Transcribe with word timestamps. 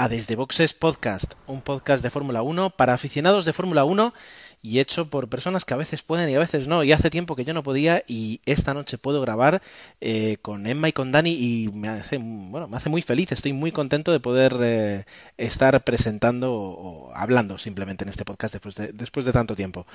a 0.00 0.08
Desde 0.08 0.34
Boxes 0.34 0.72
Podcast, 0.72 1.34
un 1.46 1.60
podcast 1.60 2.02
de 2.02 2.08
Fórmula 2.08 2.40
1 2.40 2.70
para 2.70 2.94
aficionados 2.94 3.44
de 3.44 3.52
Fórmula 3.52 3.84
1 3.84 4.14
y 4.62 4.78
hecho 4.78 5.10
por 5.10 5.28
personas 5.28 5.66
que 5.66 5.74
a 5.74 5.76
veces 5.76 6.00
pueden 6.00 6.30
y 6.30 6.34
a 6.34 6.38
veces 6.38 6.68
no. 6.68 6.82
Y 6.82 6.92
hace 6.92 7.10
tiempo 7.10 7.36
que 7.36 7.44
yo 7.44 7.52
no 7.52 7.62
podía 7.62 8.02
y 8.06 8.40
esta 8.46 8.72
noche 8.72 8.96
puedo 8.96 9.20
grabar 9.20 9.60
eh, 10.00 10.38
con 10.40 10.66
Emma 10.66 10.88
y 10.88 10.92
con 10.92 11.12
Dani 11.12 11.32
y 11.32 11.68
me 11.74 11.88
hace, 11.88 12.16
bueno, 12.16 12.66
me 12.66 12.78
hace 12.78 12.88
muy 12.88 13.02
feliz. 13.02 13.30
Estoy 13.32 13.52
muy 13.52 13.72
contento 13.72 14.10
de 14.10 14.20
poder 14.20 14.56
eh, 14.62 15.04
estar 15.36 15.84
presentando 15.84 16.50
o, 16.54 17.12
hablando 17.14 17.58
simplemente 17.58 18.04
en 18.04 18.08
este 18.08 18.24
podcast 18.24 18.54
después 18.54 18.76
de, 18.76 18.92
después 18.92 19.26
de 19.26 19.32
tanto 19.32 19.54
tiempo. 19.54 19.86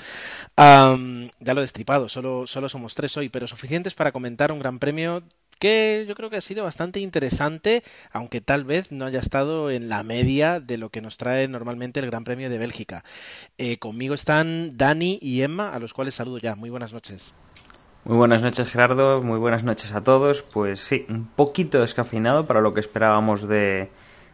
Ya 0.56 1.54
lo 1.54 1.62
he 1.62 1.64
destripado, 1.64 2.10
solo, 2.10 2.46
solo 2.46 2.70
somos 2.70 2.94
tres 2.94 3.18
hoy, 3.18 3.30
pero 3.30 3.48
suficientes 3.48 3.96
para 3.96 4.12
comentar 4.12 4.52
un 4.52 4.60
gran 4.60 4.78
premio 4.78 5.24
que 5.56 6.06
yo 6.08 6.16
creo 6.16 6.30
que 6.30 6.38
ha 6.38 6.42
sido 6.42 6.64
bastante 6.64 7.00
interesante, 7.00 7.84
aunque 8.12 8.42
tal 8.42 8.64
vez 8.64 8.92
no 8.92 9.06
haya 9.06 9.20
estado 9.20 9.72
en 9.72 9.90
la 9.90 10.04
media 10.04 10.60
de 10.60 10.78
lo 10.78 10.90
que 10.90 11.02
nos 11.02 11.18
trae 11.18 11.48
normalmente 11.48 12.00
el 12.00 12.08
Gran 12.08 12.24
Premio 12.24 12.50
de 12.50 12.58
Bélgica. 12.58 13.04
Eh, 13.58 13.78
conmigo 13.78 14.14
están 14.16 14.78
Dani 14.78 15.20
y 15.22 15.42
Emma, 15.42 15.70
a 15.70 15.80
los 15.80 15.94
cuales 15.94 16.16
saludo 16.16 16.38
ya. 16.38 16.56
Muy 16.56 16.70
buenas 16.70 16.94
noches. 16.94 17.34
Muy 18.04 18.18
buenas 18.18 18.44
noches 18.44 18.70
Gerardo, 18.70 19.24
muy 19.24 19.40
buenas 19.40 19.64
noches 19.64 19.92
a 19.94 20.02
todos. 20.02 20.44
Pues 20.44 20.80
sí, 20.80 21.06
un 21.10 21.26
poquito 21.26 21.82
descafeinado 21.82 22.46
para 22.46 22.62
lo 22.62 22.74
que 22.74 22.80
esperábamos 22.80 23.48
de, 23.48 23.90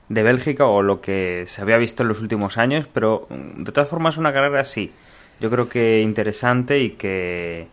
de 0.09 0.23
Bélgica 0.23 0.66
o 0.66 0.81
lo 0.81 1.00
que 1.00 1.45
se 1.47 1.61
había 1.61 1.78
visto 1.78 2.03
en 2.03 2.09
los 2.09 2.19
últimos 2.19 2.58
años, 2.58 2.88
pero 2.91 3.28
de 3.30 3.72
todas 3.72 3.89
formas 3.89 4.17
una 4.17 4.33
carrera 4.33 4.66
sí. 4.66 4.91
Yo 5.39 5.50
creo 5.50 5.69
que 5.69 6.02
interesante 6.02 6.80
y 6.80 6.91
que 6.91 7.67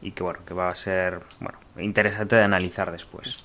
y 0.00 0.12
que 0.12 0.22
bueno, 0.22 0.40
que 0.46 0.54
va 0.54 0.68
a 0.68 0.74
ser 0.74 1.20
bueno, 1.40 1.58
interesante 1.78 2.36
de 2.36 2.42
analizar 2.42 2.92
después. 2.92 3.38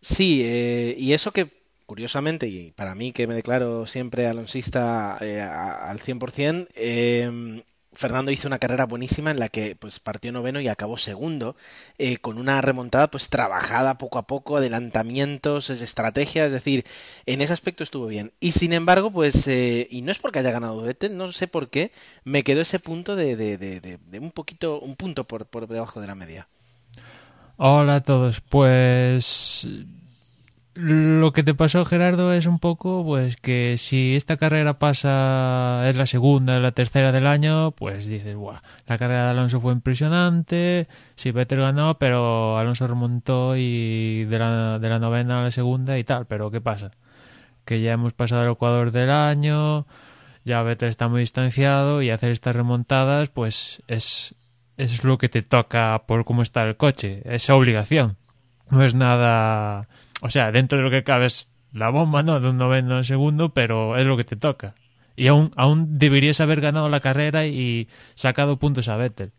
Sí, 0.00 0.42
eh, 0.44 0.94
y 0.98 1.12
eso 1.12 1.32
que 1.32 1.48
curiosamente, 1.86 2.46
y 2.46 2.70
para 2.72 2.94
mí 2.94 3.12
que 3.12 3.26
me 3.26 3.34
declaro 3.34 3.86
siempre 3.86 4.26
alonsista 4.26 5.16
eh, 5.22 5.40
al 5.40 6.00
100%, 6.00 6.68
eh, 6.74 7.62
Fernando 7.92 8.30
hizo 8.30 8.46
una 8.46 8.58
carrera 8.58 8.86
buenísima 8.86 9.30
en 9.30 9.38
la 9.38 9.48
que 9.48 9.74
pues 9.74 9.98
partió 9.98 10.30
noveno 10.30 10.60
y 10.60 10.68
acabó 10.68 10.98
segundo, 10.98 11.56
eh, 11.98 12.18
con 12.18 12.38
una 12.38 12.60
remontada 12.60 13.10
pues 13.10 13.28
trabajada 13.28 13.98
poco 13.98 14.18
a 14.18 14.26
poco, 14.26 14.56
adelantamientos, 14.56 15.70
estrategia, 15.70 16.46
es 16.46 16.52
decir, 16.52 16.84
en 17.26 17.40
ese 17.40 17.52
aspecto 17.52 17.82
estuvo 17.82 18.06
bien. 18.06 18.32
Y 18.40 18.52
sin 18.52 18.72
embargo, 18.72 19.10
pues, 19.10 19.48
eh, 19.48 19.88
y 19.90 20.02
no 20.02 20.12
es 20.12 20.18
porque 20.18 20.38
haya 20.38 20.50
ganado 20.50 20.82
Vettel, 20.82 21.16
no 21.16 21.32
sé 21.32 21.48
por 21.48 21.70
qué, 21.70 21.92
me 22.24 22.44
quedó 22.44 22.60
ese 22.60 22.78
punto 22.78 23.16
de, 23.16 23.36
de, 23.36 23.58
de, 23.58 23.80
de 23.80 24.18
un 24.18 24.30
poquito, 24.30 24.80
un 24.80 24.96
punto 24.96 25.24
por, 25.24 25.46
por 25.46 25.66
debajo 25.66 26.00
de 26.00 26.06
la 26.06 26.14
media. 26.14 26.48
Hola 27.56 27.96
a 27.96 28.02
todos, 28.02 28.40
pues 28.40 29.66
lo 30.80 31.32
que 31.32 31.42
te 31.42 31.54
pasó 31.54 31.84
Gerardo 31.84 32.32
es 32.32 32.46
un 32.46 32.60
poco 32.60 33.04
pues 33.04 33.36
que 33.36 33.74
si 33.78 34.14
esta 34.14 34.36
carrera 34.36 34.78
pasa 34.78 35.82
es 35.88 35.96
la 35.96 36.06
segunda, 36.06 36.60
la 36.60 36.70
tercera 36.70 37.10
del 37.10 37.26
año, 37.26 37.72
pues 37.72 38.06
dices, 38.06 38.36
Buah, 38.36 38.62
la 38.86 38.96
carrera 38.96 39.24
de 39.24 39.30
Alonso 39.30 39.60
fue 39.60 39.72
impresionante, 39.72 40.86
sí 41.16 41.32
Vettel 41.32 41.62
ganó, 41.62 41.98
pero 41.98 42.56
Alonso 42.58 42.86
remontó 42.86 43.56
y 43.56 44.22
de 44.26 44.38
la, 44.38 44.78
de 44.78 44.88
la 44.88 45.00
novena 45.00 45.40
a 45.40 45.42
la 45.42 45.50
segunda 45.50 45.98
y 45.98 46.04
tal, 46.04 46.26
pero 46.26 46.52
¿qué 46.52 46.60
pasa? 46.60 46.92
Que 47.64 47.80
ya 47.80 47.92
hemos 47.92 48.12
pasado 48.12 48.44
el 48.44 48.52
Ecuador 48.52 48.92
del 48.92 49.10
año, 49.10 49.84
ya 50.44 50.62
Vettel 50.62 50.90
está 50.90 51.08
muy 51.08 51.22
distanciado 51.22 52.02
y 52.02 52.10
hacer 52.10 52.30
estas 52.30 52.54
remontadas 52.54 53.30
pues 53.30 53.82
es, 53.88 54.36
es 54.76 55.02
lo 55.02 55.18
que 55.18 55.28
te 55.28 55.42
toca 55.42 56.04
por 56.06 56.24
cómo 56.24 56.42
está 56.42 56.62
el 56.62 56.76
coche, 56.76 57.22
es 57.24 57.50
obligación, 57.50 58.16
no 58.70 58.84
es 58.84 58.94
nada 58.94 59.88
o 60.20 60.30
sea, 60.30 60.52
dentro 60.52 60.78
de 60.78 60.84
lo 60.84 60.90
que 60.90 61.04
cabe 61.04 61.26
es 61.26 61.48
la 61.72 61.90
bomba, 61.90 62.22
¿no? 62.22 62.40
De 62.40 62.48
un 62.48 62.58
noveno 62.58 63.04
segundo, 63.04 63.50
pero 63.50 63.96
es 63.96 64.06
lo 64.06 64.16
que 64.16 64.24
te 64.24 64.36
toca. 64.36 64.74
Y 65.16 65.26
aún, 65.26 65.50
aún 65.56 65.98
deberías 65.98 66.40
haber 66.40 66.60
ganado 66.60 66.88
la 66.88 67.00
carrera 67.00 67.46
y 67.46 67.88
sacado 68.14 68.58
puntos 68.58 68.88
a 68.88 68.96
Vettel. 68.96 69.32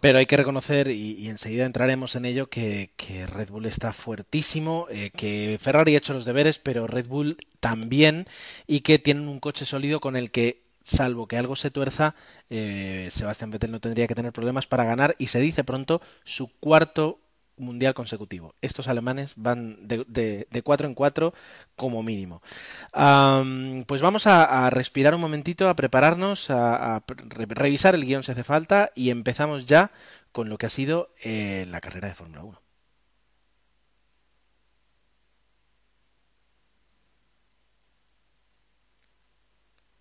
Pero 0.00 0.18
hay 0.18 0.26
que 0.26 0.36
reconocer, 0.36 0.88
y, 0.88 1.28
enseguida 1.28 1.64
entraremos 1.64 2.14
en 2.14 2.26
ello, 2.26 2.50
que, 2.50 2.90
que 2.94 3.26
Red 3.26 3.48
Bull 3.48 3.64
está 3.64 3.94
fuertísimo, 3.94 4.86
eh, 4.90 5.10
que 5.16 5.58
Ferrari 5.58 5.94
ha 5.94 5.98
hecho 5.98 6.12
los 6.12 6.26
deberes, 6.26 6.58
pero 6.58 6.86
Red 6.86 7.06
Bull 7.06 7.38
también, 7.58 8.28
y 8.66 8.80
que 8.80 8.98
tienen 8.98 9.28
un 9.28 9.40
coche 9.40 9.64
sólido 9.64 10.00
con 10.00 10.14
el 10.16 10.30
que 10.30 10.62
salvo 10.84 11.26
que 11.26 11.38
algo 11.38 11.56
se 11.56 11.70
tuerza, 11.70 12.14
eh, 12.50 13.08
Sebastián 13.10 13.50
Vettel 13.50 13.72
no 13.72 13.80
tendría 13.80 14.06
que 14.06 14.14
tener 14.14 14.32
problemas 14.32 14.66
para 14.66 14.84
ganar 14.84 15.16
y 15.18 15.28
se 15.28 15.40
dice 15.40 15.64
pronto 15.64 16.02
su 16.22 16.52
cuarto 16.60 17.18
mundial 17.56 17.94
consecutivo. 17.94 18.54
Estos 18.60 18.88
alemanes 18.88 19.32
van 19.36 19.86
de, 19.86 20.04
de, 20.50 20.62
cuatro 20.62 20.88
en 20.88 20.94
cuatro 20.94 21.34
como 21.76 22.02
mínimo. 22.02 22.42
Pues 22.92 24.02
vamos 24.02 24.26
a, 24.26 24.70
respirar 24.70 25.14
un 25.14 25.20
momentito, 25.20 25.68
a 25.68 25.76
prepararnos, 25.76 26.50
a, 26.50 26.96
a 26.96 27.02
re 27.06 27.46
revisar 27.48 27.94
el 27.94 28.04
guion 28.04 28.22
si 28.22 28.32
hace 28.32 28.44
falta 28.44 28.90
y 28.94 29.10
empezamos 29.10 29.66
ya 29.66 29.90
con 30.32 30.48
lo 30.48 30.58
que 30.58 30.66
ha 30.66 30.70
sido 30.70 31.10
eh, 31.22 31.64
la 31.68 31.80
carrera 31.80 32.08
de 32.08 32.14
Fórmula 32.14 32.42
1. 32.42 32.63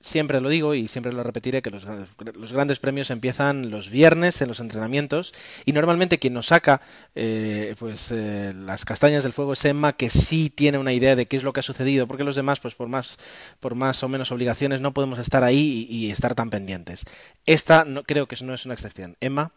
Siempre 0.03 0.41
lo 0.41 0.49
digo 0.49 0.75
y 0.75 0.89
siempre 0.89 1.13
lo 1.13 1.23
repetiré 1.23 1.61
que 1.61 1.69
los, 1.69 1.85
grandes 2.51 2.79
premios 2.79 3.09
empiezan 3.09 3.71
los 3.71 3.89
viernes 3.89 4.41
en 4.41 4.49
los 4.49 4.59
entrenamientos 4.59 5.33
y 5.65 5.71
normalmente 5.71 6.19
quien 6.19 6.33
nos 6.33 6.47
saca 6.47 6.81
eh, 7.15 7.73
pues 7.79 8.11
eh, 8.11 8.53
las 8.53 8.83
castañas 8.83 9.23
del 9.23 9.31
fuego 9.31 9.53
es 9.53 9.63
Emma 9.63 9.93
que 9.93 10.09
sí 10.09 10.49
tiene 10.49 10.77
una 10.77 10.91
idea 10.91 11.15
de 11.15 11.25
qué 11.25 11.37
es 11.37 11.43
lo 11.43 11.53
que 11.53 11.61
ha 11.61 11.63
sucedido 11.63 12.05
porque 12.05 12.25
los 12.25 12.35
demás 12.35 12.59
pues 12.59 12.75
por 12.75 12.89
más 12.89 13.17
por 13.61 13.75
más 13.75 14.03
o 14.03 14.09
menos 14.09 14.31
obligaciones 14.33 14.81
no 14.81 14.93
podemos 14.93 15.19
estar 15.19 15.43
ahí 15.43 15.87
y, 15.89 15.95
y 15.95 16.11
estar 16.11 16.35
tan 16.35 16.49
pendientes. 16.49 17.05
Esta 17.45 17.85
no, 17.85 18.03
creo 18.03 18.27
que 18.27 18.35
no 18.43 18.53
es 18.53 18.65
una 18.65 18.73
excepción. 18.73 19.15
Emma 19.21 19.53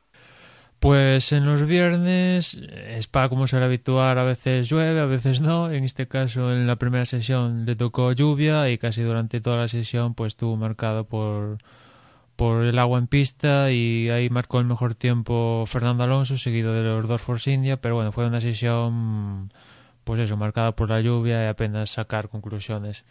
pues 0.79 1.33
en 1.33 1.47
los 1.47 1.65
viernes, 1.65 2.59
Spa 2.99 3.29
como 3.29 3.47
suele 3.47 3.65
habituar, 3.67 4.19
a 4.19 4.25
veces 4.25 4.69
llueve, 4.69 5.01
a 5.01 5.07
veces 5.07 5.41
no. 5.41 5.71
En 5.71 5.85
este 5.85 6.07
caso, 6.07 6.53
en 6.53 6.67
la 6.67 6.77
primera 6.77 7.07
sesión 7.07 7.65
le 7.65 7.77
tocó 7.77 8.13
lluvia 8.13 8.71
y 8.71 8.79
casi 8.79 9.03
durante 9.03 9.41
toda 9.41 9.57
la 9.57 9.69
sesión 9.69 10.15
pues 10.15 10.33
estuvo 10.33 10.57
marcado 10.57 11.05
por, 11.05 11.59
por 12.37 12.65
el 12.65 12.79
agua 12.79 12.99
en 12.99 13.07
pista 13.07 13.73
y 13.73 14.11
ahí 14.11 14.29
marcó 14.31 14.59
el 14.61 14.67
mejor 14.67 14.95
tiempo 14.95 15.65
Fernando 15.67 16.05
Alonso, 16.05 16.37
seguido 16.37 16.75
de 16.75 16.83
los 16.83 17.09
dos 17.09 17.23
Force 17.23 17.51
India. 17.51 17.81
Pero 17.81 17.95
bueno, 17.97 18.13
fue 18.13 18.27
una 18.27 18.41
sesión, 18.41 19.53
pues 20.05 20.21
eso, 20.21 20.37
marcada 20.37 20.73
por 20.73 20.91
la 20.91 21.01
lluvia 21.01 21.45
y 21.45 21.49
apenas 21.49 21.91
sacar 21.91 22.29
conclusiones. 22.29 23.05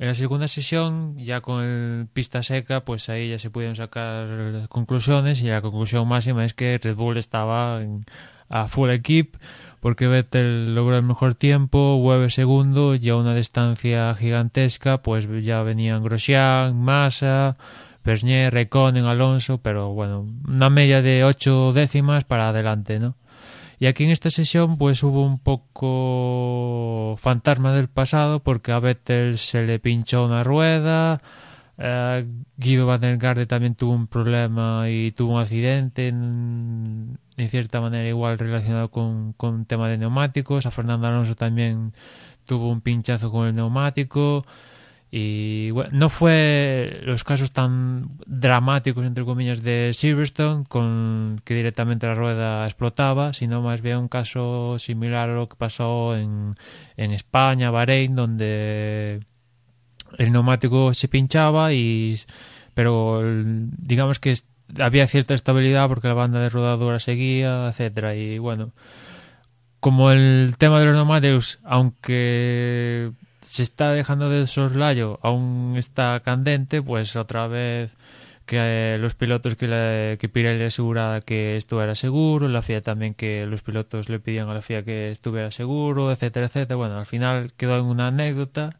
En 0.00 0.06
la 0.06 0.14
segunda 0.14 0.48
sesión, 0.48 1.14
ya 1.18 1.42
con 1.42 1.62
el 1.62 2.06
pista 2.06 2.42
seca, 2.42 2.86
pues 2.86 3.10
ahí 3.10 3.28
ya 3.28 3.38
se 3.38 3.50
pudieron 3.50 3.76
sacar 3.76 4.66
conclusiones 4.70 5.42
y 5.42 5.48
la 5.48 5.60
conclusión 5.60 6.08
máxima 6.08 6.46
es 6.46 6.54
que 6.54 6.78
Red 6.82 6.96
Bull 6.96 7.18
estaba 7.18 7.82
en, 7.82 8.06
a 8.48 8.66
full 8.66 8.88
equip 8.88 9.36
porque 9.80 10.06
Vettel 10.06 10.74
logró 10.74 10.96
el 10.96 11.02
mejor 11.02 11.34
tiempo, 11.34 11.96
Weber 11.96 12.32
segundo, 12.32 12.94
ya 12.94 13.14
una 13.14 13.34
distancia 13.34 14.14
gigantesca, 14.14 15.02
pues 15.02 15.28
ya 15.44 15.62
venían 15.62 16.02
Grosjean, 16.02 16.80
Massa, 16.80 17.58
Bernier, 18.02 18.54
Reconen, 18.54 19.04
Alonso, 19.04 19.58
pero 19.58 19.92
bueno, 19.92 20.26
una 20.48 20.70
media 20.70 21.02
de 21.02 21.24
ocho 21.24 21.74
décimas 21.74 22.24
para 22.24 22.48
adelante, 22.48 22.98
¿no? 23.00 23.16
Y 23.80 23.86
aquí 23.86 24.04
en 24.04 24.10
esta 24.10 24.28
sesión 24.28 24.76
pues 24.76 25.02
hubo 25.02 25.24
un 25.24 25.38
poco 25.38 27.16
fantasma 27.16 27.72
del 27.72 27.88
pasado 27.88 28.40
porque 28.40 28.72
a 28.72 28.78
Vettel 28.78 29.38
se 29.38 29.62
le 29.62 29.78
pinchó 29.78 30.26
una 30.26 30.42
rueda, 30.44 31.22
eh, 31.78 32.26
Guido 32.58 32.84
Van 32.84 33.00
der 33.00 33.16
Garde 33.16 33.46
también 33.46 33.74
tuvo 33.74 33.94
un 33.94 34.06
problema 34.06 34.90
y 34.90 35.12
tuvo 35.12 35.36
un 35.36 35.40
accidente 35.40 36.08
en, 36.08 37.18
cierta 37.48 37.80
manera 37.80 38.06
igual 38.06 38.38
relacionado 38.38 38.90
con, 38.90 39.32
con 39.32 39.64
tema 39.64 39.88
de 39.88 39.96
neumáticos, 39.96 40.66
a 40.66 40.70
Fernando 40.70 41.06
Alonso 41.06 41.34
también 41.34 41.94
tuvo 42.44 42.68
un 42.68 42.82
pinchazo 42.82 43.30
con 43.30 43.46
el 43.48 43.54
neumático. 43.54 44.44
Y 45.12 45.72
bueno, 45.72 45.90
no 45.92 46.08
fue 46.08 47.00
los 47.02 47.24
casos 47.24 47.50
tan 47.50 48.10
dramáticos, 48.26 49.04
entre 49.04 49.24
comillas, 49.24 49.62
de 49.62 49.90
Silverstone, 49.92 50.64
con 50.68 51.40
que 51.44 51.54
directamente 51.54 52.06
la 52.06 52.14
rueda 52.14 52.64
explotaba, 52.64 53.32
sino 53.32 53.60
más 53.60 53.82
bien 53.82 53.98
un 53.98 54.08
caso 54.08 54.78
similar 54.78 55.30
a 55.30 55.34
lo 55.34 55.48
que 55.48 55.56
pasó 55.56 56.16
en, 56.16 56.54
en 56.96 57.10
España, 57.10 57.72
Bahrein, 57.72 58.14
donde 58.14 59.20
el 60.18 60.32
neumático 60.32 60.94
se 60.94 61.08
pinchaba 61.08 61.72
y 61.72 62.18
pero 62.74 63.20
digamos 63.24 64.18
que 64.20 64.34
había 64.78 65.06
cierta 65.06 65.34
estabilidad 65.34 65.88
porque 65.88 66.08
la 66.08 66.14
banda 66.14 66.40
de 66.40 66.48
rodadura 66.48 67.00
seguía, 67.00 67.68
etcétera. 67.68 68.14
Y 68.14 68.38
bueno, 68.38 68.72
como 69.80 70.10
el 70.12 70.54
tema 70.58 70.78
de 70.78 70.86
los 70.86 70.94
neumáticos, 70.94 71.58
aunque 71.64 73.12
se 73.50 73.64
está 73.64 73.90
dejando 73.90 74.30
de 74.30 74.46
soslayo, 74.46 75.18
aún 75.22 75.74
está 75.76 76.20
candente, 76.20 76.82
pues 76.82 77.16
otra 77.16 77.48
vez 77.48 77.90
que 78.46 78.94
eh, 78.94 78.98
los 78.98 79.16
pilotos 79.16 79.56
que, 79.56 79.66
la, 79.66 80.16
que 80.18 80.28
Pirelli 80.28 80.64
aseguraba 80.64 81.20
que 81.20 81.56
esto 81.56 81.82
era 81.82 81.96
seguro, 81.96 82.46
la 82.46 82.62
FIA 82.62 82.82
también 82.82 83.14
que 83.14 83.46
los 83.46 83.62
pilotos 83.62 84.08
le 84.08 84.20
pedían 84.20 84.48
a 84.48 84.54
la 84.54 84.62
FIA 84.62 84.84
que 84.84 85.10
estuviera 85.10 85.50
seguro, 85.50 86.12
etcétera, 86.12 86.46
etcétera. 86.46 86.76
Bueno, 86.76 86.96
al 86.96 87.06
final 87.06 87.52
quedó 87.56 87.76
en 87.78 87.86
una 87.86 88.06
anécdota 88.08 88.78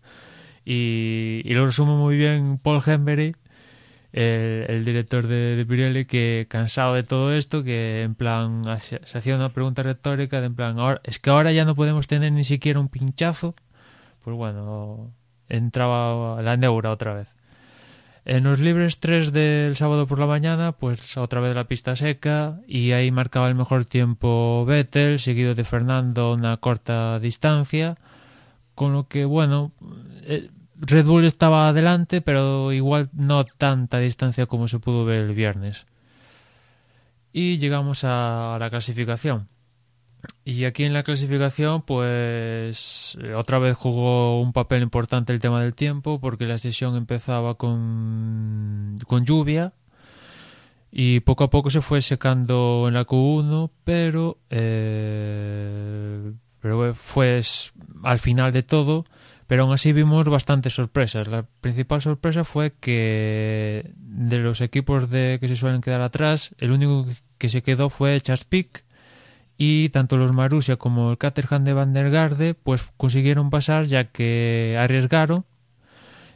y, 0.65 1.43
lo 1.47 1.67
resume 1.67 1.95
muy 1.95 2.17
bien 2.17 2.59
Paul 2.59 2.81
el, 2.87 4.67
el, 4.69 4.85
director 4.85 5.27
de, 5.27 5.57
de, 5.57 5.67
Pirelli, 5.67 6.05
que 6.05 6.47
cansado 6.49 6.95
de 6.95 7.03
todo 7.03 7.33
esto, 7.35 7.65
que 7.65 8.03
en 8.03 8.15
plan 8.15 8.63
se 8.79 9.01
hacía 9.19 9.35
una 9.35 9.53
pregunta 9.53 9.83
retórica 9.83 10.41
de 10.41 10.47
en 10.47 10.55
plan, 10.55 10.79
ahora, 10.79 11.01
es 11.05 11.19
que 11.19 11.31
ahora 11.31 11.51
ya 11.53 11.65
no 11.65 11.75
podemos 11.75 12.07
tener 12.07 12.31
ni 12.33 12.45
siquiera 12.45 12.79
un 12.79 12.89
pinchazo, 12.89 13.57
pues 14.23 14.37
bueno, 14.37 15.13
entraba 15.49 16.43
la 16.43 16.57
neura 16.57 16.91
otra 16.91 17.15
vez. 17.15 17.29
En 18.25 18.45
los 18.45 18.61
libres 18.61 19.01
3 19.01 19.33
del 19.33 19.77
sábado 19.77 20.07
por 20.07 20.19
la 20.19 20.27
mañana, 20.27 20.73
pues 20.73 21.17
otra 21.17 21.41
vez 21.41 21.55
la 21.55 21.65
pista 21.65 21.97
seca 21.97 22.61
y 22.67 22.93
ahí 22.93 23.11
marcaba 23.11 23.49
el 23.49 23.55
mejor 23.55 23.87
tiempo 23.87 24.65
Vettel, 24.67 25.19
seguido 25.19 25.55
de 25.55 25.65
Fernando 25.65 26.33
una 26.33 26.57
corta 26.59 27.19
distancia, 27.19 27.97
con 28.75 28.93
lo 28.93 29.09
que 29.09 29.25
bueno, 29.25 29.73
eh, 30.25 30.51
Red 30.77 31.07
Bull 31.07 31.25
estaba 31.25 31.69
adelante, 31.69 32.21
pero 32.21 32.73
igual 32.73 33.09
no 33.13 33.45
tanta 33.45 33.99
distancia 33.99 34.47
como 34.47 34.69
se 34.69 34.79
pudo 34.79 35.05
ver 35.05 35.25
el 35.25 35.35
viernes. 35.35 35.87
Y 37.33 37.59
llegamos 37.59 38.05
a 38.05 38.57
la 38.61 38.71
clasificación. 38.71 39.49
Y 40.45 40.65
aquí 40.65 40.85
en 40.85 40.93
la 40.93 41.03
clasificación, 41.03 41.83
pues 41.83 43.17
otra 43.37 43.59
vez 43.59 43.77
jugó 43.77 44.41
un 44.41 44.53
papel 44.53 44.83
importante 44.83 45.33
el 45.33 45.39
tema 45.39 45.63
del 45.63 45.75
tiempo, 45.75 46.21
porque 46.21 46.47
la 46.47 46.59
sesión 46.59 46.97
empezaba 46.97 47.55
con, 47.55 48.97
con 49.07 49.25
lluvia 49.25 49.73
y 50.93 51.21
poco 51.21 51.45
a 51.45 51.51
poco 51.51 51.71
se 51.71 51.81
fue 51.81 52.01
secando 52.01 52.87
en 52.89 52.95
la 52.95 53.07
Q1, 53.07 53.71
pero, 53.85 54.39
eh, 54.51 56.33
pero 56.61 56.95
fue 56.95 57.41
al 58.03 58.19
final 58.19 58.53
de 58.53 58.63
todo. 58.63 59.05
Pero 59.47 59.65
aún 59.65 59.73
así 59.73 59.93
vimos 59.93 60.29
bastantes 60.29 60.75
sorpresas. 60.75 61.27
La 61.27 61.45
principal 61.61 62.01
sorpresa 62.01 62.45
fue 62.45 62.75
que 62.79 63.91
de 63.97 64.39
los 64.39 64.61
equipos 64.61 65.11
de 65.11 65.39
que 65.41 65.49
se 65.49 65.57
suelen 65.57 65.81
quedar 65.81 66.03
atrás, 66.03 66.55
el 66.59 66.71
único 66.71 67.07
que 67.37 67.49
se 67.49 67.61
quedó 67.61 67.91
fue 67.91 68.21
Chaspic 68.21 68.85
y 69.63 69.91
tanto 69.91 70.17
los 70.17 70.33
Marussia 70.33 70.77
como 70.77 71.11
el 71.11 71.19
Caterham 71.19 71.65
de 71.65 71.75
Van 71.75 71.93
der 71.93 72.11
Garde 72.11 72.55
pues 72.55 72.91
consiguieron 72.97 73.51
pasar 73.51 73.85
ya 73.85 74.05
que 74.05 74.75
arriesgaron. 74.81 75.45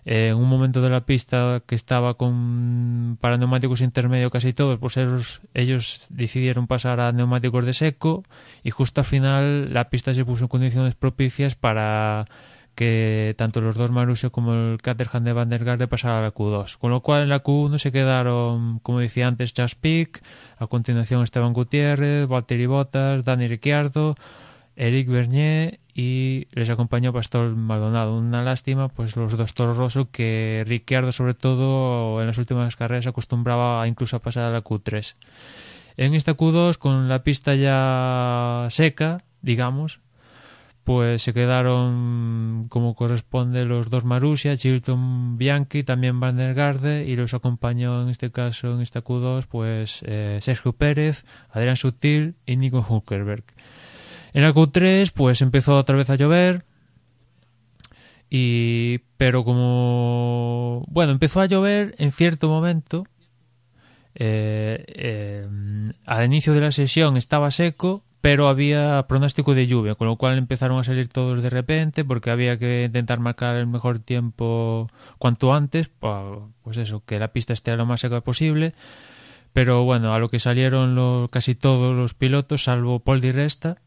Eh, 0.04 0.28
en 0.28 0.36
un 0.36 0.46
momento 0.46 0.82
de 0.82 0.90
la 0.90 1.06
pista 1.06 1.62
que 1.66 1.74
estaba 1.74 2.18
con 2.18 3.16
para 3.22 3.38
neumáticos 3.38 3.80
intermedios 3.80 4.30
casi 4.30 4.52
todos 4.52 4.78
pues 4.78 4.98
ellos, 4.98 5.40
ellos 5.54 6.04
decidieron 6.10 6.66
pasar 6.66 7.00
a 7.00 7.12
neumáticos 7.12 7.64
de 7.64 7.72
seco 7.72 8.24
y 8.62 8.68
justo 8.68 9.00
al 9.00 9.06
final 9.06 9.72
la 9.72 9.88
pista 9.88 10.12
se 10.12 10.26
puso 10.26 10.44
en 10.44 10.48
condiciones 10.48 10.94
propicias 10.94 11.54
para 11.54 12.26
que 12.74 13.34
tanto 13.38 13.60
los 13.60 13.76
dos 13.76 13.90
Marussia 13.90 14.30
como 14.30 14.54
el 14.54 14.82
Caterham 14.82 15.24
de 15.24 15.32
Van 15.32 15.48
der 15.48 15.64
Garde 15.64 15.88
pasaran 15.88 16.18
a 16.18 16.22
la 16.22 16.34
Q2. 16.34 16.78
Con 16.78 16.90
lo 16.90 17.00
cual 17.00 17.22
en 17.22 17.28
la 17.28 17.42
Q1 17.42 17.78
se 17.78 17.92
quedaron, 17.92 18.78
como 18.80 19.00
decía 19.00 19.26
antes, 19.26 19.54
Chas 19.54 19.74
Pic, 19.74 20.22
a 20.58 20.66
continuación 20.66 21.22
Esteban 21.22 21.52
Gutiérrez, 21.52 22.26
Valtteri 22.26 22.66
Bottas, 22.66 23.24
Dani 23.24 23.46
Ricciardo, 23.46 24.16
Eric 24.76 25.08
Bernier 25.08 25.78
y 25.94 26.48
les 26.50 26.68
acompañó 26.70 27.12
Pastor 27.12 27.54
Maldonado. 27.54 28.16
Una 28.16 28.42
lástima, 28.42 28.88
pues 28.88 29.16
los 29.16 29.36
dos 29.36 29.54
Toro 29.54 29.74
Rosso 29.74 30.10
que 30.10 30.64
Ricciardo 30.66 31.12
sobre 31.12 31.34
todo 31.34 32.20
en 32.20 32.26
las 32.26 32.38
últimas 32.38 32.76
carreras 32.76 33.06
acostumbraba 33.06 33.86
incluso 33.86 34.16
a 34.16 34.20
pasar 34.20 34.44
a 34.44 34.50
la 34.50 34.64
Q3. 34.64 35.14
En 35.96 36.14
esta 36.14 36.36
Q2 36.36 36.78
con 36.78 37.08
la 37.08 37.22
pista 37.22 37.54
ya 37.54 38.66
seca, 38.70 39.22
digamos, 39.42 40.00
pues 40.84 41.22
se 41.22 41.32
quedaron 41.32 42.66
como 42.68 42.94
corresponde 42.94 43.64
los 43.64 43.88
dos 43.88 44.04
Marussia, 44.04 44.56
Chilton 44.56 45.38
Bianchi, 45.38 45.82
también 45.82 46.20
Van 46.20 46.36
der 46.36 46.54
Garde 46.54 47.04
y 47.04 47.16
los 47.16 47.32
acompañó 47.32 48.02
en 48.02 48.10
este 48.10 48.30
caso 48.30 48.74
en 48.74 48.82
esta 48.82 49.02
Q2 49.02 49.46
pues 49.48 50.02
eh, 50.06 50.38
Sergio 50.42 50.74
Pérez, 50.74 51.24
Adrián 51.50 51.76
Sutil 51.76 52.36
y 52.44 52.56
Nico 52.56 52.84
Hulkerberg. 52.86 53.44
En 54.34 54.42
la 54.42 54.52
Q3 54.52 55.10
pues 55.14 55.40
empezó 55.40 55.78
otra 55.78 55.96
vez 55.96 56.10
a 56.10 56.16
llover 56.16 56.66
y 58.28 58.98
pero 59.16 59.42
como 59.44 60.84
bueno 60.88 61.12
empezó 61.12 61.40
a 61.40 61.46
llover 61.46 61.94
en 61.98 62.12
cierto 62.12 62.48
momento 62.48 63.06
eh, 64.14 64.84
eh, 64.88 65.48
al 66.04 66.24
inicio 66.26 66.52
de 66.52 66.60
la 66.60 66.72
sesión 66.72 67.16
estaba 67.16 67.50
seco 67.50 68.02
pero 68.24 68.48
había 68.48 69.04
pronóstico 69.06 69.54
de 69.54 69.66
lluvia, 69.66 69.96
con 69.96 70.06
lo 70.06 70.16
cual 70.16 70.38
empezaron 70.38 70.78
a 70.78 70.84
salir 70.84 71.08
todos 71.08 71.42
de 71.42 71.50
repente 71.50 72.06
porque 72.06 72.30
había 72.30 72.58
que 72.58 72.84
intentar 72.84 73.20
marcar 73.20 73.54
el 73.56 73.66
mejor 73.66 73.98
tiempo 73.98 74.88
cuanto 75.18 75.52
antes, 75.52 75.90
pues 76.62 76.78
eso, 76.78 77.02
que 77.04 77.18
la 77.18 77.34
pista 77.34 77.52
esté 77.52 77.76
lo 77.76 77.84
más 77.84 78.00
seca 78.00 78.22
posible. 78.22 78.72
Pero 79.52 79.84
bueno, 79.84 80.14
a 80.14 80.18
lo 80.18 80.30
que 80.30 80.38
salieron 80.38 81.28
casi 81.28 81.54
todos 81.54 81.94
los 81.94 82.14
pilotos, 82.14 82.64
salvo 82.64 82.98
Paul 83.00 83.20
Di 83.20 83.30
Resta, 83.30 83.82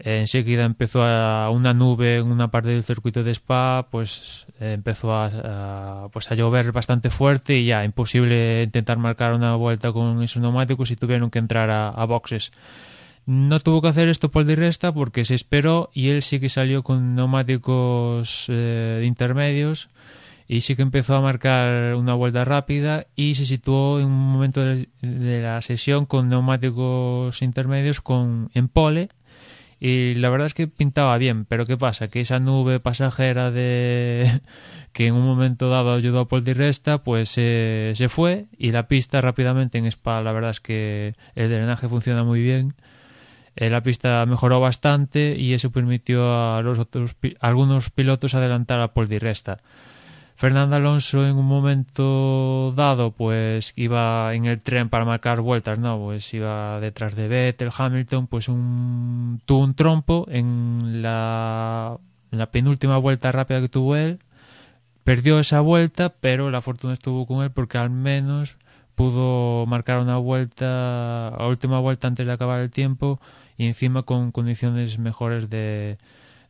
enseguida 0.00 0.64
empezó 0.64 1.04
a 1.04 1.48
una 1.50 1.72
nube 1.72 2.16
en 2.16 2.32
una 2.32 2.50
parte 2.50 2.70
del 2.70 2.82
circuito 2.82 3.22
de 3.22 3.30
Spa, 3.30 3.86
pues 3.92 4.48
empezó 4.58 5.14
a, 5.14 6.08
pues 6.12 6.32
a 6.32 6.34
llover 6.34 6.72
bastante 6.72 7.10
fuerte 7.10 7.58
y 7.58 7.66
ya 7.66 7.84
imposible 7.84 8.64
intentar 8.64 8.98
marcar 8.98 9.34
una 9.34 9.54
vuelta 9.54 9.92
con 9.92 10.20
esos 10.20 10.42
neumáticos 10.42 10.90
y 10.90 10.96
tuvieron 10.96 11.30
que 11.30 11.38
entrar 11.38 11.70
a 11.70 12.04
boxes. 12.06 12.50
No 13.24 13.60
tuvo 13.60 13.80
que 13.80 13.88
hacer 13.88 14.08
esto 14.08 14.30
Paul 14.30 14.46
Di 14.46 14.56
Resta 14.56 14.92
porque 14.92 15.24
se 15.24 15.34
esperó 15.34 15.90
y 15.94 16.08
él 16.08 16.22
sí 16.22 16.40
que 16.40 16.48
salió 16.48 16.82
con 16.82 17.14
neumáticos 17.14 18.46
eh, 18.48 19.04
intermedios 19.06 19.88
y 20.48 20.62
sí 20.62 20.74
que 20.74 20.82
empezó 20.82 21.14
a 21.14 21.20
marcar 21.20 21.94
una 21.94 22.14
vuelta 22.14 22.44
rápida 22.44 23.06
y 23.14 23.36
se 23.36 23.46
situó 23.46 24.00
en 24.00 24.06
un 24.06 24.32
momento 24.32 24.60
de, 24.64 24.88
la 25.00 25.62
sesión 25.62 26.04
con 26.04 26.28
neumáticos 26.28 27.42
intermedios 27.42 28.00
con 28.00 28.50
en 28.54 28.68
pole 28.68 29.08
y 29.78 30.14
la 30.14 30.28
verdad 30.28 30.46
es 30.46 30.54
que 30.54 30.68
pintaba 30.68 31.16
bien, 31.18 31.44
pero 31.44 31.64
¿qué 31.64 31.76
pasa? 31.76 32.08
Que 32.08 32.20
esa 32.20 32.38
nube 32.40 32.80
pasajera 32.80 33.52
de 33.52 34.40
que 34.92 35.06
en 35.06 35.14
un 35.14 35.24
momento 35.24 35.68
dado 35.68 35.92
ayudó 35.92 36.20
a 36.20 36.28
Paul 36.28 36.44
Di 36.44 36.54
Resta, 36.54 37.02
pues 37.02 37.28
se 37.30 38.06
fue 38.08 38.46
y 38.58 38.72
la 38.72 38.88
pista 38.88 39.20
rápidamente 39.20 39.78
en 39.78 39.86
Spa, 39.86 40.22
la 40.22 40.32
verdad 40.32 40.50
es 40.50 40.60
que 40.60 41.14
el 41.36 41.50
drenaje 41.50 41.88
funciona 41.88 42.24
muy 42.24 42.42
bien 42.42 42.74
eh, 43.56 43.70
la 43.70 43.82
pista 43.82 44.24
mejoró 44.26 44.60
bastante 44.60 45.36
y 45.38 45.52
eso 45.54 45.70
permitió 45.70 46.54
a 46.54 46.62
los 46.62 46.78
otros 46.78 47.16
algunos 47.40 47.90
pilotos 47.90 48.34
adelantar 48.34 48.80
a 48.80 48.94
Paul 48.94 49.08
Di 49.08 49.18
Resta. 49.18 49.58
Fernando 50.34 50.74
Alonso 50.74 51.24
en 51.24 51.36
un 51.36 51.46
momento 51.46 52.72
dado 52.74 53.12
pues 53.12 53.72
iba 53.76 54.34
en 54.34 54.46
el 54.46 54.60
tren 54.60 54.88
para 54.88 55.04
marcar 55.04 55.40
vueltas, 55.40 55.78
no, 55.78 55.98
pues 55.98 56.32
iba 56.34 56.80
detrás 56.80 57.14
de 57.14 57.28
Vettel, 57.28 57.70
Hamilton, 57.76 58.26
pues 58.26 58.48
un, 58.48 59.40
tuvo 59.44 59.62
un 59.62 59.74
trompo 59.74 60.26
en 60.28 61.02
la, 61.02 61.96
en 62.32 62.38
la 62.38 62.50
penúltima 62.50 62.96
vuelta 62.98 63.30
rápida 63.30 63.60
que 63.60 63.68
tuvo 63.68 63.94
él, 63.94 64.18
perdió 65.04 65.38
esa 65.38 65.60
vuelta, 65.60 66.08
pero 66.08 66.50
la 66.50 66.62
fortuna 66.62 66.94
estuvo 66.94 67.26
con 67.26 67.44
él 67.44 67.52
porque 67.52 67.78
al 67.78 67.90
menos 67.90 68.56
pudo 68.94 69.66
marcar 69.66 69.98
una 70.00 70.16
vuelta, 70.16 71.28
a 71.28 71.46
última 71.46 71.78
vuelta 71.80 72.08
antes 72.08 72.26
de 72.26 72.32
acabar 72.32 72.60
el 72.60 72.70
tiempo 72.70 73.20
y 73.56 73.66
encima 73.66 74.02
con 74.02 74.32
condiciones 74.32 74.98
mejores 74.98 75.50
de, 75.50 75.98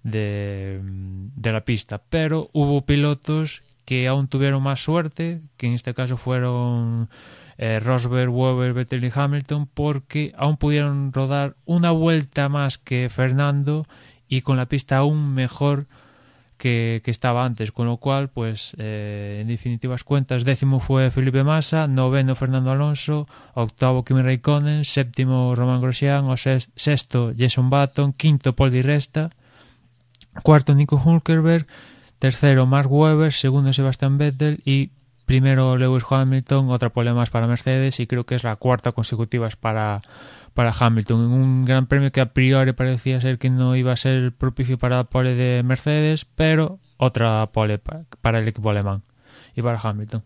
de, 0.03 0.81
de, 0.83 1.53
la 1.53 1.65
pista. 1.65 2.03
Pero 2.09 2.51
hubo 2.53 2.85
pilotos 2.85 3.63
que 3.85 4.09
aún 4.09 4.29
tuvieron 4.29 4.63
más 4.63 4.83
suerte, 4.83 5.43
que 5.57 5.67
en 5.67 5.75
este 5.75 5.95
caso 5.95 6.17
fueron 6.17 7.09
eh, 7.59 7.81
Rosberg, 7.81 8.31
Weber, 8.31 8.73
Vettel 8.73 9.05
y 9.05 9.11
Hamilton, 9.15 9.69
porque 9.73 10.33
aún 10.37 10.57
pudieron 10.57 11.13
rodar 11.13 11.57
una 11.65 11.91
vuelta 11.91 12.49
más 12.49 12.79
que 12.79 13.09
Fernando 13.09 13.87
y 14.29 14.43
con 14.43 14.57
la 14.57 14.67
pista 14.67 14.99
aún 14.99 15.35
mejor 15.35 15.87
que, 16.63 17.03
estaba 17.07 17.45
antes, 17.45 17.73
con 17.73 17.89
lo 17.89 17.97
cual, 17.97 18.29
pues, 18.29 18.77
eh, 18.79 19.41
en 19.43 19.49
definitivas 19.49 20.05
cuentas, 20.05 20.45
décimo 20.45 20.79
fue 20.79 21.11
Felipe 21.11 21.43
Massa, 21.43 21.89
noveno 21.89 22.37
Fernando 22.37 22.71
Alonso, 22.71 23.27
octavo 23.55 24.05
Kimi 24.05 24.23
Raikkonen, 24.23 24.85
séptimo 24.85 25.57
Roman 25.57 25.81
Grosjean, 25.81 26.27
o 26.31 26.37
sexto 26.37 27.33
Jason 27.37 27.69
Button, 27.69 28.13
quinto 28.13 28.55
Paul 28.55 28.71
Di 28.71 28.81
Resta, 28.81 29.31
cuarto 30.45 30.73
Nico 30.77 31.03
Hulkerberg, 31.05 31.67
tercero 32.21 32.65
Mark 32.65 32.93
Webber, 32.93 33.33
segundo 33.33 33.73
Sebastian 33.73 34.17
Vettel 34.17 34.61
y 34.65 34.91
primero 35.27 35.77
Lewis 35.77 36.05
Hamilton, 36.09 36.71
otra 36.71 36.91
pole 36.91 37.13
más 37.13 37.31
para 37.31 37.49
Mercedes 37.49 37.99
y 37.99 38.07
creo 38.07 38.25
que 38.25 38.37
es 38.37 38.45
la 38.45 38.55
cuarta 38.55 38.93
consecutiva 38.93 39.49
para, 39.59 40.01
para 40.55 40.73
Hamilton. 40.79 41.21
Un 41.21 41.65
gran 41.65 41.87
premio 41.87 42.13
que 42.13 42.21
a 42.21 42.33
priori 42.33 42.73
parecía 42.73 43.21
ser 43.21 43.39
que 43.39 43.51
no 43.51 43.77
iba 43.77 43.93
a 43.93 43.97
ser 43.97 44.33
propicio 44.33 44.79
para 44.79 44.97
la 44.97 45.05
pole 45.05 45.35
de 45.35 45.63
Mercedes, 45.63 46.25
pero 46.25 46.79
otra 46.97 47.47
pole 47.53 47.79
para 47.79 48.39
el 48.39 48.49
equipo 48.49 48.71
alemán 48.71 49.03
y 49.55 49.63
para 49.63 49.79
Hamilton. 49.79 50.23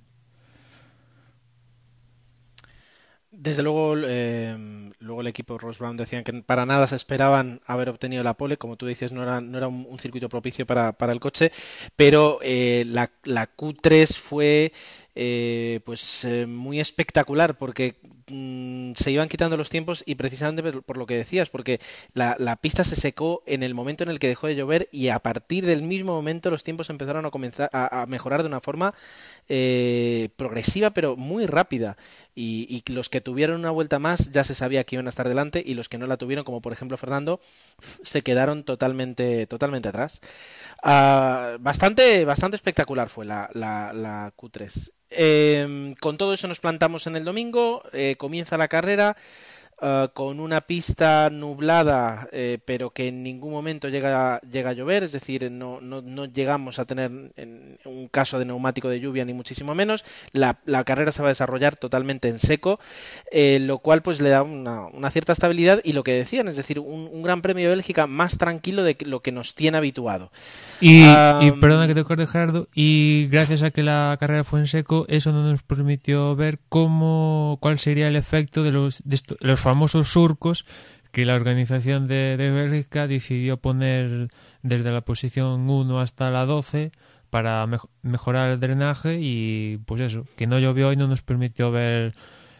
Desde 3.38 3.62
luego, 3.62 3.94
eh, 3.98 4.90
luego 4.98 5.20
el 5.20 5.26
equipo 5.26 5.58
Ross 5.58 5.78
Brown 5.78 5.96
decían 5.96 6.24
que 6.24 6.32
para 6.42 6.64
nada 6.64 6.86
se 6.86 6.96
esperaban 6.96 7.60
haber 7.66 7.90
obtenido 7.90 8.24
la 8.24 8.34
pole, 8.34 8.56
como 8.56 8.76
tú 8.76 8.86
dices, 8.86 9.12
no 9.12 9.22
era, 9.22 9.42
no 9.42 9.58
era 9.58 9.68
un, 9.68 9.98
circuito 9.98 10.30
propicio 10.30 10.66
para, 10.66 10.92
para, 10.94 11.12
el 11.12 11.20
coche, 11.20 11.52
pero 11.96 12.38
eh, 12.42 12.84
la, 12.86 13.10
la, 13.24 13.54
Q3 13.54 14.14
fue 14.14 14.72
eh, 15.18 15.80
pues 15.86 16.24
eh, 16.24 16.44
muy 16.44 16.78
espectacular 16.78 17.56
porque 17.56 17.96
mm, 18.28 18.92
se 18.96 19.10
iban 19.10 19.30
quitando 19.30 19.56
los 19.56 19.70
tiempos 19.70 20.02
y 20.04 20.14
precisamente 20.14 20.62
por, 20.82 20.98
lo 20.98 21.06
que 21.06 21.16
decías, 21.16 21.48
porque 21.48 21.80
la, 22.12 22.36
pista 22.56 22.84
se 22.84 22.96
secó 22.96 23.42
en 23.46 23.62
el 23.62 23.72
momento 23.72 24.04
en 24.04 24.10
el 24.10 24.18
que 24.18 24.28
dejó 24.28 24.46
de 24.46 24.56
llover 24.56 24.90
y 24.92 25.08
a 25.08 25.18
partir 25.20 25.64
del 25.64 25.82
mismo 25.82 26.12
momento 26.12 26.50
los 26.50 26.64
tiempos 26.64 26.90
empezaron 26.90 27.24
a 27.24 27.30
comenzar 27.30 27.70
a, 27.72 28.04
mejorar 28.06 28.42
de 28.42 28.48
una 28.48 28.60
forma 28.60 28.92
eh, 29.48 30.28
progresiva 30.36 30.90
pero 30.90 31.16
muy 31.16 31.46
rápida 31.46 31.96
y, 32.34 32.84
los 32.88 33.08
que 33.08 33.22
tuvieron 33.22 33.58
una 33.60 33.70
vuelta 33.70 33.98
más 33.98 34.30
ya 34.32 34.44
se 34.44 34.54
sabía 34.54 34.84
que 34.84 34.96
iban 34.96 35.06
a 35.06 35.10
estar 35.10 35.28
delante 35.28 35.62
y 35.64 35.72
los 35.72 35.88
que 35.88 35.96
no 35.96 36.06
la 36.06 36.18
tuvieron 36.18 36.44
como 36.44 36.60
por 36.60 36.74
ejemplo 36.74 36.98
Fernando 36.98 37.40
se 38.02 38.20
quedaron 38.20 38.64
totalmente 38.64 39.46
totalmente 39.46 39.88
atrás. 39.88 40.20
Ah, 40.82 41.56
bastante, 41.60 42.24
bastante 42.26 42.56
espectacular 42.56 43.08
fue 43.08 43.24
la, 43.24 43.48
la, 43.54 43.92
la 43.94 44.32
Q3. 44.36 44.92
Em, 45.10 45.94
con 45.96 46.16
todo 46.16 46.34
eso 46.34 46.48
nos 46.48 46.60
plantamos 46.60 47.06
en 47.06 47.16
el 47.16 47.24
domingo, 47.24 47.82
eh, 47.92 48.16
comienza 48.18 48.58
la 48.58 48.68
carrera. 48.68 49.16
Ah, 49.78 50.10
con 50.14 50.40
una 50.40 50.62
pista 50.62 51.28
nublada, 51.28 52.30
eh, 52.32 52.58
pero 52.64 52.90
que 52.90 53.08
en 53.08 53.22
ningún 53.22 53.52
momento 53.52 53.90
llega, 53.90 54.40
llega 54.50 54.70
a 54.70 54.72
llover, 54.72 55.02
es 55.02 55.12
decir, 55.12 55.50
no, 55.50 55.82
no, 55.82 56.00
no 56.00 56.24
llegamos 56.24 56.78
a 56.78 56.86
tener 56.86 57.10
un 57.84 58.08
caso 58.10 58.38
de 58.38 58.46
neumático 58.46 58.88
de 58.88 59.00
lluvia 59.00 59.26
ni 59.26 59.34
muchísimo 59.34 59.74
menos. 59.74 60.02
La, 60.32 60.60
la 60.64 60.82
carrera 60.84 61.12
se 61.12 61.20
va 61.20 61.28
a 61.28 61.32
desarrollar 61.32 61.76
totalmente 61.76 62.28
en 62.28 62.38
seco, 62.38 62.80
eh, 63.30 63.58
lo 63.60 63.76
cual 63.80 64.00
pues 64.00 64.18
le 64.22 64.30
da 64.30 64.42
una, 64.42 64.86
una, 64.86 65.10
cierta 65.10 65.34
estabilidad 65.34 65.82
y 65.84 65.92
lo 65.92 66.04
que 66.04 66.12
decían, 66.12 66.48
es 66.48 66.56
decir, 66.56 66.78
un, 66.78 67.10
un, 67.12 67.22
Gran 67.22 67.42
Premio 67.42 67.64
de 67.64 67.76
Bélgica 67.76 68.06
más 68.06 68.38
tranquilo 68.38 68.82
de 68.82 68.96
lo 69.04 69.20
que 69.20 69.30
nos 69.30 69.54
tiene 69.54 69.76
habituado. 69.76 70.32
Y, 70.80 71.04
y 71.04 71.52
perdona 71.60 71.86
que 71.86 71.94
te 71.94 72.00
acuerde 72.00 72.26
Gerardo, 72.26 72.68
y 72.74 73.28
gracias 73.30 73.62
a 73.62 73.72
que 73.72 73.82
la 73.82 74.16
carrera 74.18 74.42
fue 74.42 74.60
en 74.60 74.68
seco, 74.68 75.04
eso 75.08 75.32
no 75.32 75.42
nos 75.42 75.62
permitió 75.62 76.34
ver 76.34 76.60
cómo, 76.70 77.58
cuál 77.60 77.78
sería 77.78 78.08
el 78.08 78.16
efecto 78.16 78.62
de 78.62 78.72
los, 78.72 79.02
de 79.04 79.20
los 79.40 79.65
famosos 79.66 80.06
surcos 80.06 80.64
que 81.10 81.24
la 81.24 81.34
organización 81.34 82.06
de, 82.06 82.36
de 82.36 82.52
Bélgica 82.52 83.08
decidió 83.08 83.56
poner 83.56 84.28
desde 84.62 84.92
la 84.92 85.00
posición 85.00 85.68
1 85.68 86.00
hasta 86.00 86.30
la 86.30 86.46
12 86.46 86.92
para 87.30 87.66
mejorar 88.02 88.50
el 88.50 88.60
drenaje 88.60 89.18
y 89.20 89.78
pues 89.78 90.02
eso, 90.02 90.24
que 90.36 90.46
no 90.46 90.60
llovió 90.60 90.92
y 90.92 90.96
no 90.96 91.08
nos 91.08 91.22
permitió 91.22 91.72
ver 91.72 92.14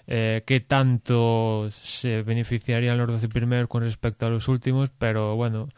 eh, 0.09 0.43
qué 0.47 0.59
tanto 0.59 1.69
se 1.71 2.23
beneficiarían 2.23 2.99
los 2.99 3.07
12 3.07 3.29
primeros 3.29 3.69
con 3.69 3.85
respecto 3.85 4.27
a 4.27 4.31
los 4.31 4.49
últimos, 4.49 4.91
pero 4.99 5.37
bueno, 5.37 5.69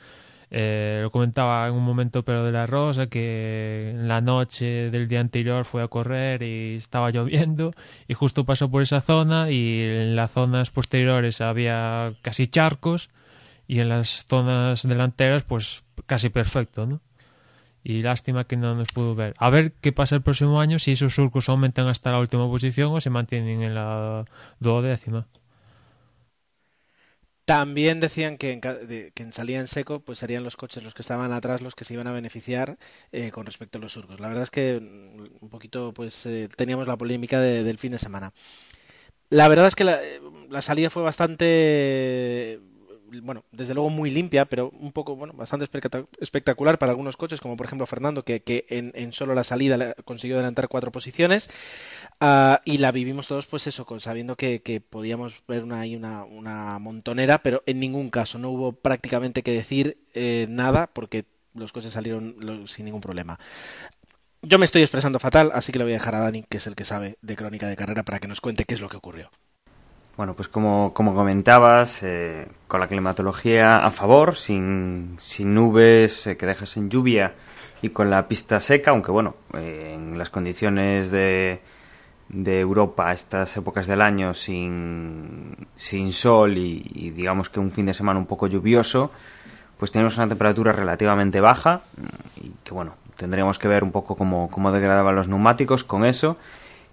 eh, 0.51 1.01
lo 1.03 1.11
comentaba 1.11 1.69
en 1.69 1.75
un 1.75 1.85
momento 1.85 2.23
pero 2.23 2.45
de 2.45 2.53
la 2.53 2.67
Rosa 2.67 3.09
que 3.09 3.91
en 3.91 4.09
la 4.09 4.23
noche 4.23 4.91
del 4.91 5.07
día 5.07 5.21
anterior 5.21 5.67
fue 5.67 5.83
a 5.83 5.89
correr 5.89 6.43
y 6.43 6.77
estaba 6.77 7.11
lloviendo 7.13 7.75
y 8.07 8.15
justo 8.15 8.45
pasó 8.45 8.71
por 8.71 8.83
esa 8.83 9.01
zona 9.01 9.51
y 9.51 9.83
en 9.83 10.17
las 10.17 10.31
zonas 10.31 10.71
posteriores 10.71 11.41
había 11.41 12.15
casi 12.23 12.47
charcos 12.47 13.11
y 13.67 13.81
en 13.81 13.91
las 13.91 14.25
zonas 14.27 14.89
delanteras 14.89 15.45
pues 15.45 15.85
casi 16.07 16.31
perfecto, 16.31 16.87
¿no? 16.87 17.01
Y 17.85 18.03
lástima 18.03 18.45
que 18.45 18.57
no 18.57 18.75
nos 18.75 18.89
pudo 18.89 19.15
ver. 19.15 19.35
A 19.39 19.51
ver 19.51 19.73
qué 19.81 19.93
pasa 19.93 20.17
el 20.17 20.23
próximo 20.23 20.61
año 20.61 20.79
si 20.79 20.93
esos 20.93 21.15
surcos 21.15 21.49
aumentan 21.49 21.87
hasta 21.87 22.11
la 22.11 22.19
última 22.19 22.47
posición 22.47 22.93
o 22.93 23.01
se 23.01 23.11
mantienen 23.11 23.63
en 23.63 23.75
la 23.75 24.25
duodécima. 24.59 25.27
También 27.49 27.99
decían 27.99 28.37
que 28.37 28.53
en, 28.53 28.61
que 28.61 29.13
en 29.23 29.33
salida 29.33 29.59
en 29.59 29.69
seco, 29.69 30.01
pues 30.01 30.19
serían 30.19 30.45
los 30.45 30.57
coches 30.59 30.83
los 30.83 30.93
que 30.95 31.01
estaban 31.01 31.33
atrás 31.33 31.63
los 31.63 31.75
que 31.75 31.85
se 31.85 31.95
iban 31.95 32.07
a 32.07 32.13
beneficiar 32.13 32.77
eh, 33.11 33.31
con 33.31 33.47
respecto 33.47 33.79
a 33.79 33.81
los 33.81 33.93
surcos. 33.95 34.21
La 34.21 34.29
verdad 34.29 34.43
es 34.45 34.51
que 34.51 34.79
mm, 34.81 35.45
un 35.45 35.49
poquito, 35.49 35.95
pues 35.95 36.27
eh, 36.27 36.49
teníamos 36.57 36.87
la 36.87 36.99
polémica 36.99 37.41
del 37.41 37.79
fin 37.79 37.93
de 37.93 37.99
semana. 37.99 38.35
La 39.31 39.49
verdad 39.49 39.69
es 39.69 39.75
que 39.77 39.85
la, 39.85 40.01
la 40.51 40.63
salida 40.63 40.91
fue 40.91 41.03
bastante 41.03 42.61
bueno, 43.23 43.45
desde 43.53 43.75
luego 43.75 43.91
muy 43.91 44.11
limpia, 44.11 44.45
pero 44.45 44.71
un 44.71 44.93
poco, 44.93 45.17
bueno, 45.17 45.33
bastante 45.35 45.67
espectacular 46.21 46.79
para 46.79 46.91
algunos 46.91 47.17
coches, 47.17 47.41
como 47.41 47.57
por 47.57 47.67
ejemplo 47.67 47.87
Fernando, 47.87 48.25
que, 48.25 48.41
que 48.41 48.67
en, 48.69 49.13
solo 49.13 49.35
la 49.35 49.45
salida 49.45 49.95
consiguió 50.05 50.37
adelantar 50.37 50.69
cuatro 50.69 50.93
posiciones. 50.93 51.49
Uh, 52.21 52.57
y 52.65 52.79
la 52.79 52.93
vivimos 52.93 53.29
todos, 53.29 53.47
pues 53.47 53.67
eso, 53.67 53.87
sabiendo 53.99 54.37
que, 54.37 54.61
que 54.63 54.81
podíamos 54.81 55.43
ver 55.47 55.63
una, 55.63 55.83
una, 55.85 56.25
una, 56.25 56.79
montonera, 56.79 57.39
pero 57.43 57.63
en 57.67 57.81
ningún 57.81 58.11
caso 58.11 58.39
no 58.39 58.51
hubo 58.51 58.73
prácticamente 58.73 59.43
que 59.43 59.53
decir 59.53 59.99
eh, 60.15 60.47
nada, 60.49 60.89
porque 60.89 61.25
los 61.55 61.73
coches 61.73 61.93
salieron 61.93 62.67
sin 62.69 62.85
ningún 62.85 63.01
problema. 63.01 63.39
Yo 64.43 64.59
me 64.59 64.65
estoy 64.65 64.83
expresando 64.83 65.19
fatal, 65.19 65.51
así 65.53 65.73
que 65.73 65.79
le 65.79 65.85
voy 65.85 65.93
a 65.93 65.97
dejar 65.97 66.15
a 66.15 66.21
Dani, 66.21 66.45
que 66.49 66.59
es 66.59 66.67
el 66.67 66.77
que 66.77 66.85
sabe 66.85 67.19
de 67.23 67.37
crónica 67.37 67.69
de 67.69 67.77
carrera, 67.77 68.05
para 68.05 68.21
que 68.21 68.29
nos 68.29 68.41
cuente 68.41 68.65
qué 68.65 68.75
es 68.75 68.81
lo 68.81 68.89
que 68.89 68.97
ocurrió. 68.97 69.31
Bueno, 70.19 70.35
pues 70.35 70.49
como, 70.49 70.93
como 70.95 71.15
comentabas, 71.15 72.03
eh, 72.03 72.49
con 72.67 72.81
la 72.81 72.89
climatología 72.89 73.77
a 73.77 73.93
favor, 73.93 74.35
sin, 74.35 75.15
sin 75.17 75.55
nubes 75.55 76.27
eh, 76.27 76.37
que 76.37 76.45
dejas 76.45 76.77
en 76.77 76.91
lluvia 76.91 77.35
y 77.83 77.91
con 77.91 78.11
la 78.11 78.27
pista 78.27 78.61
seca, 78.61 78.91
aunque 78.91 79.13
bueno, 79.13 79.37
eh, 79.55 79.93
en 79.95 80.19
las 80.19 80.29
condiciones 80.29 81.13
de, 81.13 81.61
de 82.31 82.59
Europa 82.59 83.13
estas 83.13 83.57
épocas 83.59 83.87
del 83.87 84.03
año 84.03 84.35
sin, 84.35 85.69
sin 85.77 86.13
sol 86.13 86.59
y, 86.59 87.13
digamos 87.15 87.49
que 87.49 87.61
un 87.61 87.71
fin 87.71 87.87
de 87.87 87.95
semana 87.95 88.19
un 88.19 88.27
poco 88.27 88.49
lluvioso, 88.49 89.13
pues 89.79 89.93
tenemos 89.93 90.17
una 90.17 90.27
temperatura 90.27 90.73
relativamente 90.73 91.41
baja 91.41 91.83
y 92.43 92.51
que 92.65 92.75
bueno, 92.75 92.95
tendríamos 93.15 93.57
que 93.61 93.69
ver 93.69 93.85
un 93.85 93.93
poco 93.93 94.17
cómo, 94.17 94.51
cómo 94.51 94.73
degradaban 94.73 95.15
los 95.15 95.29
neumáticos 95.29 95.85
con 95.85 96.05
eso. 96.05 96.37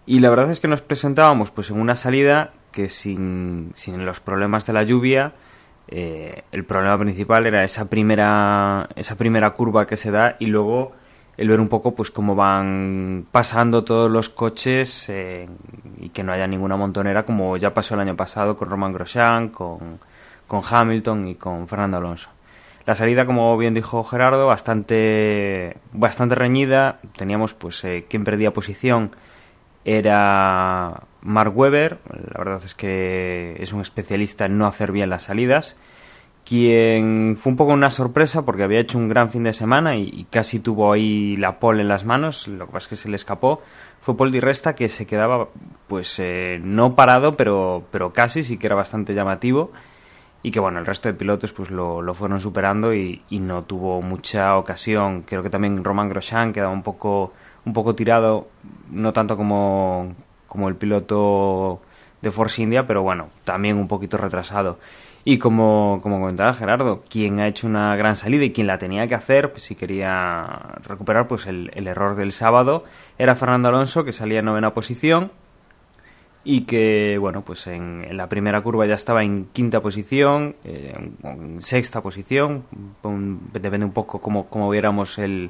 Y 0.05 0.19
la 0.19 0.29
verdad 0.29 0.51
es 0.51 0.59
que 0.59 0.67
nos 0.67 0.81
presentábamos 0.81 1.49
pues 1.49 1.71
en 1.71 1.79
una 1.79 1.95
salida 1.95 2.51
que 2.75 2.89
sin, 2.89 3.71
sin 3.73 4.05
los 4.05 4.19
problemas 4.19 4.65
de 4.65 4.73
la 4.73 4.83
lluvia, 4.83 5.31
eh, 5.87 6.43
el 6.51 6.65
problema 6.65 6.99
principal 6.99 7.45
era 7.45 7.63
esa 7.63 7.89
primera, 7.89 8.89
esa 8.97 9.15
primera 9.15 9.51
curva 9.51 9.87
que 9.87 9.95
se 9.95 10.11
da 10.11 10.35
y 10.39 10.47
luego 10.47 10.91
el 11.37 11.47
ver 11.47 11.61
un 11.61 11.69
poco 11.69 11.95
pues 11.95 12.11
cómo 12.11 12.35
van 12.35 13.27
pasando 13.31 13.85
todos 13.85 14.11
los 14.11 14.27
coches 14.27 15.07
eh, 15.07 15.47
y 15.99 16.09
que 16.09 16.21
no 16.21 16.33
haya 16.33 16.47
ninguna 16.47 16.75
montonera 16.75 17.23
como 17.23 17.55
ya 17.55 17.73
pasó 17.73 17.93
el 17.93 18.01
año 18.01 18.17
pasado 18.17 18.57
con 18.57 18.69
Roman 18.69 18.91
Grosjean, 18.91 19.49
con, 19.49 19.99
con 20.45 20.61
Hamilton 20.69 21.29
y 21.29 21.35
con 21.35 21.69
Fernando 21.69 21.97
Alonso. 21.97 22.29
La 22.85 22.93
salida, 22.93 23.25
como 23.25 23.57
bien 23.57 23.73
dijo 23.73 24.03
Gerardo, 24.03 24.47
bastante, 24.47 25.77
bastante 25.93 26.35
reñida. 26.35 26.99
Teníamos 27.15 27.53
pues 27.53 27.83
eh, 27.85 28.05
quien 28.09 28.25
perdía 28.25 28.51
posición 28.51 29.11
era 29.85 31.03
Mark 31.25 31.57
Webber, 31.57 31.97
la 32.07 32.37
verdad 32.37 32.61
es 32.63 32.75
que 32.75 33.57
es 33.59 33.73
un 33.73 33.81
especialista 33.81 34.45
en 34.45 34.59
no 34.59 34.67
hacer 34.67 34.91
bien 34.91 35.09
las 35.09 35.23
salidas, 35.23 35.75
quien 36.45 37.35
fue 37.35 37.51
un 37.51 37.57
poco 37.57 37.73
una 37.73 37.89
sorpresa 37.89 38.45
porque 38.45 38.61
había 38.61 38.79
hecho 38.79 38.99
un 38.99 39.09
gran 39.09 39.31
fin 39.31 39.43
de 39.43 39.53
semana 39.53 39.97
y, 39.97 40.27
casi 40.29 40.59
tuvo 40.59 40.93
ahí 40.93 41.35
la 41.37 41.59
pole 41.59 41.81
en 41.81 41.87
las 41.87 42.05
manos, 42.05 42.47
lo 42.47 42.67
que 42.67 42.73
pasa 42.73 42.85
es 42.85 42.87
que 42.89 42.95
se 42.95 43.09
le 43.09 43.15
escapó, 43.15 43.63
fue 44.01 44.15
Paul 44.15 44.31
Di 44.31 44.39
Resta 44.39 44.75
que 44.75 44.87
se 44.87 45.07
quedaba 45.07 45.49
pues 45.87 46.19
eh, 46.19 46.59
no 46.63 46.95
parado 46.95 47.35
pero, 47.35 47.85
pero 47.89 48.13
casi, 48.13 48.43
sí 48.43 48.57
que 48.59 48.67
era 48.67 48.75
bastante 48.75 49.15
llamativo 49.15 49.71
y 50.43 50.51
que 50.51 50.59
bueno, 50.59 50.77
el 50.77 50.85
resto 50.85 51.09
de 51.09 51.15
pilotos 51.15 51.53
pues 51.53 51.71
lo, 51.71 52.03
lo 52.03 52.13
fueron 52.13 52.39
superando 52.39 52.93
y, 52.93 53.23
y, 53.31 53.39
no 53.39 53.63
tuvo 53.63 54.03
mucha 54.03 54.57
ocasión, 54.57 55.23
creo 55.23 55.41
que 55.41 55.49
también 55.49 55.83
Roman 55.83 56.07
Grosjean 56.07 56.53
quedaba 56.53 56.71
un 56.71 56.83
poco, 56.83 57.33
un 57.65 57.73
poco 57.73 57.95
tirado, 57.95 58.47
no 58.91 59.11
tanto 59.11 59.37
como, 59.37 60.13
como 60.55 60.69
el 60.69 60.75
piloto 60.75 61.81
de 62.21 62.31
Force 62.31 62.61
India, 62.61 62.87
pero 62.87 63.03
bueno, 63.03 63.29
también 63.43 63.77
un 63.77 63.87
poquito 63.87 64.17
retrasado. 64.17 64.79
Y 65.23 65.39
como, 65.39 65.99
como 66.03 66.19
comentaba 66.19 66.53
Gerardo, 66.53 67.03
quien 67.09 67.39
ha 67.39 67.47
hecho 67.47 67.67
una 67.67 67.95
gran 67.95 68.15
salida 68.15 68.43
y 68.43 68.51
quien 68.51 68.67
la 68.67 68.77
tenía 68.77 69.07
que 69.07 69.15
hacer, 69.15 69.51
pues 69.51 69.63
si 69.63 69.75
quería 69.75 70.75
recuperar 70.83 71.27
pues 71.27 71.47
el, 71.47 71.69
error 71.75 72.15
del 72.15 72.31
sábado, 72.31 72.83
era 73.17 73.35
Fernando 73.35 73.69
Alonso, 73.69 74.05
que 74.05 74.11
salía 74.11 74.39
en 74.39 74.45
novena 74.45 74.73
posición 74.73 75.31
y 76.43 76.61
que, 76.61 77.17
bueno, 77.19 77.41
pues 77.41 77.65
en, 77.65 78.05
la 78.15 78.29
primera 78.29 78.61
curva 78.61 78.85
ya 78.85 78.93
estaba 78.93 79.23
en 79.23 79.45
quinta 79.45 79.81
posición, 79.81 80.55
en, 80.63 81.61
sexta 81.61 82.01
posición, 82.01 82.65
depende 83.51 83.85
un 83.85 83.93
poco 83.93 84.21
cómo, 84.21 84.45
cómo 84.47 84.69
viéramos 84.69 85.17
el, 85.17 85.49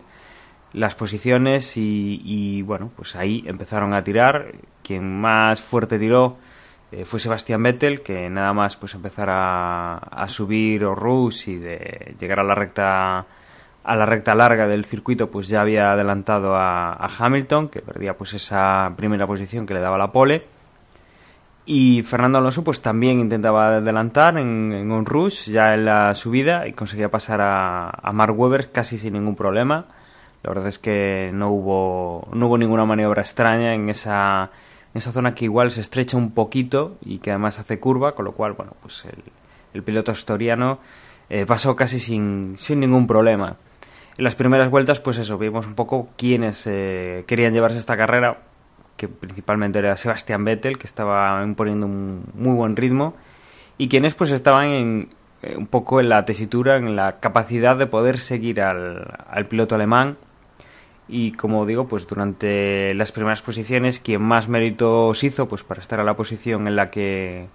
las 0.76 0.94
posiciones 0.94 1.74
y, 1.78 2.62
bueno, 2.64 2.92
pues 2.96 3.16
ahí 3.16 3.44
empezaron 3.48 3.94
a 3.94 4.04
tirar. 4.04 4.52
Quien 4.86 5.20
más 5.20 5.62
fuerte 5.62 5.98
tiró 5.98 6.38
eh, 6.92 7.06
fue 7.06 7.20
Sebastián 7.20 7.64
Vettel, 7.64 8.02
que 8.02 8.30
nada 8.30 8.54
más 8.54 8.78
pues 8.78 8.94
empezar 8.94 9.30
a, 9.30 9.98
a 9.98 10.28
subir 10.28 10.84
o 10.86 10.94
rush 10.94 11.50
y 11.50 11.58
de 11.58 12.16
llegar 12.20 12.40
a 12.40 12.44
la 12.44 12.56
recta 12.56 13.26
a 13.86 13.96
la 13.96 14.06
recta 14.06 14.34
larga 14.34 14.68
del 14.68 14.84
circuito 14.84 15.30
pues 15.30 15.48
ya 15.48 15.62
había 15.62 15.92
adelantado 15.92 16.56
a, 16.56 17.08
Hamilton, 17.20 17.70
que 17.70 17.82
perdía 17.82 18.18
pues 18.18 18.34
esa 18.34 18.92
primera 18.98 19.28
posición 19.28 19.66
que 19.66 19.76
le 19.76 19.80
daba 19.80 19.98
la 19.98 20.12
pole. 20.12 20.44
Y 21.68 22.02
Fernando 22.04 22.40
Alonso 22.40 22.64
pues 22.64 22.82
también 22.82 23.20
intentaba 23.20 23.78
adelantar 23.78 24.38
en, 24.38 24.92
un 24.92 25.06
rush 25.06 25.50
ya 25.50 25.74
en 25.74 25.86
la 25.86 26.14
subida 26.16 26.68
y 26.68 26.74
conseguía 26.74 27.10
pasar 27.10 27.42
a, 27.42 27.90
a 27.90 28.12
Mark 28.12 28.38
Webber 28.38 28.72
casi 28.72 28.98
sin 28.98 29.14
ningún 29.14 29.36
problema. 29.36 29.86
La 30.44 30.50
verdad 30.50 30.68
es 30.68 30.80
que 30.80 31.32
no 31.34 31.50
hubo, 31.50 32.28
no 32.34 32.48
hubo 32.48 32.58
ninguna 32.58 32.86
maniobra 32.86 33.22
extraña 33.22 33.74
en 33.74 33.90
esa, 33.90 34.52
esa 34.98 35.12
zona 35.12 35.36
que 35.36 35.46
igual 35.46 35.72
se 35.72 35.82
estrecha 35.82 36.18
un 36.18 36.32
poquito 36.32 36.98
y 37.04 37.20
que 37.20 37.32
además 37.32 37.60
hace 37.60 37.80
curva, 37.80 38.16
con 38.16 38.26
lo 38.26 38.32
cual, 38.32 38.54
bueno, 38.54 38.74
pues 38.82 39.06
el, 39.74 39.84
piloto 39.84 40.12
asturiano 40.12 40.80
eh, 41.30 41.46
pasó 41.46 41.76
casi 41.76 42.00
sin, 42.00 42.56
sin 42.58 42.80
ningún 42.80 43.08
problema. 43.08 43.58
En 44.18 44.24
las 44.24 44.36
primeras 44.36 44.70
vueltas, 44.72 45.02
pues 45.02 45.18
eso, 45.18 45.38
vimos 45.38 45.68
un 45.68 45.76
poco 45.76 46.08
quiénes 46.18 46.66
eh, 46.68 47.26
querían 47.28 47.54
llevarse 47.54 47.78
esta 47.78 47.98
carrera, 47.98 48.38
que 48.96 49.10
principalmente 49.10 49.80
era 49.80 49.98
Sebastián 49.98 50.46
Vettel, 50.46 50.78
que 50.78 50.88
estaba 50.88 51.44
imponiendo 51.44 51.86
un 51.86 52.24
muy 52.34 52.54
buen 52.54 52.78
ritmo, 52.78 53.16
y 53.78 53.90
quienes 53.90 54.16
pues 54.16 54.32
estaban 54.32 54.68
en, 54.68 55.10
eh, 55.42 55.58
un 55.58 55.68
poco 55.68 56.00
en 56.00 56.08
la 56.08 56.24
tesitura, 56.24 56.78
en 56.78 56.96
la 56.96 57.20
capacidad 57.20 57.76
de 57.76 57.88
poder 57.88 58.20
seguir 58.20 58.62
al, 58.62 59.06
al 59.28 59.46
piloto 59.48 59.76
alemán, 59.76 60.18
y 61.08 61.34
como 61.34 61.66
digo, 61.66 61.88
pues 61.88 62.08
durante 62.08 62.94
las 62.96 63.12
primeras 63.12 63.42
posiciones 63.42 64.00
quien 64.00 64.22
más 64.22 64.48
méritos 64.48 65.24
hizo 65.24 65.48
pues 65.48 65.64
para 65.64 65.82
estar 65.82 66.00
a 66.00 66.04
la 66.04 66.16
posición 66.16 66.68
en 66.68 66.76
la 66.76 66.90
que 66.90 67.48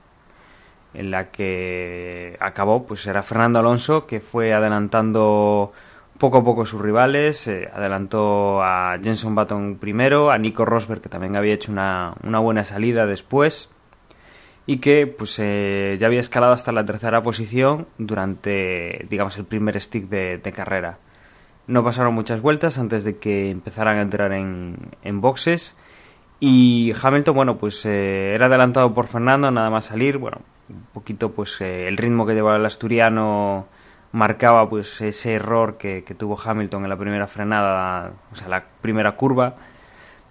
en 0.95 1.11
la 1.11 1.31
que 1.31 2.37
acabó 2.41 2.87
pues 2.87 3.07
era 3.07 3.23
Fernando 3.23 3.59
Alonso 3.59 4.07
que 4.07 4.21
fue 4.21 4.53
adelantando 4.53 5.73
poco 6.19 6.39
a 6.39 6.45
poco 6.45 6.67
sus 6.67 6.81
rivales 6.81 7.47
eh, 7.47 7.69
adelantó 7.73 8.63
a 8.63 8.99
Jenson 9.03 9.35
Button 9.35 9.77
primero 9.81 10.31
a 10.31 10.39
Nico 10.39 10.65
Rosberg 10.65 11.01
que 11.01 11.09
también 11.09 11.37
había 11.37 11.55
hecho 11.55 11.73
una, 11.73 12.15
una 12.25 12.41
buena 12.41 12.65
salida 12.65 13.07
después 13.07 13.71
y 14.67 14.79
que 14.79 15.07
pues 15.07 15.37
eh, 15.39 15.97
ya 15.99 16.07
había 16.09 16.21
escalado 16.21 16.53
hasta 16.53 16.73
la 16.73 16.85
tercera 16.85 17.23
posición 17.23 17.87
durante 17.99 19.07
digamos 19.09 19.37
el 19.39 19.45
primer 19.45 19.81
stick 19.81 20.09
de, 20.09 20.39
de 20.39 20.53
carrera 20.53 20.99
no 21.71 21.85
pasaron 21.85 22.15
muchas 22.15 22.43
vueltas 22.43 22.79
antes 22.79 23.05
de 23.05 23.19
que 23.19 23.51
empezaran 23.51 23.99
a 23.99 24.03
entrar 24.03 24.33
en, 24.33 24.77
en 25.03 25.21
boxes. 25.21 25.77
Y 26.41 26.93
Hamilton, 27.01 27.35
bueno, 27.35 27.59
pues 27.59 27.85
eh, 27.87 28.35
era 28.35 28.47
adelantado 28.47 28.93
por 28.93 29.07
Fernando, 29.07 29.51
nada 29.51 29.71
más 29.71 29.87
salir. 29.87 30.19
Bueno, 30.19 30.39
un 30.69 30.87
poquito, 30.93 31.31
pues 31.31 31.61
eh, 31.61 31.87
el 31.87 31.97
ritmo 31.97 32.27
que 32.27 32.35
llevaba 32.35 32.57
el 32.57 32.67
asturiano 32.67 33.67
marcaba, 34.13 34.69
pues 34.69 35.01
ese 35.01 35.35
error 35.35 35.77
que, 35.77 36.03
tuvo 36.19 36.39
Hamilton 36.43 36.85
en 36.85 36.91
la 36.91 36.97
primera 36.97 37.29
frenada, 37.29 38.13
o 38.33 38.37
sea, 38.37 38.49
la 38.49 38.65
primera 38.81 39.13
curva. 39.13 39.55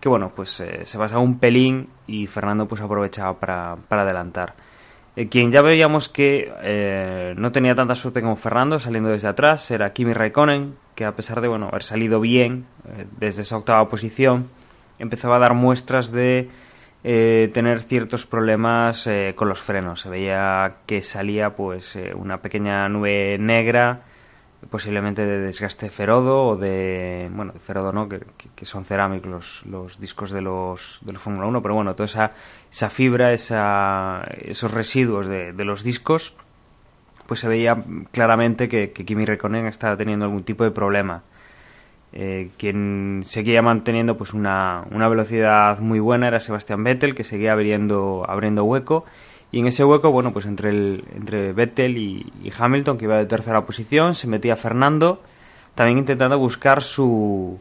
Que 0.01 0.09
bueno, 0.09 0.31
pues 0.35 0.59
eh, 0.61 0.85
se 0.85 0.97
pasaba 0.97 1.21
un 1.21 1.39
pelín 1.39 1.89
y 2.07 2.27
Fernando, 2.27 2.67
pues 2.67 2.81
aprovechaba 2.81 3.39
para, 3.39 3.77
para 3.87 4.01
adelantar. 4.01 4.55
Eh, 5.15 5.29
quien 5.29 5.51
ya 5.51 5.61
veíamos 5.61 6.09
que 6.09 7.33
no 7.37 7.51
tenía 7.51 7.75
tanta 7.75 7.95
suerte 7.95 8.21
como 8.21 8.35
Fernando 8.35 8.79
saliendo 8.79 9.09
desde 9.09 9.27
atrás 9.27 9.69
era 9.71 9.93
Kimi 9.93 10.13
Raikkonen, 10.13 10.75
que 10.99 11.05
a 11.05 11.15
pesar 11.15 11.39
de 11.39 11.47
bueno 11.47 11.69
haber 11.69 11.81
salido 11.81 12.19
bien 12.19 12.65
eh, 12.85 13.07
desde 13.21 13.43
esa 13.43 13.55
octava 13.55 13.87
posición, 13.87 14.49
empezaba 14.99 15.37
a 15.37 15.39
dar 15.39 15.53
muestras 15.53 16.11
de 16.11 16.49
eh, 17.05 17.49
tener 17.53 17.83
ciertos 17.83 18.25
problemas 18.25 19.07
eh, 19.07 19.31
con 19.33 19.47
los 19.47 19.61
frenos. 19.61 20.01
Se 20.01 20.09
veía 20.09 20.79
que 20.85 21.01
salía 21.01 21.55
pues 21.55 21.97
una 22.15 22.41
pequeña 22.41 22.89
nube 22.89 23.37
negra 23.39 24.01
posiblemente 24.69 25.25
de 25.25 25.39
desgaste 25.39 25.89
ferodo 25.89 26.45
o 26.45 26.57
de 26.57 27.29
bueno 27.31 27.53
de 27.53 27.61
ferodo 27.61 27.93
no 27.93 28.09
que, 28.09 28.19
que 28.53 28.65
son 28.65 28.83
cerámicos 28.83 29.31
los, 29.31 29.65
los, 29.67 29.99
discos 30.01 30.31
de 30.31 30.41
los 30.41 30.99
de 30.99 31.13
Fórmula 31.13 31.47
1 31.47 31.61
pero 31.61 31.75
bueno 31.75 31.95
toda 31.95 32.07
esa 32.07 32.33
esa 32.69 32.89
fibra 32.89 33.31
esa 33.31 34.27
esos 34.41 34.71
residuos 34.71 35.27
de, 35.27 35.53
de 35.53 35.63
los 35.63 35.81
discos 35.81 36.35
pues 37.29 37.39
se 37.39 37.47
veía 37.47 37.77
claramente 38.11 38.67
que, 38.67 38.91
Kimi 38.91 39.23
Räikkönen 39.23 39.67
estaba 39.67 39.95
teniendo 39.95 40.25
algún 40.25 40.43
tipo 40.43 40.65
de 40.65 40.71
problema 40.71 41.23
eh, 42.11 42.49
quien 42.57 43.21
seguía 43.23 43.61
manteniendo 43.61 44.17
pues 44.17 44.33
una, 44.33 44.83
una 44.91 45.07
velocidad 45.07 45.79
muy 45.79 45.99
buena 45.99 46.27
era 46.27 46.39
Sebastián 46.39 46.83
Vettel 46.83 47.13
que 47.15 47.23
seguía 47.23 47.53
abriendo 47.53 48.25
abriendo 48.27 48.63
hueco 48.63 49.05
y 49.51 49.59
en 49.59 49.67
ese 49.67 49.83
hueco, 49.83 50.11
bueno, 50.11 50.31
pues 50.31 50.45
entre, 50.45 50.69
el, 50.69 51.03
entre 51.15 51.53
Vettel 51.53 51.97
y, 51.97 52.31
y, 52.43 52.51
Hamilton, 52.55 52.97
que 52.97 53.05
iba 53.05 53.17
de 53.17 53.25
tercera 53.25 53.65
posición, 53.65 54.13
se 54.13 54.27
metía 54.27 54.55
Fernando, 54.55 55.23
también 55.73 55.97
intentando 55.97 56.37
buscar 56.37 56.83
su, 56.83 57.59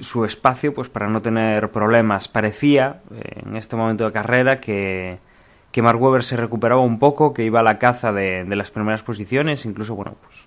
su 0.00 0.24
espacio, 0.24 0.72
pues 0.72 0.88
para 0.88 1.08
no 1.08 1.20
tener 1.20 1.72
problemas. 1.72 2.28
Parecía, 2.28 3.00
eh, 3.14 3.42
en 3.44 3.56
este 3.56 3.74
momento 3.74 4.04
de 4.04 4.12
carrera, 4.12 4.60
que, 4.60 5.18
que 5.72 5.82
Mark 5.82 6.00
Webber 6.00 6.22
se 6.22 6.36
recuperaba 6.36 6.82
un 6.82 6.98
poco, 6.98 7.34
que 7.34 7.44
iba 7.44 7.60
a 7.60 7.62
la 7.64 7.78
caza 7.78 8.12
de, 8.12 8.44
de 8.44 8.56
las 8.56 8.70
primeras 8.70 9.02
posiciones, 9.02 9.66
incluso, 9.66 9.96
bueno, 9.96 10.14
pues 10.22 10.46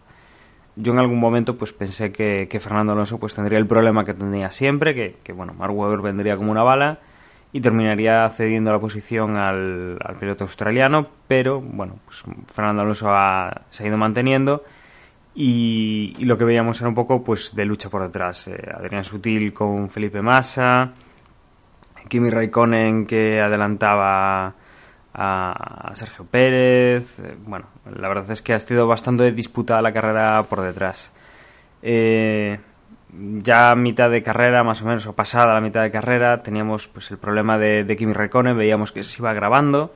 yo 0.75 0.91
en 0.91 0.99
algún 0.99 1.19
momento 1.19 1.57
pues 1.57 1.73
pensé 1.73 2.11
que, 2.11 2.59
Fernando 2.59 2.93
Alonso 2.93 3.17
pues 3.17 3.33
tendría 3.35 3.57
el 3.57 3.67
problema 3.67 4.03
que 4.03 4.13
tenía 4.13 4.51
siempre, 4.51 5.15
que, 5.23 5.33
bueno, 5.33 5.53
Mark 5.53 5.75
Webber 5.75 6.01
vendría 6.01 6.35
como 6.35 6.51
una 6.51 6.63
bala 6.63 6.99
y 7.53 7.61
terminaría 7.61 8.29
cediendo 8.29 8.71
la 8.71 8.79
posición 8.79 9.37
al, 9.37 9.97
piloto 10.19 10.43
australiano, 10.43 11.07
pero 11.27 11.61
bueno, 11.61 11.95
pues 12.05 12.23
Fernando 12.53 12.81
Alonso 12.81 13.09
ha, 13.09 13.61
se 13.71 13.83
ha 13.83 13.87
ido 13.87 13.97
manteniendo 13.97 14.63
y, 15.33 16.13
y, 16.17 16.25
lo 16.25 16.37
que 16.37 16.43
veíamos 16.43 16.79
era 16.81 16.89
un 16.89 16.95
poco 16.95 17.23
pues 17.23 17.55
de 17.55 17.65
lucha 17.65 17.89
por 17.89 18.01
detrás. 18.01 18.47
Eh, 18.47 18.57
Adrián 18.73 19.03
Sutil 19.03 19.53
con 19.53 19.89
Felipe 19.89 20.21
Massa, 20.21 20.91
Kimi 22.09 22.29
Raikkonen 22.29 23.05
que 23.05 23.41
adelantaba 23.41 24.53
a, 25.15 25.91
Sergio 25.95 26.25
Pérez. 26.25 27.19
Eh, 27.19 27.35
bueno, 27.45 27.67
la 27.85 28.07
verdad 28.07 28.31
es 28.31 28.41
que 28.41 28.53
ha 28.53 28.59
sido 28.59 28.87
bastante 28.87 29.31
disputada 29.31 29.81
la 29.81 29.93
carrera 29.93 30.43
por 30.49 30.61
detrás. 30.61 31.13
Eh, 31.81 32.59
ya 33.41 33.71
a 33.71 33.75
mitad 33.75 34.09
de 34.09 34.23
carrera, 34.23 34.63
más 34.63 34.81
o 34.81 34.85
menos, 34.85 35.05
o 35.07 35.13
pasada 35.13 35.53
la 35.53 35.61
mitad 35.61 35.81
de 35.81 35.91
carrera, 35.91 36.43
teníamos 36.43 36.87
pues 36.87 37.09
el 37.11 37.17
problema 37.17 37.57
de, 37.57 37.95
Kimi 37.97 38.13
Raikkonen, 38.13 38.57
veíamos 38.57 38.91
que 38.91 39.03
se 39.03 39.21
iba 39.21 39.33
grabando 39.33 39.93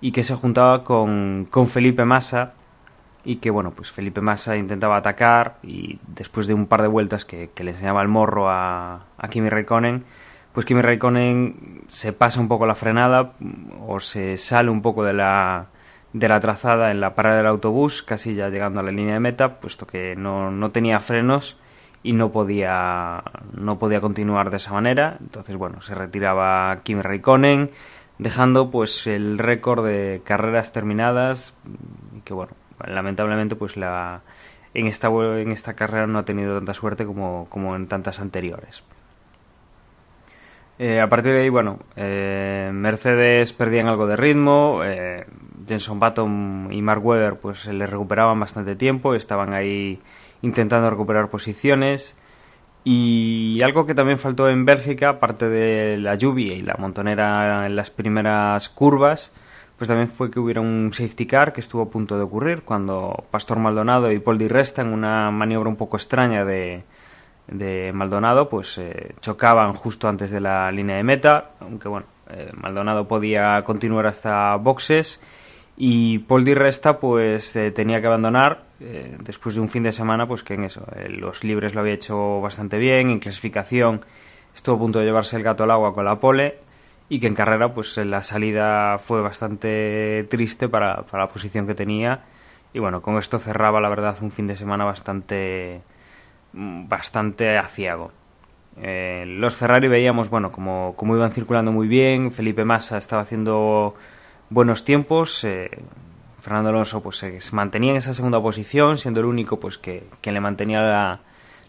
y 0.00 0.12
que 0.12 0.24
se 0.24 0.34
juntaba 0.34 0.84
con, 0.84 1.46
con 1.50 1.68
Felipe 1.68 2.04
Massa 2.04 2.54
y 3.26 3.36
que, 3.36 3.50
bueno, 3.50 3.72
pues 3.72 3.90
Felipe 3.90 4.20
Massa 4.20 4.56
intentaba 4.56 4.96
atacar 4.96 5.56
y 5.62 5.98
después 6.06 6.46
de 6.46 6.54
un 6.54 6.66
par 6.66 6.80
de 6.80 6.88
vueltas 6.88 7.24
que, 7.24 7.50
le 7.58 7.70
enseñaba 7.72 8.00
el 8.00 8.08
morro 8.08 8.48
a, 8.48 9.00
Kimi 9.30 9.50
Raikkonen, 9.50 10.04
pues 10.56 10.64
Kimi 10.64 10.80
Raikkonen 10.80 11.84
se 11.88 12.14
pasa 12.14 12.40
un 12.40 12.48
poco 12.48 12.64
la 12.64 12.74
frenada 12.74 13.34
o 13.86 14.00
se 14.00 14.38
sale 14.38 14.70
un 14.70 14.80
poco 14.80 15.04
de 15.04 15.12
la, 15.12 15.66
de 16.14 16.28
la 16.28 16.40
trazada 16.40 16.90
en 16.90 16.98
la 16.98 17.14
parada 17.14 17.36
del 17.36 17.46
autobús, 17.46 18.02
casi 18.02 18.34
ya 18.34 18.48
llegando 18.48 18.80
a 18.80 18.82
la 18.82 18.90
línea 18.90 19.12
de 19.12 19.20
meta, 19.20 19.60
puesto 19.60 19.86
que 19.86 20.16
no, 20.16 20.50
no 20.50 20.70
tenía 20.70 20.98
frenos 21.00 21.58
y 22.02 22.14
no 22.14 22.32
podía 22.32 23.22
no 23.52 23.78
podía 23.78 24.00
continuar 24.00 24.48
de 24.48 24.56
esa 24.56 24.72
manera. 24.72 25.18
Entonces 25.20 25.54
bueno 25.56 25.82
se 25.82 25.94
retiraba 25.94 26.80
Kimi 26.84 27.02
Raikkonen 27.02 27.70
dejando 28.16 28.70
pues 28.70 29.06
el 29.06 29.36
récord 29.36 29.84
de 29.84 30.22
carreras 30.24 30.72
terminadas 30.72 31.52
que 32.24 32.32
bueno 32.32 32.54
lamentablemente 32.82 33.56
pues 33.56 33.76
la 33.76 34.22
en 34.72 34.86
esta 34.86 35.08
en 35.08 35.52
esta 35.52 35.74
carrera 35.74 36.06
no 36.06 36.18
ha 36.18 36.24
tenido 36.24 36.56
tanta 36.56 36.72
suerte 36.72 37.04
como, 37.04 37.46
como 37.50 37.76
en 37.76 37.88
tantas 37.88 38.20
anteriores 38.20 38.84
eh, 40.78 41.00
a 41.00 41.08
partir 41.08 41.32
de 41.32 41.42
ahí 41.42 41.48
bueno 41.48 41.78
eh, 41.96 42.70
Mercedes 42.72 43.52
perdían 43.52 43.88
algo 43.88 44.06
de 44.06 44.16
ritmo 44.16 44.80
eh, 44.84 45.26
Jenson 45.66 45.98
Button 45.98 46.68
y 46.70 46.82
Mark 46.82 47.04
Webber 47.04 47.36
pues 47.36 47.66
le 47.66 47.86
recuperaban 47.86 48.38
bastante 48.38 48.76
tiempo 48.76 49.14
estaban 49.14 49.52
ahí 49.52 50.00
intentando 50.42 50.88
recuperar 50.90 51.28
posiciones. 51.28 52.16
Y 52.84 53.60
algo 53.62 53.84
que 53.84 53.94
también 53.94 54.18
faltó 54.18 54.48
en 54.48 54.64
Bélgica, 54.64 55.08
aparte 55.08 55.48
de 55.48 55.96
la 55.96 56.14
lluvia 56.14 56.54
y 56.54 56.62
la 56.62 56.76
montonera 56.78 57.66
en 57.66 57.74
las 57.74 57.90
primeras 57.90 58.68
curvas, 58.68 59.32
pues 59.76 59.88
también 59.88 60.08
fue 60.08 60.30
que 60.30 60.38
hubiera 60.38 60.60
un 60.60 60.92
safety 60.92 61.26
car 61.26 61.52
que 61.52 61.60
estuvo 61.60 61.82
a 61.82 61.90
punto 61.90 62.16
de 62.16 62.22
ocurrir 62.22 62.62
cuando 62.62 63.24
Pastor 63.32 63.58
Maldonado 63.58 64.12
y 64.12 64.20
Paul 64.20 64.38
Di 64.38 64.46
Resta, 64.46 64.82
en 64.82 64.88
una 64.92 65.32
maniobra 65.32 65.68
un 65.68 65.76
poco 65.76 65.96
extraña 65.96 66.44
de, 66.44 66.84
de 67.48 67.92
Maldonado, 67.92 68.48
pues 68.48 68.78
eh, 68.78 69.14
chocaban 69.20 69.72
justo 69.72 70.08
antes 70.08 70.30
de 70.30 70.40
la 70.40 70.70
línea 70.72 70.96
de 70.96 71.02
meta, 71.02 71.52
aunque 71.60 71.88
bueno, 71.88 72.06
eh, 72.30 72.50
Maldonado 72.54 73.06
podía 73.06 73.62
continuar 73.64 74.06
hasta 74.06 74.56
boxes 74.56 75.20
y 75.76 76.20
Paul 76.20 76.44
Di 76.44 76.54
Resta 76.54 76.98
pues 76.98 77.54
eh, 77.56 77.70
tenía 77.70 78.00
que 78.00 78.06
abandonar 78.06 78.64
después 78.78 79.54
de 79.54 79.62
un 79.62 79.70
fin 79.70 79.84
de 79.84 79.92
semana 79.92 80.28
pues 80.28 80.42
que 80.42 80.52
en 80.52 80.64
eso, 80.64 80.84
los 81.08 81.44
libres 81.44 81.74
lo 81.74 81.80
había 81.80 81.94
hecho 81.94 82.42
bastante 82.42 82.76
bien, 82.76 83.08
en 83.08 83.20
clasificación 83.20 84.02
estuvo 84.54 84.76
a 84.76 84.78
punto 84.78 84.98
de 84.98 85.06
llevarse 85.06 85.36
el 85.36 85.42
gato 85.42 85.64
al 85.64 85.70
agua 85.70 85.94
con 85.94 86.04
la 86.04 86.20
pole 86.20 86.58
y 87.08 87.18
que 87.18 87.26
en 87.26 87.34
carrera 87.34 87.72
pues 87.72 87.96
la 87.96 88.20
salida 88.20 88.98
fue 88.98 89.22
bastante 89.22 90.26
triste 90.28 90.68
para, 90.68 91.04
para 91.04 91.24
la 91.24 91.28
posición 91.30 91.66
que 91.66 91.74
tenía. 91.74 92.24
Y 92.74 92.78
bueno, 92.78 93.00
con 93.00 93.16
esto 93.16 93.38
cerraba 93.38 93.80
la 93.80 93.88
verdad 93.88 94.16
un 94.20 94.30
fin 94.30 94.46
de 94.46 94.56
semana 94.56 94.84
bastante 94.84 95.80
bastante 96.56 97.58
aciago. 97.58 98.12
los 98.76 99.54
Ferrari 99.54 99.88
veíamos, 99.88 100.30
bueno, 100.30 100.50
como, 100.50 100.94
como 100.96 101.16
iban 101.16 101.32
circulando 101.32 101.72
muy 101.72 101.86
bien, 101.86 102.32
Felipe 102.32 102.64
Massa 102.64 102.98
estaba 102.98 103.22
haciendo 103.22 103.94
buenos 104.50 104.84
tiempos. 104.84 105.44
Eh, 105.44 105.70
Fernando 106.40 106.70
Alonso 106.70 107.02
pues 107.02 107.16
se 107.16 107.40
mantenía 107.52 107.90
en 107.90 107.96
esa 107.96 108.14
segunda 108.14 108.40
posición, 108.40 108.98
siendo 108.98 109.20
el 109.20 109.26
único 109.26 109.58
pues 109.58 109.78
que, 109.78 110.04
le 110.22 110.40
mantenía 110.40 110.80
la, 110.80 111.20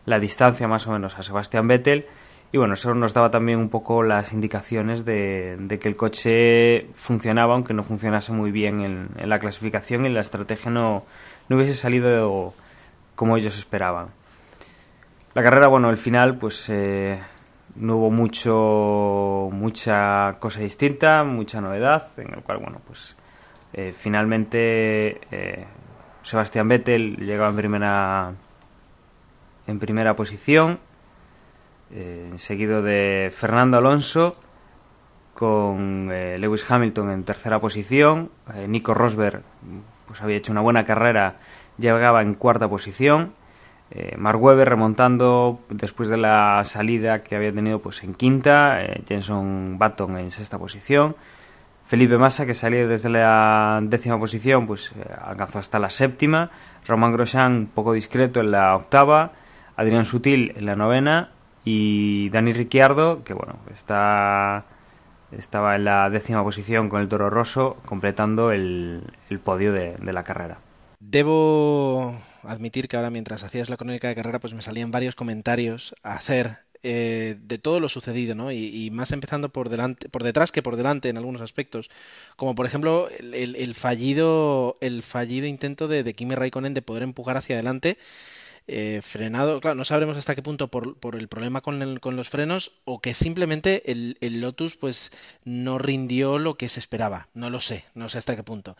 la, 0.05 0.19
distancia 0.19 0.67
más 0.67 0.85
o 0.87 0.91
menos 0.91 1.17
a 1.17 1.23
Sebastián 1.23 1.67
Vettel. 1.67 2.05
Y 2.51 2.57
bueno, 2.57 2.75
eso 2.75 2.93
nos 2.93 3.13
daba 3.13 3.29
también 3.29 3.59
un 3.59 3.69
poco 3.69 4.03
las 4.03 4.31
indicaciones 4.31 5.03
de, 5.03 5.77
que 5.81 5.89
el 5.89 5.97
coche 5.97 6.87
funcionaba, 6.95 7.55
aunque 7.55 7.73
no 7.73 7.83
funcionase 7.83 8.31
muy 8.31 8.51
bien 8.51 8.81
en, 8.81 9.29
la 9.29 9.39
clasificación 9.39 10.05
y 10.05 10.09
la 10.09 10.21
estrategia 10.21 10.71
no, 10.71 11.03
no 11.49 11.57
hubiese 11.57 11.73
salido 11.73 12.53
como 13.15 13.35
ellos 13.35 13.57
esperaban. 13.57 14.09
La 15.37 15.43
carrera, 15.43 15.67
bueno, 15.67 15.91
el 15.91 15.97
final, 15.97 16.39
pues 16.39 16.67
eh, 16.67 17.19
no 17.75 17.97
hubo 17.97 18.09
mucho 18.09 19.49
mucha 19.51 20.37
cosa 20.39 20.61
distinta, 20.61 21.23
mucha 21.23 21.61
novedad, 21.61 22.07
en 22.17 22.33
el 22.33 22.41
cual, 22.41 22.57
bueno, 22.57 22.81
pues 22.87 23.15
eh, 23.73 23.93
finalmente 23.95 25.21
eh, 25.29 25.67
Sebastián 26.23 26.67
Vettel 26.67 27.17
llegaba 27.17 27.49
en 27.51 27.55
primera 27.55 28.31
en 29.67 29.77
primera 29.77 30.15
posición, 30.15 30.79
seguido 32.37 32.81
de 32.81 33.31
Fernando 33.31 33.77
Alonso 33.77 34.37
con 35.35 36.09
Lewis 36.09 36.65
Hamilton 36.67 37.11
en 37.11 37.23
tercera 37.25 37.59
posición, 37.59 38.31
Nico 38.67 38.95
Rosberg 38.95 39.43
pues 40.07 40.19
había 40.19 40.37
hecho 40.37 40.51
una 40.51 40.61
buena 40.61 40.83
carrera, 40.83 41.35
llegaba 41.77 42.23
en 42.23 42.33
cuarta 42.33 42.67
posición 42.67 43.33
eh, 43.91 44.15
Mark 44.17 44.41
Webber 44.41 44.67
remontando 44.67 45.61
después 45.69 46.09
de 46.09 46.17
la 46.17 46.61
salida 46.65 47.23
que 47.23 47.35
había 47.35 47.53
tenido 47.53 47.79
pues 47.79 48.03
en 48.03 48.13
quinta, 48.13 48.83
eh, 48.83 49.01
Jenson 49.07 49.77
Button 49.79 50.17
en 50.17 50.31
sexta 50.31 50.59
posición, 50.59 51.15
Felipe 51.85 52.17
Massa 52.17 52.45
que 52.45 52.53
salía 52.53 52.85
desde 52.85 53.09
la 53.09 53.79
décima 53.81 54.19
posición 54.19 54.67
pues 54.67 54.91
eh, 54.91 55.05
alcanzó 55.23 55.59
hasta 55.59 55.79
la 55.79 55.89
séptima, 55.89 56.51
Román 56.85 57.13
Grosjean 57.13 57.69
poco 57.73 57.93
discreto 57.93 58.41
en 58.41 58.51
la 58.51 58.75
octava, 58.75 59.31
Adrián 59.77 60.03
Sutil 60.03 60.53
en 60.57 60.65
la 60.65 60.75
novena 60.75 61.29
y 61.63 62.29
Dani 62.29 62.51
Ricciardo 62.51 63.23
que 63.23 63.33
bueno 63.33 63.55
está 63.73 64.65
estaba 65.31 65.75
en 65.75 65.85
la 65.85 66.09
décima 66.09 66.43
posición 66.43 66.89
con 66.89 67.01
el 67.01 67.07
Toro 67.07 67.29
Rosso 67.29 67.77
completando 67.85 68.51
el, 68.51 69.01
podio 69.43 69.73
de 69.73 70.13
la 70.13 70.23
carrera. 70.23 70.57
Debo 70.99 72.15
admitir 72.47 72.87
que 72.87 72.97
ahora 72.97 73.09
mientras 73.09 73.43
hacías 73.43 73.69
la 73.69 73.77
crónica 73.77 74.07
de 74.07 74.15
carrera 74.15 74.39
pues 74.39 74.53
me 74.53 74.61
salían 74.61 74.91
varios 74.91 75.15
comentarios 75.15 75.95
a 76.03 76.13
hacer 76.13 76.59
eh, 76.83 77.35
de 77.41 77.57
todo 77.57 77.79
lo 77.79 77.89
sucedido, 77.89 78.35
¿no? 78.35 78.51
Y, 78.51 78.89
más 78.91 79.11
empezando 79.11 79.49
por 79.49 79.69
delante, 79.69 80.09
por 80.09 80.23
detrás 80.23 80.51
que 80.51 80.61
por 80.61 80.77
delante 80.77 81.09
en 81.09 81.17
algunos 81.17 81.41
aspectos, 81.41 81.89
como 82.35 82.55
por 82.55 82.65
ejemplo 82.65 83.09
el, 83.09 83.75
fallido, 83.75 84.77
el 84.79 85.03
fallido 85.03 85.47
intento 85.47 85.87
de, 85.87 86.03
de, 86.03 86.13
Kimi 86.13 86.35
Raikkonen 86.35 86.73
de 86.73 86.81
poder 86.81 87.03
empujar 87.03 87.35
hacia 87.35 87.55
adelante, 87.55 87.97
eh, 88.67 89.01
frenado, 89.01 89.59
claro, 89.59 89.75
no 89.75 89.85
sabremos 89.85 90.17
hasta 90.17 90.35
qué 90.35 90.41
punto 90.41 90.67
por, 90.67 90.97
por 90.97 91.15
el 91.15 91.27
problema 91.27 91.61
con, 91.61 91.97
con, 91.99 92.15
los 92.15 92.29
frenos 92.29 92.73
o 92.85 92.99
que 93.01 93.13
simplemente 93.13 93.91
el, 93.91 94.17
el 94.21 94.41
Lotus 94.41 94.75
pues 94.75 95.11
no 95.45 95.79
rindió 95.79 96.37
lo 96.37 96.57
que 96.57 96.69
se 96.69 96.79
esperaba, 96.79 97.27
no 97.33 97.49
lo 97.49 97.59
sé, 97.59 97.85
no 97.95 98.09
sé 98.09 98.17
hasta 98.17 98.35
qué 98.35 98.43
punto 98.43 98.77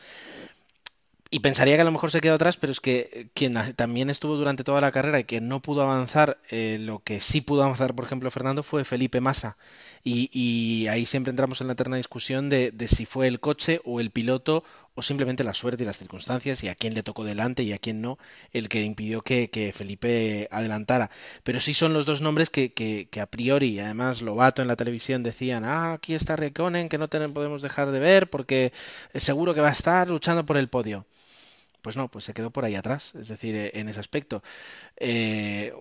y 1.29 1.39
pensaría 1.39 1.75
que 1.75 1.81
a 1.81 1.85
lo 1.85 1.91
mejor 1.91 2.11
se 2.11 2.21
quedó 2.21 2.35
atrás, 2.35 2.57
pero 2.57 2.71
es 2.71 2.79
que 2.79 3.29
quien 3.33 3.55
también 3.75 4.09
estuvo 4.09 4.35
durante 4.35 4.63
toda 4.63 4.81
la 4.81 4.91
carrera 4.91 5.19
y 5.19 5.25
que 5.25 5.41
no 5.41 5.61
pudo 5.61 5.81
avanzar, 5.81 6.39
eh, 6.49 6.77
lo 6.79 6.99
que 6.99 7.19
sí 7.21 7.41
pudo 7.41 7.63
avanzar, 7.63 7.95
por 7.95 8.05
ejemplo, 8.05 8.31
Fernando, 8.31 8.63
fue 8.63 8.85
Felipe 8.85 9.21
Massa. 9.21 9.57
Y, 10.03 10.88
ahí 10.88 11.05
siempre 11.05 11.31
entramos 11.31 11.62
en 11.62 11.67
la 11.67 11.73
eterna 11.73 11.97
discusión 11.97 12.49
de, 12.49 12.73
si 12.88 13.05
fue 13.05 13.27
el 13.27 13.39
coche 13.39 13.81
o 13.83 13.99
el 13.99 14.12
piloto 14.12 14.63
o 14.95 15.01
simplemente 15.01 15.43
la 15.43 15.53
suerte 15.53 15.83
y 15.83 15.86
las 15.86 15.97
circunstancias 15.97 16.63
y 16.63 16.69
a 16.69 16.75
quién 16.75 16.93
le 16.93 17.03
tocó 17.03 17.23
delante 17.23 17.63
y 17.63 17.73
a 17.73 17.77
quién 17.77 18.01
no 18.01 18.17
el 18.53 18.69
que 18.69 18.83
impidió 18.83 19.21
que, 19.21 19.73
Felipe 19.75 20.47
adelantara. 20.51 21.10
Pero 21.43 21.60
sí 21.62 21.73
son 21.73 21.93
los 21.93 22.05
dos 22.05 22.21
nombres 22.21 22.49
que, 22.49 23.10
a 23.21 23.25
priori, 23.27 23.79
además 23.79 24.21
Lobato 24.21 24.62
en 24.62 24.67
la 24.67 24.75
televisión 24.75 25.23
decían, 25.23 25.65
ah, 25.65 25.93
aquí 25.93 26.13
está 26.15 26.36
Reconen, 26.36 26.89
que 26.89 26.97
no 26.97 27.10
podemos 27.10 27.62
dejar 27.62 27.91
de 27.91 27.99
ver 27.99 28.29
porque 28.29 28.71
seguro 29.15 29.53
que 29.53 29.62
va 29.62 29.69
a 29.69 29.71
estar 29.71 30.07
luchando 30.07 30.45
por 30.45 30.57
el 30.57 30.69
podio 30.69 31.05
pues 31.88 31.95
no, 31.95 32.10
pues 32.10 32.25
se 32.25 32.33
quedó 32.33 32.51
por 32.51 32.65
ahí 32.65 32.75
atrás, 32.75 33.15
es 33.15 33.29
decir, 33.29 33.71
en 33.73 33.88
ese 33.88 34.01
aspecto. 34.01 34.43
Eh, 34.97 35.73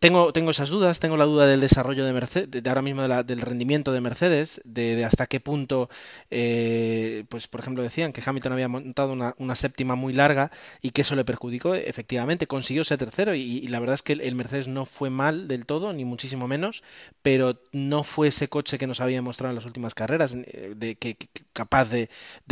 tengo, 0.00 0.32
tengo 0.34 0.50
esas 0.50 0.68
dudas, 0.68 1.00
tengo 1.00 1.16
la 1.16 1.24
duda 1.24 1.46
del 1.46 1.60
desarrollo 1.60 2.04
de 2.04 2.12
Mercedes, 2.12 2.50
de 2.50 2.68
ahora 2.68 2.82
mismo 2.82 3.02
del 3.08 3.40
rendimiento 3.40 3.92
de 3.92 4.02
Mercedes, 4.02 4.60
de, 4.64 5.02
hasta 5.04 5.26
qué 5.26 5.40
punto, 5.40 5.88
eh, 6.30 7.24
pues 7.30 7.48
por 7.48 7.60
ejemplo 7.60 7.82
decían 7.82 8.12
que 8.12 8.22
Hamilton 8.24 8.52
había 8.52 8.68
montado 8.68 9.12
una, 9.12 9.54
séptima 9.54 9.94
muy 9.94 10.12
larga 10.12 10.50
y 10.82 10.90
que 10.90 11.02
eso 11.02 11.16
le 11.16 11.24
perjudicó, 11.24 11.74
efectivamente 11.74 12.46
consiguió 12.46 12.84
ser 12.84 12.98
tercero 12.98 13.34
y, 13.34 13.66
la 13.68 13.80
verdad 13.80 13.94
es 13.94 14.02
que 14.02 14.12
el, 14.12 14.34
Mercedes 14.34 14.68
no 14.68 14.84
fue 14.84 15.08
mal 15.08 15.48
del 15.48 15.64
todo, 15.64 15.92
ni 15.92 16.04
muchísimo 16.04 16.48
menos, 16.48 16.82
pero 17.22 17.58
no 17.72 18.04
fue 18.04 18.28
ese 18.28 18.48
coche 18.48 18.78
que 18.78 18.86
nos 18.86 19.00
había 19.00 19.22
mostrado 19.22 19.52
en 19.52 19.56
las 19.56 19.66
últimas 19.66 19.94
carreras, 19.94 20.34
eh, 20.34 20.74
de, 20.76 20.96
que, 20.96 21.16
capaz 21.52 21.86
de, 21.86 22.08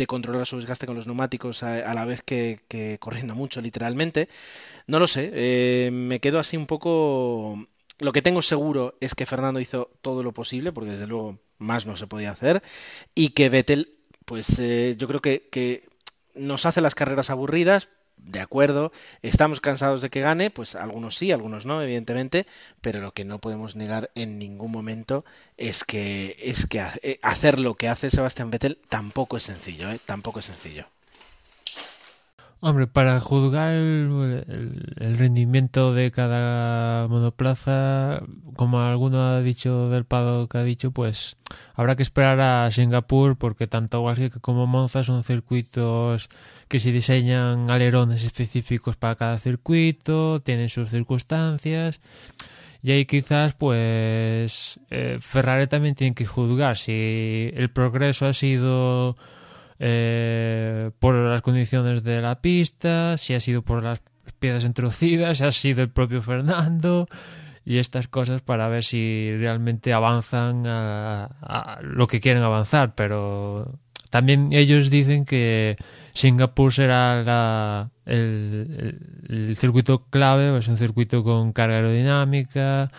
controlar 0.07 0.47
su 0.47 0.57
desgaste 0.57 0.87
con 0.87 0.95
los 0.95 1.05
neumáticos 1.05 1.61
a, 1.61 1.93
la 1.93 2.05
vez 2.05 2.23
que, 2.23 2.61
que 2.67 2.97
corriendo 2.99 3.35
mucho 3.35 3.61
literalmente. 3.61 4.27
No 4.87 4.99
lo 4.99 5.07
sé, 5.07 5.31
eh, 5.33 5.89
me 5.91 6.19
quedo 6.19 6.39
así 6.39 6.57
un 6.57 6.67
poco... 6.67 7.67
Lo 7.99 8.13
que 8.13 8.21
tengo 8.21 8.41
seguro 8.41 8.95
es 8.99 9.13
que 9.13 9.27
Fernando 9.27 9.59
hizo 9.59 9.91
todo 10.01 10.23
lo 10.23 10.31
posible, 10.33 10.71
porque 10.71 10.91
desde 10.91 11.07
luego 11.07 11.39
más 11.59 11.85
no 11.85 11.95
se 11.95 12.07
podía 12.07 12.31
hacer, 12.31 12.63
y 13.13 13.29
que 13.29 13.49
Vettel, 13.49 13.93
pues 14.25 14.57
eh, 14.59 14.95
yo 14.97 15.07
creo 15.07 15.21
que, 15.21 15.89
nos 16.33 16.65
hace 16.65 16.81
las 16.81 16.95
carreras 16.95 17.29
aburridas, 17.29 17.89
de 18.17 18.39
acuerdo, 18.39 18.91
estamos 19.21 19.61
cansados 19.61 20.01
de 20.01 20.09
que 20.09 20.21
gane, 20.21 20.49
pues 20.49 20.75
algunos 20.75 21.15
sí, 21.15 21.31
algunos 21.31 21.65
no, 21.65 21.81
evidentemente, 21.81 22.47
pero 22.79 23.01
lo 23.01 23.13
que 23.13 23.25
no 23.25 23.39
podemos 23.39 23.75
negar 23.75 24.11
en 24.15 24.39
ningún 24.39 24.71
momento 24.71 25.25
es 25.57 25.83
que 25.83 26.37
es 26.39 26.67
que 26.67 26.83
eh, 27.01 27.19
hacer 27.23 27.59
lo 27.59 27.75
que 27.75 27.87
hace 27.87 28.09
Sebastián 28.09 28.51
Vettel 28.51 28.79
tampoco 28.89 29.37
es 29.37 29.43
sencillo, 29.43 29.91
¿eh? 29.91 29.99
tampoco 30.05 30.39
es 30.39 30.45
sencillo. 30.45 30.87
Hombre, 32.63 32.85
para 32.85 33.19
juzgar 33.19 33.73
el, 33.73 35.15
rendimiento 35.17 35.95
de 35.95 36.11
cada 36.11 37.07
monoplaza, 37.07 38.21
como 38.55 38.79
alguno 38.81 39.19
ha 39.23 39.41
dicho 39.41 39.89
del 39.89 40.05
Pado 40.05 40.47
que 40.47 40.59
ha 40.59 40.63
dicho, 40.63 40.91
pues 40.91 41.37
habrá 41.73 41.95
que 41.95 42.03
esperar 42.03 42.39
a 42.39 42.69
Singapur 42.69 43.35
porque 43.35 43.65
tanto 43.65 44.01
Guasque 44.01 44.29
como 44.41 44.67
Monza 44.67 45.03
son 45.03 45.23
circuitos 45.23 46.29
que 46.67 46.77
se 46.77 46.91
diseñan 46.91 47.71
alerones 47.71 48.23
específicos 48.23 48.95
para 48.95 49.15
cada 49.15 49.39
circuito, 49.39 50.39
tienen 50.43 50.69
sus 50.69 50.91
circunstancias. 50.91 51.99
Y 52.83 52.91
ahí 52.91 53.05
quizás, 53.07 53.55
pues, 53.55 54.79
eh, 54.91 55.17
Ferrari 55.19 55.65
también 55.65 55.95
tiene 55.95 56.13
que 56.13 56.27
juzgar 56.27 56.77
si 56.77 57.51
el 57.55 57.71
progreso 57.71 58.27
ha 58.27 58.33
sido 58.33 59.17
eh, 59.83 60.91
por 60.99 61.15
las 61.15 61.41
condiciones 61.41 62.03
de 62.03 62.21
la 62.21 62.39
pista, 62.39 63.17
si 63.17 63.33
ha 63.33 63.39
sido 63.39 63.63
por 63.63 63.81
las 63.81 64.03
piedras 64.39 64.63
introducidas, 64.63 65.39
si 65.39 65.43
ha 65.43 65.51
sido 65.51 65.81
el 65.81 65.89
propio 65.89 66.21
Fernando 66.21 67.07
y 67.65 67.79
estas 67.79 68.07
cosas 68.07 68.43
para 68.43 68.67
ver 68.67 68.83
si 68.83 69.35
realmente 69.39 69.91
avanzan 69.91 70.63
a, 70.67 71.79
lo 71.81 72.05
que 72.05 72.19
quieren 72.19 72.43
avanzar. 72.43 72.93
Pero 72.93 73.79
también 74.11 74.53
ellos 74.53 74.91
dicen 74.91 75.25
que 75.25 75.77
Singapur 76.13 76.71
será 76.71 77.23
la, 77.23 77.89
el, 78.05 79.55
circuito 79.57 80.05
clave, 80.11 80.55
es 80.59 80.67
un 80.67 80.77
circuito 80.77 81.23
con 81.23 81.53
carga 81.53 81.77
aerodinámica, 81.77 82.91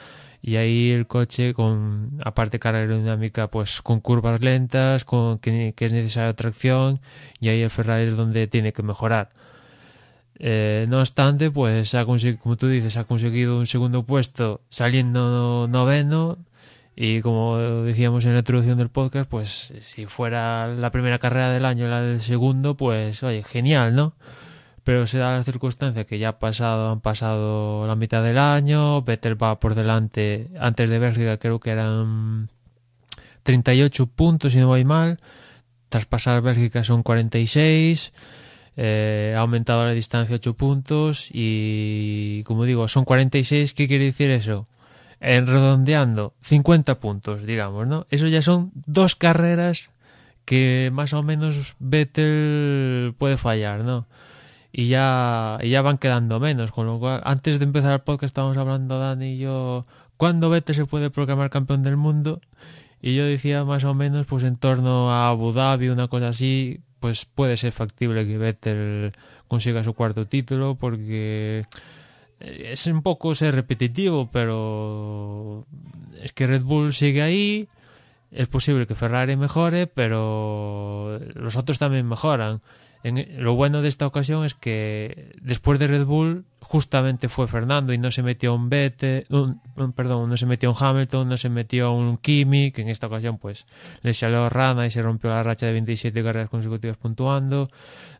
y 0.42 0.56
ahí 0.56 0.90
el 0.90 1.06
coche 1.06 1.54
con 1.54 2.18
aparte 2.24 2.58
carga 2.58 2.80
aerodinámica 2.80 3.48
pues 3.48 3.80
con 3.80 4.00
curvas 4.00 4.40
lentas 4.42 5.04
con 5.04 5.38
que, 5.38 5.72
es 5.78 5.92
necesaria 5.92 6.34
tracción 6.34 7.00
y 7.40 7.48
ahí 7.48 7.62
el 7.62 7.70
Ferrari 7.70 8.08
es 8.08 8.16
donde 8.16 8.48
tiene 8.48 8.72
que 8.72 8.82
mejorar 8.82 9.30
eh, 10.38 10.86
no 10.88 10.98
obstante 10.98 11.50
pues 11.52 11.94
ha 11.94 12.04
como 12.04 12.56
tú 12.56 12.68
dices 12.68 12.96
ha 12.96 13.04
conseguido 13.04 13.58
un 13.58 13.66
segundo 13.66 14.04
puesto 14.04 14.60
saliendo 14.68 15.68
noveno 15.68 16.38
Y 16.94 17.22
como 17.22 17.58
decíamos 17.84 18.24
en 18.26 18.34
la 18.34 18.40
introducción 18.40 18.76
del 18.76 18.90
podcast, 18.90 19.28
pues 19.30 19.72
si 19.80 20.04
fuera 20.06 20.66
la 20.68 20.90
primera 20.90 21.18
carrera 21.18 21.50
del 21.50 21.64
año 21.64 21.88
la 21.88 22.02
del 22.02 22.20
segundo, 22.20 22.76
pues 22.76 23.22
oye, 23.22 23.42
genial, 23.42 23.94
¿no? 23.94 24.12
Pero 24.84 25.06
se 25.06 25.18
da 25.18 25.32
la 25.32 25.44
circunstancia 25.44 26.04
que 26.04 26.18
ya 26.18 26.30
ha 26.30 26.38
pasado, 26.38 26.90
han 26.90 27.00
pasado 27.00 27.86
la 27.86 27.94
mitad 27.94 28.22
del 28.22 28.38
año, 28.38 29.02
Vettel 29.02 29.40
va 29.40 29.60
por 29.60 29.74
delante, 29.74 30.48
antes 30.58 30.90
de 30.90 30.98
Bélgica 30.98 31.38
creo 31.38 31.60
que 31.60 31.70
eran 31.70 32.48
38 33.44 34.06
puntos 34.06 34.52
si 34.52 34.58
no 34.58 34.66
voy 34.66 34.84
mal, 34.84 35.20
tras 35.88 36.06
pasar 36.06 36.42
Bélgica 36.42 36.82
son 36.84 37.02
46, 37.02 38.12
eh, 38.76 39.34
ha 39.36 39.40
aumentado 39.40 39.84
la 39.84 39.92
distancia 39.92 40.36
8 40.36 40.54
puntos 40.54 41.28
y 41.30 42.42
como 42.44 42.64
digo, 42.64 42.88
son 42.88 43.04
46, 43.04 43.74
¿qué 43.74 43.86
quiere 43.86 44.06
decir 44.06 44.30
eso? 44.30 44.66
En 45.20 45.46
redondeando 45.46 46.34
50 46.40 46.98
puntos, 46.98 47.46
digamos, 47.46 47.86
¿no? 47.86 48.06
Eso 48.10 48.26
ya 48.26 48.42
son 48.42 48.72
dos 48.86 49.14
carreras 49.14 49.90
que 50.44 50.90
más 50.92 51.12
o 51.12 51.22
menos 51.22 51.76
Vettel 51.78 53.14
puede 53.18 53.36
fallar, 53.36 53.80
¿no? 53.84 54.06
Y 54.72 54.88
ya, 54.88 55.58
y 55.62 55.68
ya 55.68 55.82
van 55.82 55.98
quedando 55.98 56.40
menos, 56.40 56.72
con 56.72 56.86
lo 56.86 56.98
cual, 56.98 57.20
antes 57.24 57.58
de 57.58 57.64
empezar 57.64 57.92
el 57.92 58.00
podcast 58.00 58.30
estábamos 58.30 58.56
hablando 58.56 58.98
Dani 58.98 59.34
y 59.34 59.38
yo, 59.38 59.84
¿cuándo 60.16 60.48
Vettel 60.48 60.74
se 60.74 60.86
puede 60.86 61.10
proclamar 61.10 61.50
campeón 61.50 61.82
del 61.82 61.98
mundo? 61.98 62.40
Y 63.02 63.14
yo 63.14 63.24
decía 63.24 63.64
más 63.64 63.84
o 63.84 63.92
menos, 63.92 64.26
pues 64.26 64.44
en 64.44 64.56
torno 64.56 65.12
a 65.12 65.28
Abu 65.28 65.52
Dhabi, 65.52 65.90
una 65.90 66.08
cosa 66.08 66.28
así, 66.28 66.80
pues 67.00 67.26
puede 67.26 67.56
ser 67.58 67.72
factible 67.72 68.24
que 68.26 68.38
Vettel 68.38 69.12
consiga 69.46 69.84
su 69.84 69.92
cuarto 69.92 70.26
título, 70.26 70.76
porque 70.76 71.62
es 72.40 72.86
un 72.86 73.02
poco 73.02 73.34
ser 73.34 73.54
repetitivo, 73.54 74.30
pero 74.32 75.66
es 76.22 76.32
que 76.32 76.46
Red 76.46 76.62
Bull 76.62 76.94
sigue 76.94 77.20
ahí, 77.20 77.68
es 78.30 78.48
posible 78.48 78.86
que 78.86 78.94
Ferrari 78.94 79.36
mejore, 79.36 79.86
pero 79.86 81.18
los 81.34 81.56
otros 81.56 81.78
también 81.78 82.08
mejoran. 82.08 82.62
En, 83.04 83.42
lo 83.42 83.54
bueno 83.54 83.82
de 83.82 83.88
esta 83.88 84.06
ocasión 84.06 84.44
es 84.44 84.54
que 84.54 85.34
después 85.40 85.78
de 85.78 85.86
Red 85.86 86.04
Bull 86.04 86.44
justamente 86.60 87.28
fue 87.28 87.48
Fernando 87.48 87.92
y 87.92 87.98
no 87.98 88.10
se 88.10 88.22
metió 88.22 88.54
un 88.54 88.70
Vettel, 88.70 89.26
perdón, 89.94 90.30
no 90.30 90.36
se 90.36 90.46
metió 90.46 90.70
un 90.70 90.76
Hamilton, 90.78 91.28
no 91.28 91.36
se 91.36 91.50
metió 91.50 91.92
un 91.92 92.16
Kimi, 92.16 92.70
que 92.70 92.80
en 92.80 92.88
esta 92.88 93.08
ocasión 93.08 93.36
pues 93.36 93.66
le 94.00 94.14
salió 94.14 94.48
rana 94.48 94.86
y 94.86 94.90
se 94.90 95.02
rompió 95.02 95.28
la 95.30 95.42
racha 95.42 95.66
de 95.66 95.72
27 95.72 96.22
carreras 96.22 96.48
consecutivas 96.48 96.96
puntuando, 96.96 97.68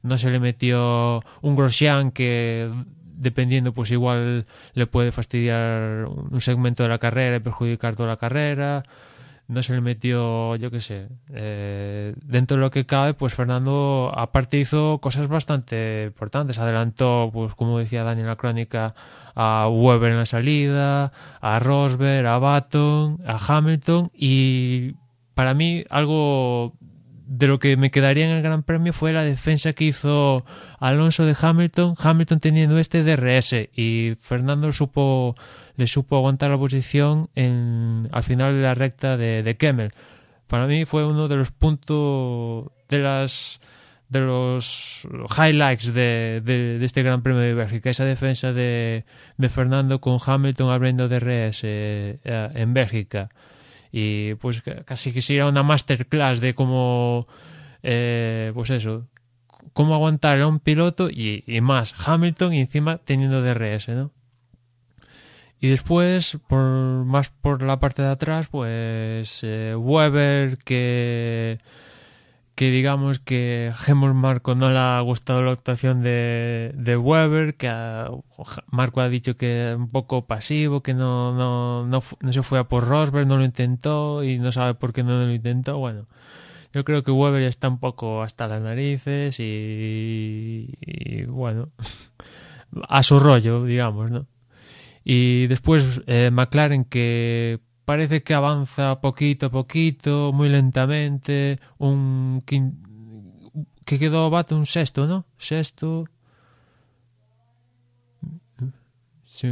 no 0.03 0.19
se 0.19 0.31
le 0.31 0.39
metió 0.39 1.23
un 1.41 1.57
Grosjean 1.57 2.11
que 2.11 2.71
dependiendo 3.17 3.73
pues 3.73 3.91
igual 3.91 4.45
le 4.75 4.87
puede 4.87 5.13
fastidiar 5.13 6.07
un 6.07 6.41
segmento 6.41 6.83
de 6.83 6.91
la 6.91 6.99
carrera 6.99 7.37
y 7.37 7.41
perjudicar 7.41 7.97
toda 7.97 8.11
la 8.11 8.17
carrera 8.19 8.85
no 9.49 9.63
se 9.63 9.75
le 9.75 9.81
metió, 9.81 10.57
yo 10.57 10.71
qué 10.71 10.81
sé, 10.81 11.09
eh, 11.33 12.15
dentro 12.25 12.57
de 12.57 12.63
lo 12.63 12.71
que 12.71 12.85
cabe, 12.85 13.15
pues 13.15 13.35
Fernando 13.35 14.13
aparte 14.15 14.59
hizo 14.59 14.99
cosas 14.99 15.29
bastante 15.29 16.05
importantes. 16.07 16.59
Adelantó, 16.59 17.31
pues 17.33 17.55
como 17.55 17.79
decía 17.79 18.05
Dani 18.05 18.23
en 18.23 18.29
la 18.29 18.37
crónica, 18.37 18.95
a 19.35 19.69
Weber 19.69 20.13
en 20.13 20.19
la 20.19 20.27
salida, 20.27 21.13
a 21.41 21.59
Rosberg, 21.59 22.27
a 22.27 22.39
Baton, 22.39 23.19
a 23.27 23.39
Hamilton 23.39 24.11
y 24.15 24.95
para 25.35 25.55
mí 25.55 25.85
algo 25.91 26.75
de 27.27 27.47
lo 27.47 27.59
que 27.59 27.77
me 27.77 27.91
quedaría 27.91 28.27
en 28.27 28.37
el 28.37 28.43
Gran 28.43 28.63
Premio 28.63 28.93
fue 28.93 29.13
la 29.13 29.25
defensa 29.25 29.73
que 29.73 29.85
hizo 29.85 30.45
Alonso 30.79 31.25
de 31.25 31.35
Hamilton, 31.41 31.95
Hamilton 31.99 32.41
teniendo 32.41 32.79
este 32.79 33.03
DRS 33.03 33.55
y 33.75 34.17
Fernando 34.21 34.71
supo 34.73 35.35
le 35.77 35.87
supo 35.87 36.17
aguantar 36.17 36.51
la 36.51 36.59
posición 36.59 37.29
en, 37.35 38.09
al 38.13 38.23
final 38.23 38.55
de 38.55 38.63
la 38.63 38.75
recta 38.75 39.17
de, 39.17 39.43
de 39.43 39.57
Kemmel. 39.57 39.93
Para 40.47 40.67
mí 40.67 40.85
fue 40.85 41.07
uno 41.07 41.29
de 41.29 41.37
los 41.37 41.51
puntos 41.51 42.71
de 42.89 42.99
las 42.99 43.61
de 44.13 44.21
los 44.21 45.09
highlights 45.39 45.95
de, 45.95 46.43
de, 46.45 46.85
este 46.85 47.03
Gran 47.03 47.23
Premio 47.23 47.41
de 47.41 47.55
Bélgica, 47.55 47.89
esa 47.89 48.05
defensa 48.05 48.53
de, 48.53 49.07
de 49.39 49.49
Fernando 49.49 50.03
con 50.03 50.19
Hamilton 50.25 50.71
abriendo 50.71 51.09
DRS 51.09 51.63
eh, 51.65 52.19
en 52.23 52.75
Bélgica. 52.75 53.31
Y 53.91 54.35
pues 54.35 54.63
casi 54.85 55.13
quisiera 55.13 55.49
una 55.49 55.63
masterclass 55.63 56.41
de 56.41 56.55
cómo, 56.55 57.27
eh, 57.83 58.53
pues 58.55 58.69
eso, 58.69 59.09
cómo 59.73 59.95
aguantar 59.95 60.39
a 60.43 60.47
un 60.47 60.61
piloto 60.61 61.09
y, 61.09 61.43
y, 61.47 61.63
más 61.63 61.95
Hamilton 62.07 62.53
y 62.53 62.61
encima 62.61 62.99
teniendo 62.99 63.41
DRS, 63.41 63.89
¿no? 63.89 64.13
Y 65.63 65.69
después, 65.69 66.39
por 66.49 66.61
más 67.05 67.31
por 67.31 67.63
la 67.63 67.79
parte 67.79 68.03
de 68.03 68.09
atrás, 68.09 68.49
pues 68.51 69.43
eh, 69.45 69.77
Weber, 69.77 70.59
que, 70.59 71.61
que 72.57 72.71
digamos 72.73 73.21
que 73.21 73.71
a 73.73 73.95
Marco 73.95 74.57
no 74.57 74.71
le 74.71 74.79
ha 74.81 75.01
gustado 75.03 75.41
la 75.43 75.53
actuación 75.53 76.03
de, 76.03 76.73
de 76.75 76.97
Weber, 76.97 77.55
que 77.55 77.69
Marco 78.73 79.01
ha 79.03 79.09
dicho 79.09 79.37
que 79.37 79.71
es 79.71 79.77
un 79.77 79.89
poco 79.89 80.27
pasivo, 80.27 80.83
que 80.83 80.95
no, 80.95 81.33
no, 81.33 81.87
no, 81.87 82.03
no, 82.21 82.33
se 82.33 82.43
fue 82.43 82.59
a 82.59 82.65
por 82.65 82.89
Rosberg, 82.89 83.29
no 83.29 83.39
lo 83.39 83.45
intentó 83.45 84.25
y 84.25 84.41
no 84.41 84.51
sabe 84.51 84.75
por 84.75 84.93
qué 84.93 85.05
no 85.05 85.21
lo 85.25 85.33
intentó. 85.33 85.79
Bueno, 85.79 86.09
yo 86.73 86.85
creo 86.85 87.05
que 87.05 87.13
Weber 87.13 87.41
ya 87.41 87.49
está 87.49 87.69
un 87.69 87.79
poco 87.79 88.23
hasta 88.23 88.49
las 88.49 88.63
narices 88.63 89.37
y 89.39 90.67
bueno, 91.29 91.71
a 92.89 93.03
su 93.05 93.21
rollo, 93.21 93.65
digamos, 93.65 94.11
¿no? 94.11 94.32
Y 95.05 95.47
después 95.49 96.03
eh, 96.07 96.31
McLaren 96.33 96.85
que 96.85 97.61
parece 97.85 98.23
que 98.23 98.35
avanza 98.35 99.01
poquito 99.01 99.47
a 99.47 99.51
poquito, 99.51 100.33
muy 100.33 100.49
lentamente, 100.49 101.59
un 101.79 102.43
que 102.47 103.99
quedó 103.99 104.31
bate 104.31 104.55
un 104.55 104.67
sexto, 104.67 105.07
¿no? 105.07 105.27
Sexto. 105.39 106.05
Sí, 109.25 109.49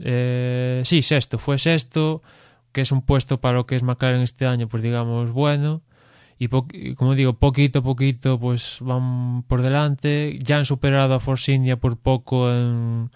eh, 0.00 0.82
sí, 0.84 1.02
sexto, 1.02 1.38
fue 1.38 1.58
sexto, 1.58 2.22
que 2.72 2.82
es 2.82 2.92
un 2.92 3.02
puesto 3.02 3.40
para 3.40 3.56
lo 3.56 3.66
que 3.66 3.74
es 3.74 3.82
McLaren 3.82 4.22
este 4.22 4.46
año, 4.46 4.68
pues 4.68 4.82
digamos, 4.82 5.32
bueno. 5.32 5.82
Y, 6.38 6.48
como 6.94 7.16
digo, 7.16 7.32
poquito 7.32 7.80
a 7.80 7.82
poquito, 7.82 8.38
pues 8.38 8.78
van 8.80 9.42
por 9.42 9.60
delante. 9.60 10.38
Ya 10.40 10.58
han 10.58 10.64
superado 10.64 11.14
a 11.14 11.20
Force 11.20 11.52
India 11.52 11.76
por 11.78 11.96
poco 11.98 12.48
en, 12.52 13.10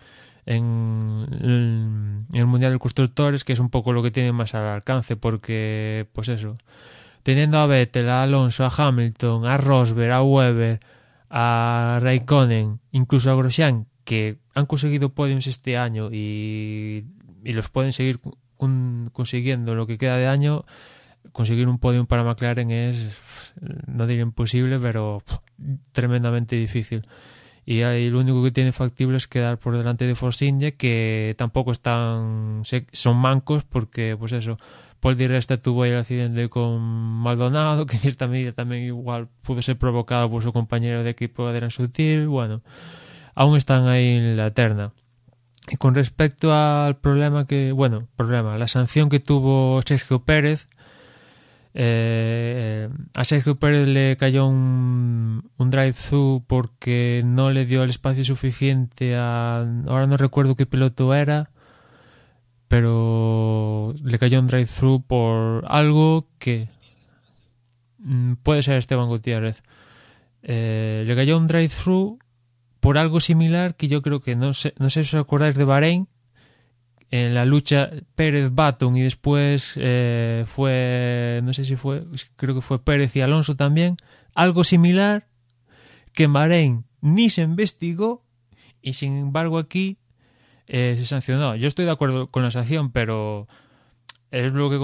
en, 0.46 2.26
el 2.32 2.46
Mundial 2.46 2.72
de 2.72 2.78
Constructores, 2.78 3.44
que 3.44 3.52
es 3.52 3.60
un 3.60 3.70
poco 3.70 3.92
lo 3.92 4.02
que 4.02 4.10
tiene 4.10 4.32
más 4.32 4.54
al 4.54 4.66
alcance, 4.66 5.16
porque, 5.16 6.06
pues 6.12 6.28
eso, 6.28 6.58
teniendo 7.22 7.58
a 7.58 7.66
Vettel, 7.66 8.08
a 8.08 8.22
Alonso, 8.22 8.64
a 8.64 8.72
Hamilton, 8.76 9.46
a 9.46 9.56
Rosberg, 9.56 10.12
a 10.12 10.22
Weber, 10.22 10.80
a 11.30 11.98
Raikkonen, 12.02 12.80
incluso 12.90 13.30
a 13.30 13.34
Grosjean, 13.34 13.86
que 14.04 14.38
han 14.54 14.66
conseguido 14.66 15.10
podiums 15.10 15.46
este 15.46 15.76
año 15.76 16.10
y, 16.12 17.06
y 17.44 17.52
los 17.52 17.70
pueden 17.70 17.92
seguir 17.92 18.20
con, 18.56 19.10
consiguiendo 19.12 19.74
lo 19.74 19.86
que 19.86 19.98
queda 19.98 20.16
de 20.16 20.26
año, 20.26 20.64
conseguir 21.30 21.68
un 21.68 21.78
podium 21.78 22.06
para 22.06 22.24
McLaren 22.24 22.70
es, 22.70 23.54
no 23.86 24.06
diría 24.06 24.22
imposible, 24.22 24.80
pero 24.80 25.22
tremendamente 25.92 26.56
difícil 26.56 27.06
y 27.64 27.82
ahí 27.82 28.10
lo 28.10 28.20
único 28.20 28.42
que 28.42 28.50
tiene 28.50 28.72
factible 28.72 29.16
es 29.16 29.28
quedar 29.28 29.58
por 29.58 29.76
delante 29.76 30.06
de 30.06 30.14
Force 30.14 30.74
que 30.76 31.34
tampoco 31.38 31.70
están 31.70 32.62
son 32.92 33.16
mancos 33.16 33.64
porque 33.64 34.16
pues 34.18 34.32
eso 34.32 34.58
Paul 35.00 35.16
Di 35.16 35.26
Resta 35.26 35.56
tuvo 35.56 35.84
ahí 35.84 35.90
el 35.90 35.98
accidente 35.98 36.48
con 36.48 36.80
Maldonado 36.80 37.86
que 37.86 37.96
en 37.96 38.02
cierta 38.02 38.26
medida 38.26 38.52
también 38.52 38.82
igual 38.82 39.28
pudo 39.42 39.62
ser 39.62 39.78
provocado 39.78 40.28
por 40.30 40.42
su 40.42 40.52
compañero 40.52 41.04
de 41.04 41.10
equipo 41.10 41.46
Adrian 41.46 41.70
Sutil 41.70 42.26
bueno 42.26 42.62
aún 43.34 43.56
están 43.56 43.86
ahí 43.86 44.08
en 44.08 44.36
la 44.36 44.50
terna. 44.50 44.92
Y 45.70 45.76
con 45.76 45.94
respecto 45.94 46.52
al 46.52 46.96
problema 46.96 47.46
que 47.46 47.70
bueno 47.70 48.08
problema 48.16 48.58
la 48.58 48.66
sanción 48.66 49.08
que 49.08 49.20
tuvo 49.20 49.80
Sergio 49.86 50.24
Pérez 50.24 50.68
eh, 51.74 52.88
a 53.14 53.24
Sergio 53.24 53.58
Pérez 53.58 53.88
le 53.88 54.16
cayó 54.16 54.46
un, 54.46 55.50
un 55.56 55.70
drive-thru 55.70 56.44
porque 56.46 57.22
no 57.24 57.50
le 57.50 57.64
dio 57.64 57.82
el 57.82 57.90
espacio 57.90 58.24
suficiente 58.24 59.16
a... 59.16 59.66
Ahora 59.86 60.06
no 60.06 60.16
recuerdo 60.16 60.54
qué 60.54 60.66
piloto 60.66 61.14
era, 61.14 61.50
pero 62.68 63.94
le 64.02 64.18
cayó 64.18 64.40
un 64.40 64.46
drive-thru 64.46 65.02
por 65.06 65.64
algo 65.68 66.28
que... 66.38 66.68
Mm, 67.98 68.34
puede 68.42 68.62
ser 68.62 68.76
Esteban 68.76 69.08
Gutiérrez. 69.08 69.62
Eh, 70.42 71.04
le 71.06 71.16
cayó 71.16 71.38
un 71.38 71.46
drive-thru 71.46 72.18
por 72.80 72.98
algo 72.98 73.20
similar 73.20 73.76
que 73.76 73.88
yo 73.88 74.02
creo 74.02 74.20
que 74.20 74.34
no 74.34 74.52
sé, 74.54 74.74
no 74.78 74.90
sé 74.90 75.04
si 75.04 75.16
os 75.16 75.22
acordáis 75.22 75.54
de 75.54 75.64
Bahrein, 75.64 76.08
en 77.12 77.34
la 77.34 77.44
lucha 77.44 77.90
Pérez-Baton 78.14 78.96
y 78.96 79.02
después 79.02 79.74
eh, 79.76 80.44
fue, 80.46 81.40
no 81.44 81.52
sé 81.52 81.66
si 81.66 81.76
fue, 81.76 82.04
creo 82.36 82.54
que 82.54 82.62
fue 82.62 82.82
Pérez 82.82 83.14
y 83.14 83.20
Alonso 83.20 83.54
también, 83.54 83.98
algo 84.34 84.64
similar 84.64 85.28
que 86.14 86.24
en 86.24 86.84
ni 87.02 87.28
se 87.28 87.42
investigó 87.42 88.24
y 88.80 88.94
sin 88.94 89.18
embargo 89.18 89.58
aquí 89.58 89.98
eh, 90.66 90.94
se 90.96 91.04
sancionó. 91.04 91.54
Yo 91.54 91.68
estoy 91.68 91.84
de 91.84 91.90
acuerdo 91.90 92.30
con 92.30 92.42
la 92.42 92.50
sanción, 92.50 92.92
pero 92.92 93.46
es 94.30 94.50
lo 94.52 94.70
que 94.70 94.78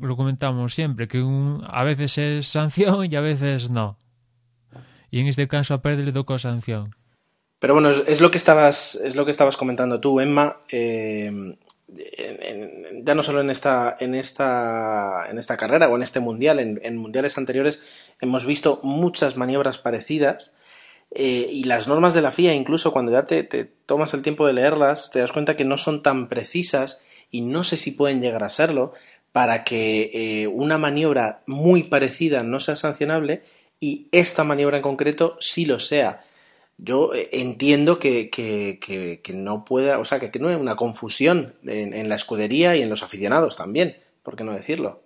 lo 0.00 0.16
comentamos 0.16 0.74
siempre, 0.74 1.08
que 1.08 1.20
un, 1.20 1.64
a 1.68 1.82
veces 1.82 2.16
es 2.16 2.46
sanción 2.46 3.10
y 3.10 3.16
a 3.16 3.20
veces 3.20 3.70
no. 3.70 3.98
Y 5.10 5.18
en 5.18 5.26
este 5.26 5.48
caso 5.48 5.74
a 5.74 5.82
Pérez 5.82 6.04
le 6.04 6.12
tocó 6.12 6.38
sanción. 6.38 6.94
Pero 7.62 7.74
bueno, 7.74 7.90
es, 7.90 8.20
lo 8.20 8.32
que 8.32 8.38
estabas, 8.38 8.96
es 8.96 9.14
lo 9.14 9.24
que 9.24 9.30
estabas 9.30 9.56
comentando 9.56 10.00
tú, 10.00 10.18
Emma. 10.18 10.56
Eh, 10.68 11.56
ya 13.02 13.14
no 13.14 13.22
solo 13.22 13.40
en 13.40 13.50
esta, 13.50 13.96
en 14.00 14.14
esta, 14.14 15.26
en 15.28 15.38
esta 15.38 15.56
carrera 15.56 15.88
o 15.88 15.96
en 15.96 16.02
este 16.02 16.20
mundial, 16.20 16.58
en, 16.58 16.96
mundiales 16.96 17.38
anteriores 17.38 17.82
hemos 18.20 18.46
visto 18.46 18.80
muchas 18.82 19.36
maniobras 19.36 19.78
parecidas. 19.78 20.52
Eh, 21.14 21.46
y 21.50 21.64
las 21.64 21.88
normas 21.88 22.14
de 22.14 22.22
la 22.22 22.32
FIA, 22.32 22.54
incluso 22.54 22.90
cuando 22.92 23.12
ya 23.12 23.26
te, 23.26 23.44
tomas 23.86 24.14
el 24.14 24.22
tiempo 24.22 24.46
de 24.46 24.54
leerlas, 24.54 25.10
te 25.10 25.18
das 25.18 25.32
cuenta 25.32 25.56
que 25.56 25.66
no 25.66 25.76
son 25.76 26.02
tan 26.02 26.28
precisas 26.28 27.02
y 27.30 27.42
no 27.42 27.64
sé 27.64 27.76
si 27.76 27.90
pueden 27.90 28.22
llegar 28.22 28.44
a 28.44 28.48
serlo, 28.48 28.94
para 29.30 29.64
que 29.64 30.10
eh, 30.14 30.46
una 30.46 30.78
maniobra 30.78 31.42
muy 31.46 31.82
parecida 31.82 32.42
no 32.42 32.60
sea 32.60 32.76
sancionable 32.76 33.42
y 33.78 34.08
esta 34.12 34.44
maniobra 34.44 34.78
en 34.78 34.82
concreto 34.82 35.36
sí 35.40 35.66
lo 35.66 35.78
sea. 35.78 36.22
Yo 36.84 37.14
eh, 37.14 37.28
entiendo 37.32 38.00
que, 38.00 38.28
que, 38.28 39.34
no 39.34 39.64
pueda, 39.64 40.00
o 40.00 40.04
sea, 40.04 40.18
que, 40.18 40.38
no 40.40 40.48
hay 40.48 40.56
una 40.56 40.74
confusión 40.74 41.54
en, 41.64 42.08
la 42.08 42.16
escudería 42.16 42.74
y 42.74 42.82
en 42.82 42.90
los 42.90 43.04
aficionados 43.04 43.56
también, 43.56 43.96
¿por 44.24 44.34
qué 44.34 44.42
no 44.42 44.52
decirlo? 44.52 45.04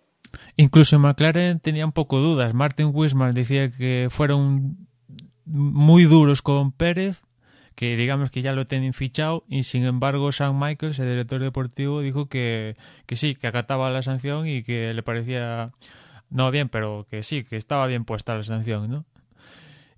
Incluso 0.57 0.99
McLaren 0.99 1.61
tenía 1.61 1.85
un 1.85 1.93
poco 1.93 2.19
dudas. 2.19 2.55
Martin 2.55 2.91
Wismar 2.93 3.35
decía 3.35 3.71
que 3.71 4.09
fueron 4.11 4.89
muy 5.45 6.05
duros 6.05 6.41
con 6.43 6.73
Pérez 6.73 7.23
que 7.75 7.95
digamos 7.95 8.31
que 8.31 8.41
ya 8.41 8.53
lo 8.53 8.67
tienen 8.67 8.95
fichado 8.95 9.45
y 9.51 9.65
sin 9.65 9.85
embargo 9.85 10.33
Sam 10.33 10.59
Michaels, 10.59 10.99
el 10.99 11.11
director 11.11 11.43
deportivo, 11.43 12.01
dijo 12.01 12.27
que, 12.27 12.75
que 13.05 13.17
sí, 13.17 13.35
que 13.35 13.49
acataba 13.49 13.91
la 13.91 14.01
sanción 14.01 14.47
y 14.47 14.62
que 14.62 14.95
le 14.95 15.03
parecía 15.03 15.73
no 16.31 16.51
bien, 16.51 16.71
pero 16.71 17.07
que 17.11 17.23
sí, 17.23 17.45
que 17.45 17.57
estaba 17.57 17.87
bien 17.87 18.07
puesta 18.07 18.35
la 18.35 18.43
sanción, 18.43 18.91
¿no? 18.91 19.05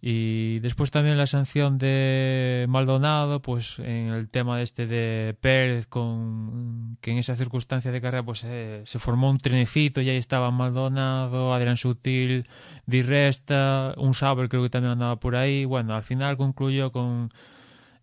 Y 0.01 0.61
después 0.61 0.93
también 0.93 1.19
la 1.19 1.27
sanción 1.27 1.77
de 1.77 2.67
Maldonado, 2.69 3.43
pues 3.43 3.81
en 3.81 4.09
el 4.09 4.29
tema 4.29 4.63
este 4.63 4.87
de 4.87 5.37
Pérez, 5.41 5.89
con 5.89 6.97
que 7.01 7.11
en 7.11 7.19
esa 7.19 7.35
circunstancia 7.35 7.91
de 7.91 8.01
carrera 8.01 8.23
pues 8.23 8.45
eh, 8.45 8.83
se 8.85 9.01
formó 9.01 9.29
un 9.29 9.39
trenecito 9.39 10.01
y 10.01 10.09
ahí 10.11 10.17
estaba 10.17 10.53
Maldonado, 10.53 11.53
Adrián 11.53 11.77
Sutil, 11.77 12.47
Di 12.87 13.03
Resta, 13.03 13.95
un 13.97 14.15
Saber 14.15 14.49
creo 14.49 14.63
que 14.63 14.71
también 14.71 14.93
andaba 14.93 15.17
por 15.17 15.35
ahí. 15.35 15.65
Bueno, 15.65 15.97
al 15.97 16.05
final 16.05 16.37
concluyó 16.37 16.93
con 16.93 17.31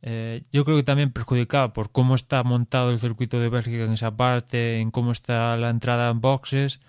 eh, 0.07 0.43
yo 0.51 0.65
creo 0.65 0.77
que 0.77 0.83
también 0.83 1.11
perjudicado 1.11 1.73
por 1.73 1.91
cómo 1.91 2.13
está 2.13 2.43
montado 2.43 2.91
el 2.91 2.99
circuito 2.99 3.39
de 3.39 3.49
Bélgica 3.49 3.85
en 3.85 3.93
esa 3.93 4.15
parte, 4.15 4.79
en 4.79 4.91
cómo 4.91 5.11
está 5.11 5.57
la 5.57 5.71
entrada 5.71 6.11
en 6.11 6.21
boxes. 6.21 6.79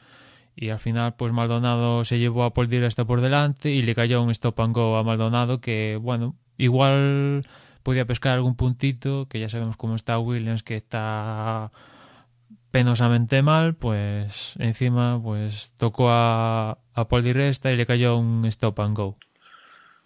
Y 0.56 0.70
al 0.70 0.78
final, 0.78 1.14
pues 1.16 1.32
Maldonado 1.32 2.02
se 2.04 2.18
llevó 2.18 2.44
a 2.44 2.54
Paul 2.54 2.84
hasta 2.84 3.04
por 3.04 3.20
delante 3.20 3.70
y 3.70 3.82
le 3.82 3.94
cayó 3.94 4.22
un 4.22 4.30
stop 4.30 4.58
and 4.60 4.74
go 4.74 4.96
a 4.96 5.04
Maldonado 5.04 5.60
que, 5.60 5.98
bueno, 6.00 6.34
igual 6.56 7.46
podía 7.82 8.06
pescar 8.06 8.32
algún 8.32 8.56
puntito, 8.56 9.28
que 9.28 9.38
ya 9.38 9.50
sabemos 9.50 9.76
cómo 9.76 9.94
está 9.94 10.18
Williams, 10.18 10.62
que 10.62 10.74
está 10.76 11.70
penosamente 12.70 13.42
mal, 13.42 13.74
pues 13.74 14.54
encima 14.58 15.20
pues 15.22 15.72
tocó 15.76 16.08
a, 16.08 16.78
a 16.94 17.08
Paul 17.08 17.22
Di 17.22 17.32
Resta 17.32 17.70
y 17.70 17.76
le 17.76 17.86
cayó 17.86 18.16
un 18.16 18.44
stop 18.46 18.80
and 18.80 18.96
go. 18.96 19.16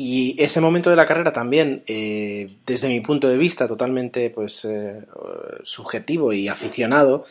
Y 0.03 0.35
ese 0.43 0.63
momento 0.63 0.89
de 0.89 0.97
la 0.97 1.05
carrera 1.05 1.31
también, 1.31 1.85
eh, 1.87 2.57
desde 2.65 2.89
mi 2.89 3.01
punto 3.01 3.29
de 3.29 3.37
vista 3.37 3.69
totalmente 3.69 4.31
pues, 4.31 4.65
eh, 4.65 5.07
subjetivo 5.63 6.33
y 6.33 6.49
aficionado, 6.49 7.27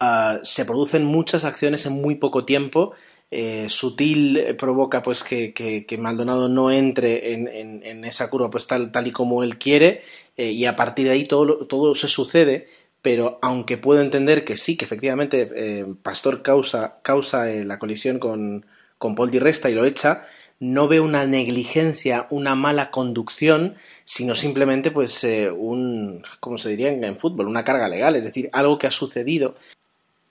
ah, 0.00 0.38
se 0.42 0.64
producen 0.64 1.04
muchas 1.04 1.44
acciones 1.44 1.86
en 1.86 1.94
muy 1.94 2.16
poco 2.16 2.44
tiempo. 2.44 2.92
Eh, 3.30 3.66
sutil 3.68 4.54
provoca 4.58 5.02
pues 5.02 5.24
que, 5.24 5.86
Maldonado 5.98 6.48
no 6.48 6.70
entre 6.70 7.32
en, 7.32 8.04
esa 8.04 8.30
curva 8.30 8.50
pues 8.50 8.66
tal, 8.66 8.92
tal 8.92 9.06
y 9.08 9.12
como 9.12 9.42
él 9.42 9.58
quiere 9.58 10.02
y 10.36 10.66
a 10.66 10.76
partir 10.76 11.06
de 11.06 11.12
ahí 11.12 11.24
todo, 11.24 11.66
todo 11.66 11.94
se 11.96 12.06
sucede 12.06 12.68
pero 13.02 13.38
aunque 13.42 13.76
puedo 13.76 14.00
entender 14.02 14.44
que 14.44 14.56
sí, 14.56 14.76
que 14.76 14.84
efectivamente 14.84 15.84
Pastor 16.02 16.42
causa, 16.42 17.00
causa 17.02 17.46
la 17.46 17.78
colisión 17.78 18.18
con, 18.20 18.66
con 18.98 19.14
Paul 19.14 19.30
Di 19.30 19.38
Resta 19.38 19.68
y 19.68 19.74
lo 19.74 19.84
echa, 19.84 20.24
no 20.60 20.88
veo 20.88 21.04
una 21.04 21.26
negligencia, 21.26 22.26
una 22.30 22.54
mala 22.54 22.90
conducción, 22.90 23.74
sino 24.04 24.34
simplemente 24.34 24.90
pues 24.90 25.22
eh, 25.24 25.50
un, 25.50 26.22
¿cómo 26.40 26.56
se 26.56 26.70
diría 26.70 26.88
en, 26.90 27.16
fútbol? 27.16 27.48
Una 27.48 27.64
carga 27.64 27.88
legal, 27.88 28.16
es 28.16 28.24
decir, 28.24 28.48
algo 28.52 28.78
que 28.78 28.86
ha 28.86 28.90
sucedido, 28.90 29.56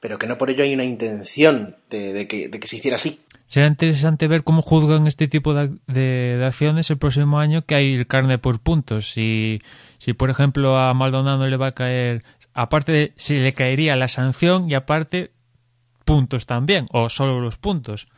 pero 0.04 0.20
que 0.20 0.28
no 0.28 0.38
por 0.38 0.50
ello 0.50 0.66
hay 0.66 0.74
una 0.74 0.84
intención 0.84 1.78
de, 1.90 2.28
que, 2.28 2.68
se 2.68 2.76
hiciera 2.76 2.98
así. 2.98 3.22
Será 3.48 3.68
interesante 3.68 4.28
ver 4.28 4.44
cómo 4.44 4.62
juzgan 4.62 5.08
este 5.08 5.30
tipo 5.30 5.54
de, 5.54 6.44
acciones 6.46 6.90
el 6.90 6.98
próximo 6.98 7.40
año 7.40 7.66
que 7.66 7.76
hay 7.76 8.04
carne 8.04 8.38
por 8.38 8.60
puntos. 8.60 9.14
Si, 9.14 9.62
si, 10.00 10.12
por 10.12 10.30
ejemplo, 10.30 10.78
a 10.78 10.94
Maldonado 10.94 11.48
le 11.48 11.56
va 11.56 11.68
a 11.68 11.72
caer, 11.72 12.26
aparte 12.54 12.92
de 12.92 13.14
si 13.16 13.40
le 13.40 13.54
caería 13.54 13.96
la 13.96 14.10
sanción 14.10 14.70
y 14.70 14.74
aparte 14.74 15.32
puntos 16.04 16.48
también, 16.48 16.86
o 16.92 17.08
solo 17.08 17.40
los 17.40 17.56
puntos. 17.56 18.10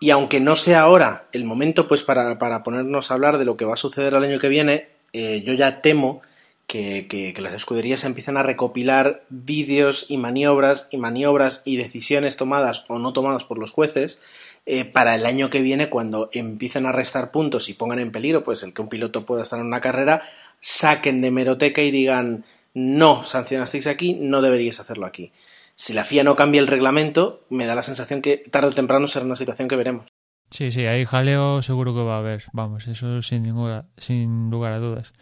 Y 0.00 0.08
aunque 0.08 0.40
no 0.40 0.56
sea 0.56 0.80
ahora 0.80 1.26
el 1.32 1.44
momento 1.44 1.86
pues 1.86 2.02
para, 2.02 2.38
para 2.38 2.62
ponernos 2.62 3.10
a 3.10 3.14
hablar 3.14 3.36
de 3.36 3.44
lo 3.44 3.58
que 3.58 3.66
va 3.66 3.74
a 3.74 3.76
suceder 3.76 4.14
el 4.14 4.24
año 4.24 4.38
que 4.38 4.48
viene, 4.48 4.88
eh, 5.12 5.42
yo 5.46 5.52
ya 5.52 5.82
temo 5.82 6.22
que, 6.66 7.06
que, 7.08 7.40
las 7.40 7.54
escuderías 7.54 8.04
empiezan 8.04 8.36
a 8.36 8.42
recopilar 8.42 9.24
vídeos 9.28 10.06
y 10.08 10.16
maniobras 10.16 10.88
y 10.90 10.96
maniobras 10.96 11.62
y 11.64 11.76
decisiones 11.76 12.36
tomadas 12.36 12.84
o 12.88 12.98
no 12.98 13.12
tomadas 13.12 13.44
por 13.44 13.58
los 13.58 13.70
jueces 13.70 14.20
eh, 14.66 14.84
para 14.84 15.14
el 15.14 15.26
año 15.26 15.48
que 15.48 15.62
viene 15.62 15.88
cuando 15.88 16.28
empiecen 16.32 16.86
a 16.86 16.92
restar 16.92 17.30
puntos 17.30 17.68
y 17.68 17.74
pongan 17.74 18.00
en 18.00 18.12
peligro 18.12 18.42
pues 18.42 18.62
el 18.62 18.74
que 18.74 18.82
un 18.82 18.88
piloto 18.88 19.24
pueda 19.24 19.42
estar 19.42 19.60
en 19.60 19.66
una 19.66 19.80
carrera, 19.80 20.22
saquen 20.60 21.20
de 21.20 21.30
meroteca 21.30 21.82
y 21.82 21.90
digan 21.90 22.44
no 22.74 23.22
sancionasteis 23.22 23.86
aquí, 23.86 24.14
no 24.14 24.42
deberíais 24.42 24.80
hacerlo 24.80 25.06
aquí 25.06 25.32
si 25.76 25.92
la 25.92 26.04
FIA 26.04 26.24
no 26.24 26.34
cambia 26.34 26.60
el 26.60 26.66
reglamento, 26.66 27.44
me 27.50 27.66
da 27.66 27.74
la 27.74 27.82
sensación 27.82 28.22
que 28.22 28.38
tarde 28.38 28.68
o 28.68 28.72
temprano 28.72 29.06
será 29.06 29.26
una 29.26 29.36
situación 29.36 29.68
que 29.68 29.76
veremos. 29.76 30.06
Sí, 30.50 30.72
sí, 30.72 30.86
ahí 30.86 31.04
jaleo 31.04 31.60
seguro 31.60 31.94
que 31.94 32.00
va 32.00 32.16
a 32.16 32.18
haber, 32.18 32.44
vamos, 32.52 32.86
eso 32.88 33.20
sin, 33.20 33.42
ninguna, 33.42 33.86
sin 33.96 34.48
lugar 34.48 34.72
a 34.72 34.78
dudas. 34.78 35.12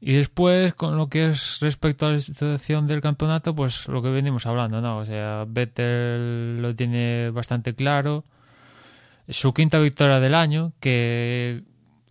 Y 0.00 0.14
después, 0.14 0.74
con 0.74 0.96
lo 0.96 1.08
que 1.08 1.28
es 1.28 1.58
respecto 1.60 2.06
a 2.06 2.10
la 2.12 2.20
situación 2.20 2.86
del 2.86 3.02
campeonato, 3.02 3.54
pues 3.54 3.86
lo 3.88 4.02
que 4.02 4.08
venimos 4.08 4.46
hablando, 4.46 4.80
¿no? 4.80 4.98
O 4.98 5.06
sea, 5.06 5.44
Vettel 5.46 6.62
lo 6.62 6.74
tiene 6.74 7.30
bastante 7.30 7.74
claro. 7.74 8.24
Su 9.28 9.52
quinta 9.52 9.78
victoria 9.78 10.18
del 10.18 10.34
año, 10.34 10.72
que 10.80 11.62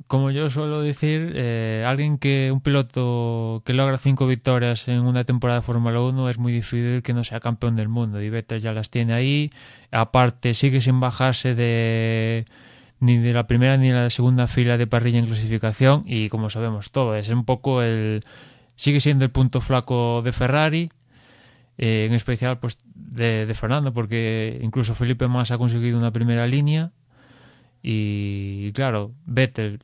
como 0.09 0.31
yo 0.31 0.49
suelo 0.49 0.81
decir, 0.81 1.33
eh, 1.35 1.85
alguien 1.87 2.17
que, 2.17 2.51
un 2.51 2.61
piloto 2.61 3.61
que 3.63 3.73
logra 3.73 3.97
cinco 3.97 4.25
victorias 4.25 4.87
en 4.87 5.01
una 5.01 5.23
temporada 5.23 5.59
de 5.59 5.65
Fórmula 5.65 6.01
1 6.01 6.29
es 6.29 6.39
muy 6.39 6.51
difícil 6.51 7.03
que 7.03 7.13
no 7.13 7.23
sea 7.23 7.39
campeón 7.39 7.75
del 7.75 7.89
mundo. 7.89 8.19
Y 8.19 8.29
Vettel 8.31 8.59
ya 8.59 8.73
las 8.73 8.89
tiene 8.89 9.13
ahí. 9.13 9.51
Aparte, 9.91 10.55
sigue 10.55 10.81
sin 10.81 10.99
bajarse 10.99 11.53
de 11.53 12.45
ni 12.99 13.17
de 13.17 13.33
la 13.33 13.47
primera 13.47 13.77
ni 13.77 13.89
de 13.89 13.93
la 13.93 14.09
segunda 14.09 14.47
fila 14.47 14.77
de 14.77 14.87
parrilla 14.87 15.19
en 15.19 15.25
clasificación. 15.25 16.03
Y 16.05 16.29
como 16.29 16.49
sabemos 16.49 16.91
todo, 16.91 17.15
es 17.15 17.29
un 17.29 17.45
poco 17.45 17.81
el. 17.81 18.23
sigue 18.75 18.99
siendo 18.99 19.25
el 19.25 19.31
punto 19.31 19.61
flaco 19.61 20.21
de 20.21 20.31
Ferrari. 20.31 20.91
Eh, 21.81 22.05
en 22.07 22.13
especial 22.13 22.59
pues 22.59 22.77
de, 22.93 23.49
Fernando, 23.53 23.93
porque 23.93 24.59
incluso 24.61 24.95
Felipe 24.95 25.29
Massa 25.29 25.55
ha 25.55 25.57
conseguido 25.57 25.97
una 25.97 26.11
primera 26.11 26.45
línea. 26.45 26.91
Y 27.81 28.73
claro, 28.73 29.13
Vettel 29.25 29.79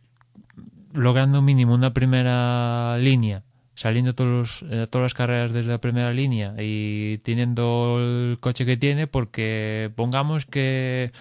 logrando 0.94 1.42
mínimo 1.42 1.74
una 1.74 1.94
primera 1.94 2.98
línea, 2.98 3.44
saliendo 3.76 4.14
todos 4.14 4.66
eh, 4.70 4.88
todas 4.90 5.06
las 5.06 5.14
carreras 5.14 5.54
desde 5.54 5.72
la 5.72 5.80
primera 5.80 6.12
línea 6.14 6.56
y 6.60 7.20
teniendo 7.20 7.98
el 8.00 8.38
coche 8.40 8.66
que 8.66 8.76
tiene, 8.78 9.08
porque 9.08 9.92
pongamos 9.96 10.46
que 10.46 11.12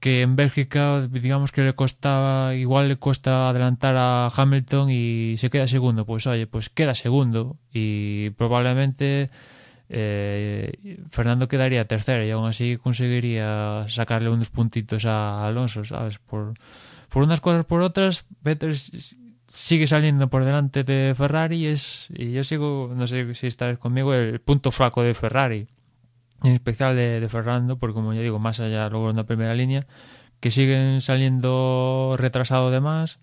que 0.00 0.22
en 0.22 0.34
Bélgica 0.34 1.06
digamos 1.08 1.52
que 1.52 1.62
le 1.62 1.74
costaba 1.74 2.54
igual 2.54 2.88
le 2.88 2.96
cuesta 2.96 3.50
adelantar 3.50 3.96
a 3.96 4.28
Hamilton 4.34 4.90
y 4.90 5.36
se 5.36 5.50
queda 5.50 5.68
segundo. 5.68 6.06
Pues 6.06 6.26
oye 6.26 6.46
pues 6.46 6.70
queda 6.70 6.94
segundo 6.94 7.58
y 7.72 8.30
probablemente 8.30 9.30
eh, 9.90 10.96
Fernando 11.10 11.48
quedaría 11.48 11.86
tercero 11.86 12.24
y 12.24 12.30
aún 12.30 12.48
así 12.48 12.78
conseguiría 12.78 13.86
sacarle 13.88 14.30
unos 14.30 14.48
puntitos 14.48 15.04
a 15.04 15.44
Alonso 15.46 15.84
sabes 15.84 16.18
por 16.18 16.54
unas 17.14 17.40
cosas 17.40 17.66
por 17.66 17.82
otras, 17.82 18.24
Vettel 18.42 18.76
sigue 19.48 19.86
saliendo 19.86 20.28
por 20.28 20.44
delante 20.44 20.84
de 20.84 21.12
Ferrari 21.16 21.56
y 21.56 21.66
es 21.66 22.08
y 22.10 22.32
yo 22.32 22.44
sigo, 22.44 22.92
no 22.94 23.06
sé 23.06 23.34
si 23.34 23.48
estarás 23.48 23.78
conmigo, 23.78 24.14
el 24.14 24.40
punto 24.40 24.70
flaco 24.70 25.02
de 25.02 25.12
Ferrari, 25.12 25.66
en 26.42 26.52
especial 26.52 26.96
de, 26.96 27.26
Fernando, 27.28 27.78
porque 27.78 27.94
como 27.94 28.14
ya 28.14 28.20
digo, 28.20 28.38
más 28.38 28.60
allá 28.60 28.86
en 28.86 29.16
la 29.16 29.24
primera 29.24 29.54
línea, 29.54 29.86
que 30.40 30.50
siguen 30.50 31.00
saliendo 31.00 32.14
retrasado 32.18 32.70
de 32.70 32.80
más. 32.80 33.18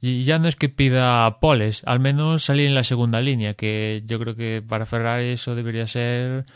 Y 0.00 0.22
ya 0.22 0.38
no 0.38 0.46
es 0.46 0.54
que 0.54 0.68
pida 0.68 1.40
poles, 1.40 1.82
al 1.84 1.98
menos 1.98 2.44
salir 2.44 2.66
en 2.66 2.74
la 2.74 2.84
segunda 2.84 3.20
línea, 3.20 3.54
que 3.54 4.04
yo 4.06 4.20
creo 4.20 4.36
que 4.36 4.62
para 4.66 4.86
Ferrari 4.86 5.30
eso 5.30 5.56
debería 5.56 5.88
ser 5.88 6.46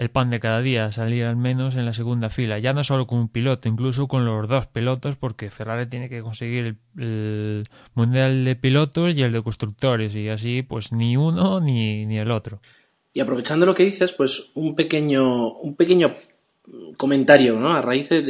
el 0.00 0.10
pan 0.10 0.30
de 0.30 0.40
cada 0.40 0.62
día, 0.62 0.90
salir 0.90 1.24
al 1.24 1.36
menos 1.36 1.76
en 1.76 1.84
la 1.84 1.92
segunda 1.92 2.30
fila, 2.30 2.58
ya 2.58 2.72
no 2.72 2.82
solo 2.82 3.06
con 3.06 3.18
un 3.18 3.28
piloto, 3.28 3.68
incluso 3.68 4.08
con 4.08 4.24
los 4.24 4.48
dos 4.48 4.66
pilotos, 4.66 5.16
porque 5.16 5.50
Ferrari 5.50 5.86
tiene 5.90 6.08
que 6.08 6.22
conseguir 6.22 6.78
el, 6.96 7.68
mundial 7.94 8.44
de 8.44 8.56
pilotos 8.56 9.16
y 9.16 9.22
el 9.22 9.30
de 9.30 9.42
constructores, 9.42 10.16
y 10.16 10.28
así 10.28 10.62
pues 10.62 10.90
ni 10.92 11.16
uno 11.16 11.60
ni, 11.60 12.06
ni 12.06 12.18
el 12.18 12.30
otro. 12.30 12.60
Y 13.12 13.20
aprovechando 13.20 13.66
lo 13.66 13.74
que 13.74 13.84
dices, 13.84 14.12
pues 14.12 14.52
un 14.54 14.76
pequeño, 14.76 15.52
un 15.54 15.74
pequeño 15.74 16.14
comentario, 16.96 17.58
¿no? 17.58 17.72
A 17.72 17.82
raíz 17.82 18.08
de, 18.08 18.22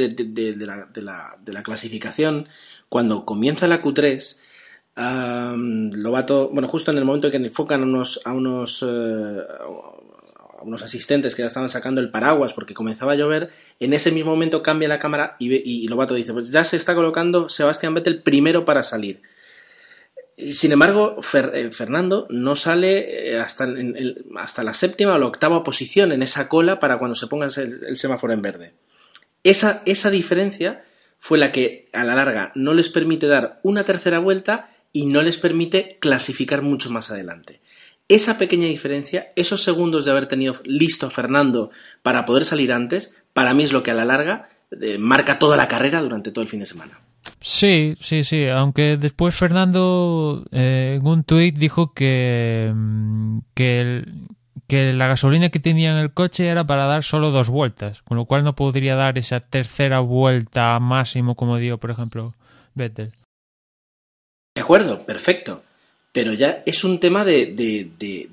la, 0.65 1.63
clasificación, 1.63 2.47
cuando 2.89 3.25
comienza 3.25 3.67
la 3.67 3.81
Q3, 3.81 4.39
Lobato, 5.93 6.49
bueno, 6.49 6.67
justo 6.67 6.91
en 6.91 6.97
el 6.97 7.05
momento 7.05 7.27
en 7.27 7.31
que 7.31 7.37
enfocan 7.37 7.81
a 7.81 7.85
unos, 7.85 8.21
a 8.25 8.33
unos, 8.33 8.83
eh, 8.87 9.41
a 10.57 10.63
unos 10.63 10.81
asistentes 10.83 11.35
que 11.35 11.43
ya 11.43 11.47
estaban 11.47 11.69
sacando 11.69 12.01
el 12.01 12.09
paraguas 12.09 12.53
porque 12.53 12.73
comenzaba 12.73 13.13
a 13.13 13.15
llover, 13.15 13.51
en 13.79 13.93
ese 13.93 14.11
mismo 14.11 14.31
momento 14.31 14.63
cambia 14.63 14.89
la 14.89 14.99
cámara 14.99 15.35
y, 15.39 15.53
y 15.55 15.87
Lobato 15.87 16.15
dice, 16.15 16.33
pues 16.33 16.51
ya 16.51 16.63
se 16.63 16.77
está 16.77 16.95
colocando 16.95 17.49
Sebastián 17.49 17.93
Vettel 17.93 18.21
primero 18.23 18.65
para 18.65 18.83
salir. 18.83 19.21
Sin 20.53 20.71
embargo, 20.71 21.17
eh, 21.33 21.69
Fernando 21.71 22.25
no 22.29 22.55
sale 22.55 23.33
eh, 23.33 23.39
hasta, 23.39 23.65
la 24.63 24.73
séptima 24.73 25.13
o 25.13 25.19
la 25.19 25.27
octava 25.27 25.63
posición 25.63 26.11
en 26.11 26.23
esa 26.23 26.47
cola 26.49 26.79
para 26.79 26.97
cuando 26.97 27.15
se 27.15 27.27
ponga 27.27 27.45
el, 27.45 27.97
semáforo 27.97 28.33
en 28.33 28.41
verde. 28.41 28.73
Esa, 29.43 29.83
esa, 29.85 30.09
diferencia 30.09 30.83
fue 31.19 31.37
la 31.37 31.51
que 31.51 31.89
a 31.93 32.03
la 32.03 32.15
larga 32.15 32.51
no 32.55 32.73
les 32.73 32.89
permite 32.89 33.27
dar 33.27 33.59
una 33.63 33.83
tercera 33.83 34.19
vuelta 34.19 34.71
y 34.91 35.05
no 35.05 35.21
les 35.21 35.37
permite 35.37 35.97
clasificar 35.99 36.61
mucho 36.61 36.89
más 36.89 37.11
adelante. 37.11 37.61
Esa 38.07 38.37
pequeña 38.37 38.67
diferencia, 38.67 39.29
esos 39.35 39.63
segundos 39.63 40.05
de 40.05 40.11
haber 40.11 40.27
tenido 40.27 40.55
listo 40.65 41.07
a 41.07 41.11
Fernando 41.11 41.71
para 42.01 42.25
poder 42.25 42.45
salir 42.45 42.73
antes, 42.73 43.15
para 43.33 43.53
mí 43.53 43.63
es 43.63 43.73
lo 43.73 43.83
que 43.83 43.91
a 43.91 43.95
la 43.95 44.05
larga 44.05 44.49
eh, 44.81 44.97
marca 44.97 45.39
toda 45.39 45.55
la 45.55 45.67
carrera 45.67 46.01
durante 46.01 46.31
todo 46.31 46.41
el 46.41 46.49
fin 46.49 46.59
de 46.59 46.65
semana. 46.65 46.99
Sí, 47.39 47.95
sí, 47.99 48.23
sí. 48.23 48.47
Aunque 48.47 48.97
después 48.97 49.35
Fernando 49.35 50.45
eh, 50.51 50.97
en 50.99 51.07
un 51.07 51.23
tuit 51.23 51.57
dijo 51.57 51.93
que, 51.93 52.71
mm, 52.73 53.39
que, 53.53 54.05
que 54.67 54.93
la 54.93 55.07
gasolina 55.07 55.49
que 55.49 55.59
tenía 55.59 55.91
en 55.91 55.97
el 55.97 56.13
coche 56.13 56.47
era 56.47 56.65
para 56.65 56.85
dar 56.85 57.03
solo 57.03 57.31
dos 57.31 57.49
vueltas, 57.49 58.01
con 58.03 58.17
lo 58.17 58.25
cual 58.25 58.43
no 58.43 58.55
podría 58.55 58.95
dar 58.95 59.17
esa 59.17 59.39
tercera 59.39 59.99
vuelta 59.99 60.79
máximo 60.79 61.35
como 61.35 61.57
dio, 61.57 61.79
por 61.79 61.91
ejemplo, 61.91 62.35
Vettel. 62.75 63.13
De 64.55 64.61
acuerdo, 64.61 65.05
perfecto 65.05 65.63
pero 66.11 66.33
ya 66.33 66.61
es 66.65 66.83
un 66.83 66.99
tema 66.99 67.23
de, 67.23 67.45
de, 67.45 67.89
de, 67.97 68.29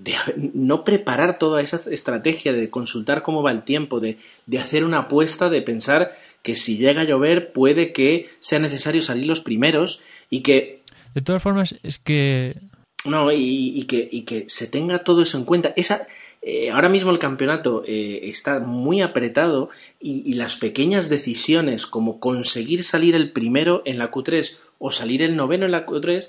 no 0.53 0.83
preparar 0.83 1.39
toda 1.39 1.61
esa 1.63 1.81
estrategia, 1.91 2.53
de 2.53 2.71
consultar 2.71 3.23
cómo 3.23 3.43
va 3.43 3.53
el 3.53 3.63
tiempo, 3.63 4.01
de, 4.01 4.19
hacer 4.59 4.85
una 4.85 4.99
apuesta, 4.99 5.49
de 5.49 5.63
pensar 5.63 6.13
que 6.43 6.57
si 6.57 6.77
llega 6.77 7.03
a 7.03 7.05
llover 7.05 7.53
puede 7.53 7.93
que 7.93 8.29
sea 8.41 8.59
necesario 8.59 9.03
salir 9.03 9.27
los 9.27 9.41
primeros 9.41 10.01
y 10.29 10.41
que... 10.41 10.83
De 11.15 11.23
todas 11.23 11.43
formas, 11.43 11.77
es 11.83 11.99
que... 11.99 12.57
No, 13.05 13.31
y, 13.31 13.85
que, 13.85 14.09
y 14.11 14.23
que 14.23 14.47
se 14.49 14.67
tenga 14.67 15.05
todo 15.05 15.23
eso 15.23 15.39
en 15.39 15.45
cuenta. 15.45 15.73
Esa, 15.77 16.09
eh, 16.43 16.71
ahora 16.71 16.89
mismo 16.89 17.13
el 17.13 17.21
campeonato 17.21 17.85
eh, 17.87 18.21
está 18.25 18.59
muy 18.59 19.03
apretado 19.03 19.71
y, 20.01 20.29
y, 20.29 20.35
las 20.35 20.57
pequeñas 20.57 21.09
decisiones 21.09 21.87
como 21.87 22.19
conseguir 22.19 22.83
salir 22.83 23.15
el 23.15 23.31
primero 23.31 23.83
en 23.87 23.99
la 23.99 24.11
Q3 24.11 24.57
o 24.79 24.91
salir 24.91 25.23
el 25.23 25.37
noveno 25.37 25.65
en 25.65 25.73
la 25.73 25.87
Q3 25.87 26.29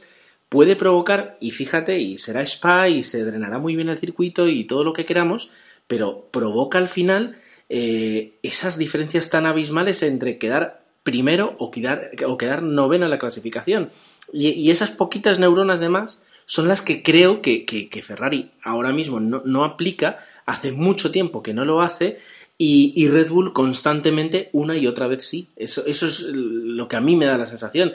puede 0.50 0.76
provocar, 0.76 1.38
y 1.40 1.52
fíjate, 1.52 2.00
y 2.00 2.18
será 2.18 2.42
spa 2.42 2.90
y 2.90 3.04
se 3.04 3.24
drenará 3.24 3.60
muy 3.60 3.76
bien 3.76 3.90
el 3.90 4.00
circuito 4.00 4.48
y 4.48 4.66
todo 4.66 4.84
lo 4.84 4.94
que 4.94 5.06
queramos, 5.06 5.52
pero 5.88 6.28
provoca 6.32 6.80
al 6.80 6.88
final 6.88 7.38
eh, 7.70 8.34
esas 8.42 8.78
diferencias 8.78 9.30
tan 9.30 9.46
abismales 9.46 10.02
entre 10.02 10.40
quedar 10.40 10.84
primero 11.04 11.56
o 11.60 11.72
quedar, 11.72 12.12
o 12.28 12.38
quedar 12.38 12.64
noveno 12.64 13.06
en 13.06 13.12
la 13.12 13.20
clasificación. 13.20 13.92
Y, 14.34 14.70
esas 14.70 14.92
poquitas 14.92 15.40
neuronas 15.40 15.80
de 15.80 15.90
más 15.90 16.24
son 16.46 16.68
las 16.68 16.82
que 16.82 17.04
creo 17.04 17.42
que, 17.42 17.66
que, 17.66 18.02
Ferrari 18.02 18.52
ahora 18.64 18.92
mismo 18.92 19.20
no, 19.20 19.42
no, 19.46 19.64
aplica, 19.64 20.18
hace 20.46 20.72
mucho 20.72 21.12
tiempo 21.12 21.42
que 21.44 21.54
no 21.54 21.64
lo 21.64 21.82
hace, 21.82 22.18
y, 22.58 22.92
y, 22.96 23.08
Red 23.08 23.30
Bull 23.30 23.54
constantemente 23.54 24.50
una 24.52 24.76
y 24.76 24.86
otra 24.86 25.08
vez 25.08 25.26
sí. 25.26 25.48
Eso, 25.56 25.86
eso 25.86 26.08
es 26.08 26.22
lo 26.22 26.88
que 26.88 26.98
a 26.98 27.02
mí 27.02 27.16
me 27.16 27.26
da 27.26 27.38
la 27.38 27.46
sensación 27.46 27.94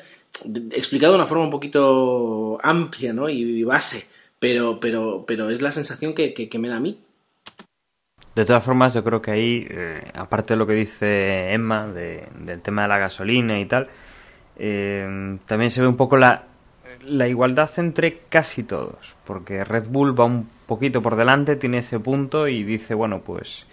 explicado 0.73 1.13
de 1.13 1.19
una 1.19 1.27
forma 1.27 1.45
un 1.45 1.51
poquito 1.51 2.59
amplia 2.63 3.13
¿no? 3.13 3.29
y 3.29 3.63
base, 3.65 4.07
pero, 4.39 4.79
pero, 4.79 5.25
pero 5.27 5.49
es 5.49 5.63
la 5.63 5.73
sensación 5.73 6.13
que, 6.13 6.51
me 6.59 6.69
da 6.69 6.77
a 6.77 6.81
mí. 6.81 7.01
De 8.35 8.45
todas 8.45 8.63
formas, 8.63 8.93
yo 8.93 9.03
creo 9.03 9.23
que 9.23 9.31
ahí, 9.31 9.67
eh, 9.71 10.11
aparte 10.13 10.55
de 10.55 10.59
lo 10.59 10.67
que 10.67 10.75
dice 10.75 11.53
Emma 11.53 11.87
de, 11.89 12.27
del 12.41 12.61
tema 12.61 12.83
de 12.83 12.89
la 12.89 12.99
gasolina 12.99 13.59
y 13.59 13.65
tal, 13.65 13.89
eh, 14.59 15.39
también 15.47 15.71
se 15.71 15.81
ve 15.81 15.87
un 15.87 15.97
poco 15.97 16.17
la, 16.17 16.45
la 17.07 17.27
igualdad 17.27 17.71
entre 17.79 18.19
casi 18.29 18.65
todos, 18.65 19.15
porque 19.25 19.65
Red 19.65 19.87
Bull 19.89 20.19
va 20.19 20.25
un 20.25 20.49
poquito 20.67 21.01
por 21.01 21.17
delante, 21.17 21.57
tiene 21.57 21.79
ese 21.79 22.01
punto 22.01 22.49
y 22.49 22.65
dice, 22.65 22.95
bueno, 22.95 23.21
pues 23.21 23.67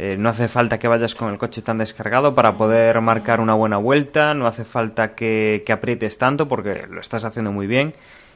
eh, 0.00 0.16
no 0.16 0.28
hace 0.28 0.46
falta 0.46 0.78
que 0.78 0.86
vayas 0.86 1.16
con 1.16 1.32
el 1.32 1.38
coche 1.38 1.60
tan 1.60 1.78
descargado 1.78 2.36
para 2.36 2.56
poder 2.56 3.00
marcar 3.00 3.40
una 3.40 3.54
buena 3.54 3.78
vuelta, 3.78 4.32
no 4.32 4.46
hace 4.46 4.64
falta 4.64 5.16
que, 5.16 5.64
aprietes 5.68 6.18
tanto 6.18 6.46
porque 6.46 6.86
lo 6.88 7.00
estás 7.00 7.24
haciendo 7.24 7.50
muy 7.50 7.66
bien. 7.66 7.94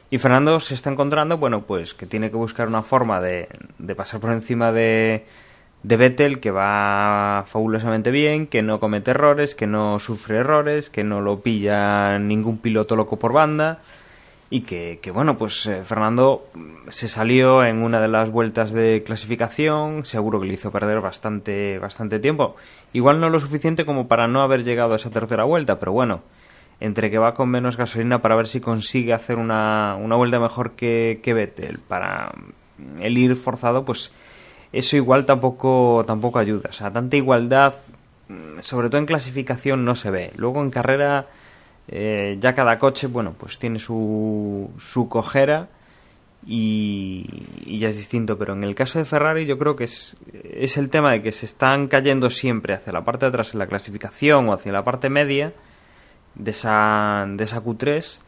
Y 0.09 0.17
Fernando 0.17 0.59
se 0.59 0.73
está 0.73 0.91
encontrando, 0.91 1.37
bueno, 1.37 1.61
pues 1.61 1.93
que 1.93 2.05
tiene 2.05 2.29
que 2.29 2.35
buscar 2.35 2.67
una 2.67 2.83
forma 2.83 3.21
de, 3.21 3.47
de 3.79 3.95
pasar 3.95 4.19
por 4.19 4.33
encima 4.33 4.73
de, 4.73 5.23
de 5.83 5.95
Vettel, 5.95 6.41
que 6.41 6.51
va 6.51 7.45
fabulosamente 7.47 8.11
bien, 8.11 8.47
que 8.47 8.61
no 8.61 8.81
comete 8.81 9.11
errores, 9.11 9.55
que 9.55 9.65
no 9.65 9.99
sufre 9.99 10.39
errores, 10.39 10.89
que 10.89 11.05
no 11.05 11.21
lo 11.21 11.39
pilla 11.39 12.19
ningún 12.19 12.57
piloto 12.57 12.97
loco 12.97 13.17
por 13.17 13.31
banda 13.31 13.79
y 14.53 14.61
que, 14.61 14.99
bueno, 15.11 15.35
pues 15.35 15.65
eh, 15.65 15.83
Fernando 15.83 16.45
se 16.89 17.07
salió 17.07 17.65
en 17.65 17.81
una 17.81 17.99
de 17.99 18.07
las 18.07 18.29
vueltas 18.29 18.71
de 18.71 19.01
clasificación, 19.03 20.05
seguro 20.05 20.39
que 20.39 20.45
le 20.45 20.53
hizo 20.53 20.69
perder 20.69 21.01
bastante, 21.01 21.79
bastante 21.79 22.19
tiempo. 22.19 22.55
Igual 22.93 23.19
no 23.19 23.31
lo 23.31 23.39
suficiente 23.39 23.83
como 23.83 24.07
para 24.07 24.27
no 24.27 24.43
haber 24.43 24.63
llegado 24.63 24.93
a 24.93 24.97
esa 24.97 25.09
tercera 25.09 25.43
vuelta, 25.43 25.79
pero 25.79 25.91
bueno, 25.91 26.21
entre 26.79 27.09
que 27.09 27.17
va 27.17 27.33
con 27.33 27.49
menos 27.49 27.77
gasolina 27.77 28.21
para 28.21 28.35
ver 28.35 28.47
si 28.47 28.59
consigue 28.59 29.13
hacer 29.13 29.39
una, 29.39 29.95
una 29.99 30.15
vuelta 30.17 30.39
mejor 30.39 30.73
que, 30.73 31.19
que 31.23 31.33
Vettel, 31.33 31.79
para 31.79 32.31
el 33.01 33.17
ir 33.17 33.35
forzado, 33.35 33.83
pues 33.85 34.11
eso 34.71 34.95
igual 34.95 35.25
tampoco, 35.25 36.03
tampoco 36.05 36.37
ayuda. 36.37 36.69
O 36.69 36.73
sea, 36.73 36.93
tanta 36.93 37.17
igualdad, 37.17 37.73
sobre 38.59 38.89
todo 38.89 38.99
en 38.99 39.07
clasificación, 39.07 39.83
no 39.83 39.95
se 39.95 40.11
ve. 40.11 40.31
Luego 40.35 40.61
en 40.61 40.69
carrera 40.69 41.25
eh, 41.87 42.37
ya 42.39 42.55
cada 42.55 42.79
coche, 42.79 43.07
bueno, 43.07 43.33
pues 43.37 43.59
tiene 43.59 43.79
su, 43.79 44.71
su 44.77 45.09
cojera 45.09 45.67
y, 46.45 47.77
ya 47.77 47.89
es 47.89 47.97
distinto. 47.97 48.37
Pero 48.37 48.53
en 48.53 48.63
el 48.63 48.75
caso 48.75 48.99
de 48.99 49.05
Ferrari 49.05 49.45
yo 49.45 49.57
creo 49.57 49.75
que 49.75 49.85
es, 49.85 50.17
es 50.43 50.77
el 50.77 50.89
tema 50.89 51.11
de 51.11 51.21
que 51.21 51.31
se 51.31 51.45
están 51.45 51.87
cayendo 51.87 52.29
siempre 52.29 52.73
hacia 52.73 52.93
la 52.93 53.03
parte 53.03 53.25
de 53.25 53.29
atrás 53.29 53.53
en 53.53 53.59
la 53.59 53.67
clasificación 53.67 54.49
o 54.49 54.53
hacia 54.53 54.71
la 54.71 54.83
parte 54.83 55.09
media 55.09 55.53
de 56.35 56.51
esa, 56.51 57.25
de 57.27 57.43
esa 57.43 57.63
Q3 57.63 58.19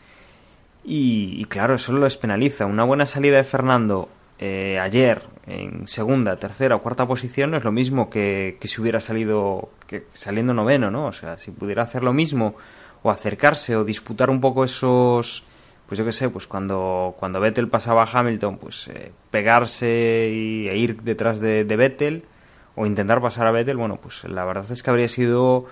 y, 0.87 1.45
claro, 1.45 1.75
eso 1.75 1.93
les 1.93 2.15
penaliza. 2.15 2.65
Una 2.67 2.83
buena 2.83 3.07
salida 3.07 3.37
de 3.37 3.43
Fernando 3.43 4.07
eh, 4.37 4.77
ayer 4.79 5.23
en 5.47 5.87
segunda, 5.87 6.35
tercera 6.35 6.75
o 6.75 6.81
cuarta 6.81 7.07
posición 7.07 7.51
no 7.51 7.57
es 7.57 7.63
lo 7.63 7.71
mismo 7.71 8.09
que, 8.09 8.57
que 8.59 8.67
si 8.67 8.81
hubiera 8.81 8.99
salido 8.99 9.69
que 9.87 10.05
saliendo 10.13 10.53
noveno, 10.53 10.91
¿no? 10.91 11.07
O 11.07 11.11
sea, 11.11 11.37
si 11.37 11.51
pudiera 11.51 11.83
hacer 11.83 12.03
lo 12.03 12.13
mismo 12.13 12.55
o 13.05 13.11
acercarse 13.11 13.77
o 13.77 13.85
disputar 13.85 14.31
un 14.31 14.41
poco 14.41 14.63
esos 14.65 15.45
pues 15.85 15.99
yo 15.99 16.05
qué 16.05 16.11
sé, 16.11 16.27
pues 16.29 16.47
cuando, 16.47 17.15
cuando 17.19 17.39
Vettel 17.39 17.67
pasaba 17.67 18.01
a 18.01 18.09
Hamilton, 18.11 18.57
pues 18.57 18.87
eh, 18.87 19.11
pegarse 19.29 20.31
y, 20.33 20.67
e 20.67 20.75
ir 20.75 21.03
detrás 21.03 21.39
de, 21.39 21.63
Vettel 21.63 22.23
o 22.75 22.87
intentar 22.87 23.21
pasar 23.21 23.45
a 23.45 23.51
Vettel, 23.51 23.77
bueno, 23.77 23.99
pues 24.01 24.23
la 24.23 24.43
verdad 24.43 24.65
es 24.71 24.81
que 24.81 24.89
habría 24.89 25.07
sido 25.07 25.67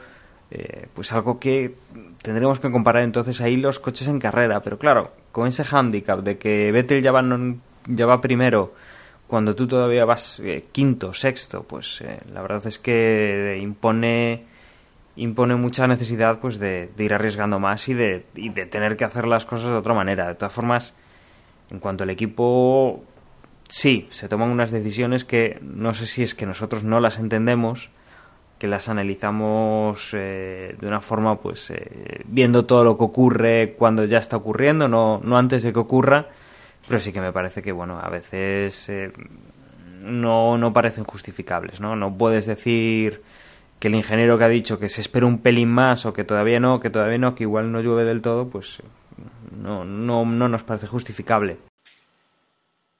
eh, 0.51 0.85
pues 0.93 1.11
algo 1.11 1.39
que 1.39 1.73
tendríamos 2.21 2.59
que 2.59 2.69
comparar 2.69 3.01
entonces 3.01 3.41
ahí 3.41 3.57
los 3.57 3.79
coches 3.79 4.07
en 4.07 4.19
carrera, 4.19 4.61
pero 4.61 4.77
claro, 4.77 5.13
con 5.31 5.47
ese 5.47 5.63
handicap 5.63 6.19
de 6.19 6.37
que 6.37 6.71
Vettel 6.71 7.01
ya 7.01 7.11
va, 7.11 7.23
ya 7.87 8.05
va 8.05 8.21
primero 8.21 8.75
cuando 9.25 9.55
tú 9.55 9.67
todavía 9.67 10.05
vas 10.05 10.39
eh, 10.41 10.65
quinto, 10.71 11.15
sexto, 11.15 11.63
pues 11.63 12.03
la 12.31 12.43
verdad 12.43 12.67
es 12.67 12.77
que 12.77 13.57
impone 13.59 14.52
impone 15.15 15.55
mucha 15.55 15.87
necesidad 15.87 16.39
pues 16.39 16.59
de, 16.59 16.89
ir 16.97 17.13
arriesgando 17.13 17.59
más 17.59 17.87
y 17.87 17.93
de, 17.93 18.25
y 18.35 18.49
de, 18.49 18.65
tener 18.65 18.97
que 18.97 19.05
hacer 19.05 19.27
las 19.27 19.45
cosas 19.45 19.67
de 19.67 19.75
otra 19.75 19.93
manera. 19.93 20.27
De 20.27 20.35
todas 20.35 20.53
formas, 20.53 20.93
en 21.69 21.79
cuanto 21.79 22.03
al 22.03 22.09
equipo, 22.09 23.03
sí, 23.67 24.07
se 24.09 24.27
toman 24.27 24.49
unas 24.49 24.71
decisiones 24.71 25.25
que 25.25 25.59
no 25.61 25.93
sé 25.93 26.05
si 26.07 26.23
es 26.23 26.35
que 26.35 26.45
nosotros 26.45 26.83
no 26.83 26.99
las 26.99 27.19
entendemos, 27.19 27.89
que 28.57 28.67
las 28.67 28.89
analizamos 28.89 30.09
eh, 30.13 30.75
de 30.79 30.87
una 30.87 31.01
forma 31.01 31.39
pues 31.39 31.69
eh, 31.71 32.21
viendo 32.25 32.65
todo 32.65 32.83
lo 32.83 32.97
que 32.97 33.03
ocurre 33.03 33.75
cuando 33.77 34.05
ya 34.05 34.17
está 34.17 34.37
ocurriendo, 34.37 34.87
no, 34.87 35.19
no 35.23 35.37
antes 35.37 35.63
de 35.63 35.73
que 35.73 35.79
ocurra, 35.79 36.27
pero 36.87 36.99
sí 36.99 37.11
que 37.11 37.21
me 37.21 37.31
parece 37.31 37.61
que 37.61 37.71
bueno, 37.71 37.99
a 37.99 38.09
veces... 38.09 38.89
Eh, 38.89 39.11
no, 40.03 40.57
no 40.57 40.73
parecen 40.73 41.05
justificables, 41.05 41.79
¿no? 41.79 41.95
No 41.95 42.15
puedes 42.15 42.45
decir 42.45 43.21
que 43.83 43.89
el 43.89 43.95
ingeniero 43.95 44.37
que 44.37 44.45
ha 44.45 44.49
dicho 44.49 44.79
que 44.79 44.87
se 44.87 45.01
espera 45.01 45.25
un 45.25 45.39
pelín 45.39 45.67
más 45.67 46.05
o 46.05 46.13
que 46.13 46.23
todavía 46.23 46.57
no, 46.57 46.79
que 46.79 46.89
todavía 46.89 47.17
no, 47.17 47.35
que 47.35 47.43
igual 47.43 47.69
no 47.69 47.81
llueve 47.81 48.05
del 48.05 48.21
todo, 48.21 48.47
pues 48.47 48.77
no, 49.61 49.83
no, 49.83 50.23
no 50.23 50.47
nos 50.47 50.63
parece 50.63 50.87
justificable. 50.87 51.57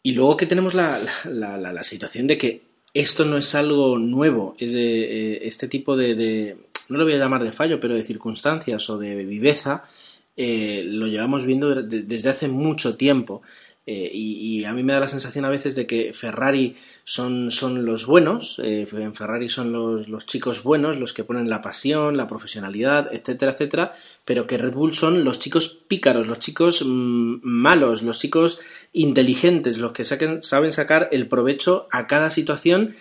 Y 0.03 0.11
luego 0.11 0.36
que 0.36 0.45
tenemos 0.45 0.73
la, 0.73 0.99
la, 1.23 1.57
la, 1.57 1.84
situación 1.84 2.27
de 2.27 2.38
que 2.38 2.63
esto 2.93 3.23
no 3.23 3.38
es 3.38 3.55
algo 3.55 3.97
nuevo, 3.97 4.57
es 4.59 4.73
de, 4.73 5.36
eh, 5.36 5.47
este 5.47 5.69
tipo 5.69 5.95
de, 5.95 6.57
no 6.89 6.97
lo 6.97 7.05
voy 7.05 7.13
a 7.13 7.17
llamar 7.17 7.45
de 7.45 7.53
fallo, 7.53 7.79
pero 7.79 7.93
de 7.93 8.03
circunstancias 8.03 8.89
o 8.89 8.97
de 8.97 9.23
viveza, 9.23 9.86
eh, 10.36 10.84
lo 10.86 11.07
llevamos 11.07 11.45
viendo 11.45 11.81
desde 11.81 12.29
hace 12.29 12.49
mucho 12.49 12.97
tiempo. 12.97 13.41
Eh, 13.86 14.09
y, 14.13 14.63
a 14.63 14.71
mí 14.71 14.81
me 14.81 14.93
da 14.93 15.01
la 15.01 15.09
sensación 15.09 15.43
a 15.43 15.49
veces 15.49 15.75
de 15.75 15.86
que 15.86 16.13
Ferrari 16.13 16.73
son, 17.03 17.51
son 17.51 17.84
los 17.84 18.05
buenos, 18.05 18.59
eh, 18.63 18.88
en 18.89 19.13
Ferrari 19.13 19.49
son 19.49 19.73
los, 19.73 20.07
los, 20.07 20.25
chicos 20.25 20.63
buenos, 20.63 20.97
los 20.97 21.11
que 21.11 21.25
ponen 21.25 21.49
la 21.49 21.61
pasión, 21.61 22.15
la 22.15 22.27
profesionalidad, 22.27 23.13
etcétera, 23.13 23.51
etcétera, 23.51 23.91
pero 24.23 24.47
que 24.47 24.57
Red 24.57 24.73
Bull 24.73 24.93
son 24.93 25.25
los 25.25 25.39
chicos 25.39 25.84
pícaros, 25.88 26.27
los 26.27 26.39
chicos 26.39 26.81
mm, 26.86 27.39
malos, 27.43 28.03
los 28.03 28.19
chicos 28.19 28.61
inteligentes, 28.93 29.77
los 29.77 29.91
que 29.91 30.05
saquen, 30.05 30.41
saben 30.41 30.71
sacar 30.71 31.09
el 31.11 31.27
provecho 31.27 31.88
a 31.91 32.07
cada 32.07 32.29
situación 32.29 32.95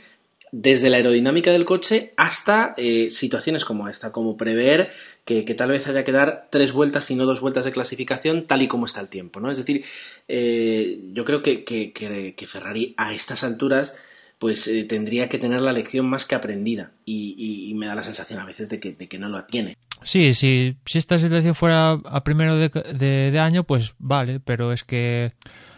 desde 0.53 0.91
la 0.91 0.99
aerodinámica 0.99 1.51
del 1.51 1.64
coche 1.64 2.12
hasta 2.16 2.74
eh, 2.76 3.09
situaciones 3.11 3.64
como 3.64 3.89
esta, 3.89 4.12
como 4.12 4.37
prever 4.37 4.91
que, 5.25 5.43
tal 5.55 5.70
vez 5.70 5.87
haya 5.87 6.05
que 6.05 6.12
dar 6.12 6.49
tres 6.51 6.73
vueltas 6.73 7.11
y 7.11 7.14
no 7.14 7.27
dos 7.27 7.41
vueltas 7.41 7.64
de 7.64 7.73
clasificación 7.73 8.47
tal 8.47 8.62
y 8.62 8.68
como 8.68 8.87
está 8.87 9.01
el 9.01 9.09
tiempo, 9.09 9.41
¿no? 9.41 9.51
Es 9.51 9.57
decir, 9.57 9.85
eh, 10.29 11.01
yo 11.12 11.25
creo 11.25 11.43
que, 11.43 11.64
que, 11.64 12.47
Ferrari 12.47 12.95
a 12.97 13.14
estas 13.14 13.45
alturas 13.45 13.97
pues 14.39 14.66
eh, 14.66 14.85
tendría 14.85 15.29
que 15.29 15.39
tener 15.39 15.61
la 15.61 15.73
lección 15.73 16.07
más 16.07 16.27
que 16.27 16.35
aprendida 16.35 16.91
y, 17.05 17.73
me 17.77 17.87
da 17.87 17.95
la 17.95 18.03
sensación 18.03 18.41
a 18.41 18.45
veces 18.45 18.68
de 18.68 18.81
que, 18.81 18.93
de 18.93 19.09
que 19.09 19.18
no 19.18 19.29
lo 19.29 19.45
tiene. 19.45 19.77
Sí, 20.03 20.35
sí, 20.35 20.77
si 20.85 20.99
esta 20.99 21.18
situación 21.18 21.55
fuera 21.55 21.93
a 21.93 22.25
primero 22.25 22.57
de, 22.57 22.68
de 22.99 23.39
año, 23.39 23.64
pues 23.64 23.95
vale, 23.99 24.41
pero 24.41 24.73
es 24.73 24.83
que 24.83 25.33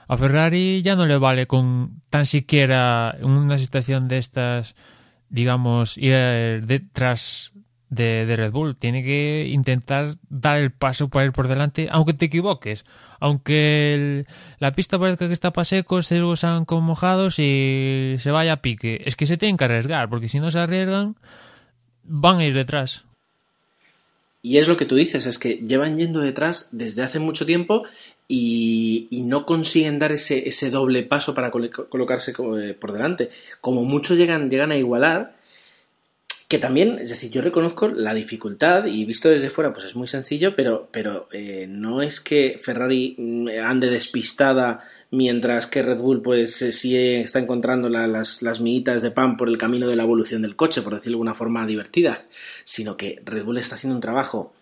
a 0.09 0.17
Ferrari 0.17 0.83
ya 0.83 0.97
no 0.97 1.07
le 1.07 1.19
vale 1.19 1.47
con 1.47 2.01
tan 2.11 2.27
siquiera 2.27 3.17
una 3.23 3.59
situación 3.59 4.09
de 4.09 4.19
estas, 4.19 4.75
digamos, 5.29 5.97
ir 5.99 6.15
detrás 6.67 7.54
de, 7.91 8.35
Red 8.37 8.53
Bull. 8.53 8.77
Tiene 8.77 9.03
que 9.05 9.49
intentar 9.51 10.09
dar 10.29 10.57
el 10.57 10.73
paso 10.73 11.09
para 11.09 11.27
ir 11.27 11.33
por 11.33 11.49
delante, 11.49 11.89
aunque 11.91 12.15
te 12.15 12.27
equivoques. 12.27 12.85
Aunque 13.21 14.27
la 14.59 14.75
pista 14.75 14.99
parezca 14.99 15.27
que 15.27 15.33
está 15.33 15.53
para 15.53 15.65
secos, 15.65 16.07
se 16.07 16.23
usan 16.23 16.65
como 16.65 16.83
mojados 16.83 17.39
y 17.39 18.17
se 18.19 18.31
vaya 18.31 18.55
a 18.55 18.63
pique. 18.63 19.03
Es 19.07 19.17
que 19.17 19.27
se 19.27 19.37
tienen 19.37 19.57
que 19.57 19.65
arriesgar, 19.65 20.09
porque 20.09 20.29
si 20.29 20.41
no 20.41 20.51
se 20.51 20.59
arriesgan, 20.59 21.17
van 22.05 22.39
a 22.39 22.45
ir 22.45 22.55
detrás. 22.55 23.05
Y 24.43 24.59
es 24.59 24.69
lo 24.69 24.77
que 24.77 24.85
tú 24.85 24.95
dices, 24.95 25.25
es 25.25 25.39
que 25.39 25.55
llevan 25.55 25.97
yendo 25.97 26.21
detrás 26.21 26.69
desde 26.73 27.03
hace 27.03 27.19
mucho 27.19 27.47
tiempo 27.47 27.85
y, 28.29 29.09
no 29.11 29.47
consiguen 29.47 29.99
dar 29.99 30.13
ese, 30.13 30.47
ese 30.47 30.69
doble 30.69 31.03
paso 31.03 31.35
para 31.35 31.51
colocarse 31.51 32.33
eh, 32.33 32.75
por 32.79 32.93
delante. 32.93 33.31
Como 33.63 33.85
muchos 33.85 34.19
llegan, 34.19 34.51
llegan 34.51 34.71
a 34.71 34.77
igualar, 34.77 35.35
que 36.55 36.61
también, 36.61 37.01
es 37.01 37.11
decir, 37.11 37.33
yo 37.33 37.43
reconozco 37.43 37.89
la 37.89 38.15
dificultad 38.15 38.87
y 38.87 39.05
visto 39.05 39.29
desde 39.29 39.51
fuera, 39.51 39.73
pues 39.73 39.87
es 39.87 39.97
muy 39.97 40.07
sencillo, 40.07 40.55
pero, 40.55 40.89
pero 40.93 41.27
eh, 41.33 41.67
no 41.69 42.01
es 42.01 42.21
que 42.21 42.61
Ferrari 42.63 43.17
mm, 43.19 43.49
ande 43.65 43.91
despistada 43.91 44.85
mientras 45.11 45.67
que 45.67 45.83
Red 45.83 45.99
Bull 45.99 46.23
pues 46.23 46.63
eh, 46.63 46.71
sí 46.71 46.97
está 46.97 47.41
encontrando 47.41 47.89
las, 47.89 48.41
las 48.41 48.61
miguitas 48.61 49.03
de 49.03 49.11
pan 49.11 49.37
por 49.37 49.49
el 49.49 49.59
camino 49.59 49.89
de 49.89 49.97
la 49.97 50.05
evolución 50.05 50.43
del 50.43 50.55
coche, 50.55 50.81
por 50.81 50.95
decirlo 50.95 51.15
de 51.15 51.23
alguna 51.23 51.35
forma 51.35 51.67
divertida, 51.67 52.23
sino 52.63 52.97
que 52.97 53.21
Red 53.25 53.43
Bull 53.43 53.59
está 53.59 53.75
haciendo 53.75 53.97
un 53.97 54.01
trabajo 54.01 54.55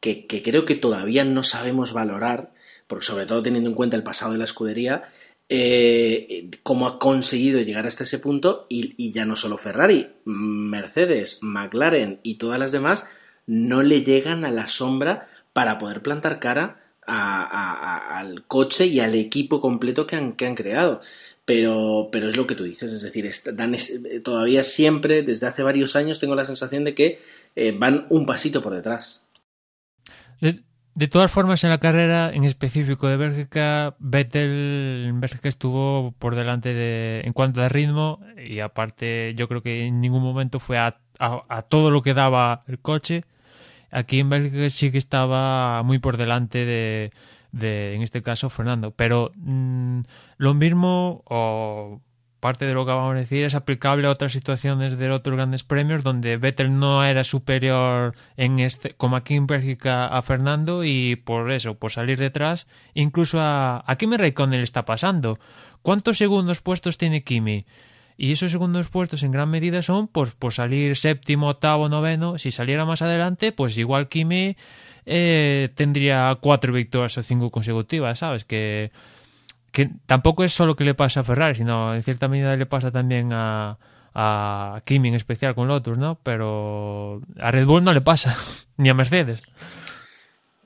que, 0.00 0.26
que 0.26 0.42
creo 0.42 0.66
que 0.66 0.74
todavía 0.74 1.24
no 1.24 1.44
sabemos 1.44 1.94
valorar 1.94 2.52
porque 2.86 3.06
sobre 3.06 3.24
todo 3.24 3.42
teniendo 3.42 3.70
en 3.70 3.74
cuenta 3.74 3.96
el 3.96 4.02
pasado 4.02 4.32
de 4.32 4.38
la 4.38 4.44
escudería, 4.44 5.04
eh, 5.48 6.50
cómo 6.62 6.86
ha 6.86 6.98
conseguido 6.98 7.60
llegar 7.60 7.86
hasta 7.86 8.04
ese 8.04 8.18
punto 8.18 8.66
y, 8.68 9.12
ya 9.12 9.24
no 9.24 9.36
solo 9.36 9.58
Ferrari, 9.58 10.08
Mercedes, 10.24 11.40
McLaren 11.42 12.20
y 12.22 12.36
todas 12.36 12.58
las 12.58 12.72
demás 12.72 13.06
no 13.46 13.82
le 13.82 14.02
llegan 14.02 14.44
a 14.44 14.50
la 14.50 14.66
sombra 14.66 15.28
para 15.52 15.78
poder 15.78 16.02
plantar 16.02 16.40
cara 16.40 16.78
al 17.04 18.46
coche 18.46 18.86
y 18.86 19.00
al 19.00 19.14
equipo 19.14 19.60
completo 19.60 20.06
que 20.06 20.16
han, 20.16 20.32
que 20.34 20.46
han 20.46 20.54
creado. 20.54 21.00
Pero, 21.44 22.08
pero, 22.12 22.28
es 22.28 22.36
lo 22.36 22.46
que 22.46 22.54
tú 22.54 22.62
dices, 22.62 22.92
es 22.92 23.02
decir, 23.02 23.28
dan 23.54 23.76
todavía 24.22 24.62
siempre, 24.62 25.22
desde 25.22 25.48
hace 25.48 25.64
varios 25.64 25.96
años, 25.96 26.20
tengo 26.20 26.36
la 26.36 26.44
sensación 26.44 26.84
de 26.84 26.94
que 26.94 27.18
eh, 27.56 27.74
van 27.76 28.06
un 28.10 28.26
pasito 28.26 28.62
por 28.62 28.74
detrás. 28.74 29.26
De 30.94 31.08
todas 31.08 31.30
formas, 31.30 31.64
en 31.64 31.70
la 31.70 31.78
carrera 31.78 32.30
en 32.34 32.44
específico 32.44 33.08
de 33.08 33.16
Bélgica, 33.16 33.94
Vettel 33.98 35.06
en 35.08 35.20
Bélgica 35.20 35.48
estuvo 35.48 36.12
por 36.18 36.34
delante 36.34 36.74
de, 36.74 37.22
en 37.24 37.32
cuanto 37.32 37.62
a 37.62 37.68
ritmo 37.70 38.20
y 38.36 38.60
aparte 38.60 39.34
yo 39.34 39.48
creo 39.48 39.62
que 39.62 39.86
en 39.86 40.02
ningún 40.02 40.22
momento 40.22 40.60
fue 40.60 40.76
a, 40.76 40.98
a, 41.18 41.62
todo 41.62 41.90
lo 41.90 42.02
que 42.02 42.12
daba 42.12 42.60
el 42.66 42.78
coche. 42.78 43.24
Aquí 43.90 44.20
en 44.20 44.28
Bélgica 44.28 44.68
sí 44.68 44.92
que 44.92 44.98
estaba 44.98 45.82
muy 45.82 45.98
por 45.98 46.18
delante 46.18 46.66
de, 46.66 47.12
de 47.52 47.94
en 47.94 48.02
este 48.02 48.22
caso, 48.22 48.50
Fernando. 48.50 48.90
Pero 48.90 49.32
mm, 49.36 50.00
lo 50.36 50.52
mismo, 50.52 51.22
o 51.24 52.02
parte 52.42 52.64
de 52.64 52.74
lo 52.74 52.84
que 52.84 52.90
vamos 52.90 53.14
a 53.14 53.18
decir 53.20 53.44
es 53.44 53.54
aplicable 53.54 54.08
a 54.08 54.10
otras 54.10 54.32
situaciones 54.32 54.98
de 54.98 55.08
otros 55.12 55.36
grandes 55.36 55.62
premios 55.62 56.02
donde 56.02 56.38
Vettel 56.38 56.76
no 56.76 57.04
era 57.04 57.22
superior 57.22 58.16
en 58.36 58.58
este, 58.58 58.94
como 58.94 59.14
aquí 59.14 59.34
en 59.34 59.46
Bélgica 59.46 60.08
a 60.08 60.20
Fernando 60.22 60.82
y 60.82 61.14
por 61.14 61.52
eso, 61.52 61.76
por 61.76 61.92
salir 61.92 62.18
detrás, 62.18 62.66
incluso 62.94 63.40
a, 63.40 63.84
a 63.86 63.96
Kimi 63.96 64.16
Raikkonen 64.16 64.58
le 64.58 64.64
está 64.64 64.84
pasando. 64.84 65.38
¿Cuántos 65.82 66.18
segundos 66.18 66.60
puestos 66.62 66.98
tiene 66.98 67.22
Kimi? 67.22 67.64
Y 68.16 68.32
esos 68.32 68.50
segundos 68.50 68.88
puestos 68.88 69.22
en 69.22 69.30
gran 69.30 69.48
medida 69.48 69.80
son 69.80 70.08
pues, 70.08 70.34
por 70.34 70.52
salir 70.52 70.96
séptimo, 70.96 71.48
octavo, 71.48 71.88
noveno. 71.88 72.38
Si 72.38 72.50
saliera 72.50 72.84
más 72.84 73.02
adelante, 73.02 73.52
pues 73.52 73.78
igual 73.78 74.08
Kimi 74.08 74.56
eh, 75.06 75.68
tendría 75.76 76.36
cuatro 76.40 76.72
victorias 76.72 77.16
o 77.18 77.22
cinco 77.22 77.50
consecutivas, 77.50 78.18
¿sabes? 78.18 78.44
Que 78.44 78.90
que 79.72 79.90
tampoco 80.06 80.44
es 80.44 80.52
solo 80.52 80.76
que 80.76 80.84
le 80.84 80.94
pasa 80.94 81.20
a 81.20 81.24
Ferrari, 81.24 81.54
sino 81.54 81.94
en 81.94 82.02
cierta 82.02 82.28
medida 82.28 82.56
le 82.56 82.66
pasa 82.66 82.90
también 82.90 83.30
a, 83.32 83.78
a 84.14 84.82
Kimi 84.84 85.08
en 85.08 85.14
especial 85.14 85.54
con 85.54 85.66
Lotus, 85.66 85.98
¿no? 85.98 86.18
Pero 86.22 87.22
a 87.38 87.50
Red 87.50 87.66
Bull 87.66 87.82
no 87.82 87.92
le 87.92 88.02
pasa, 88.02 88.36
ni 88.76 88.90
a 88.90 88.94
Mercedes. 88.94 89.42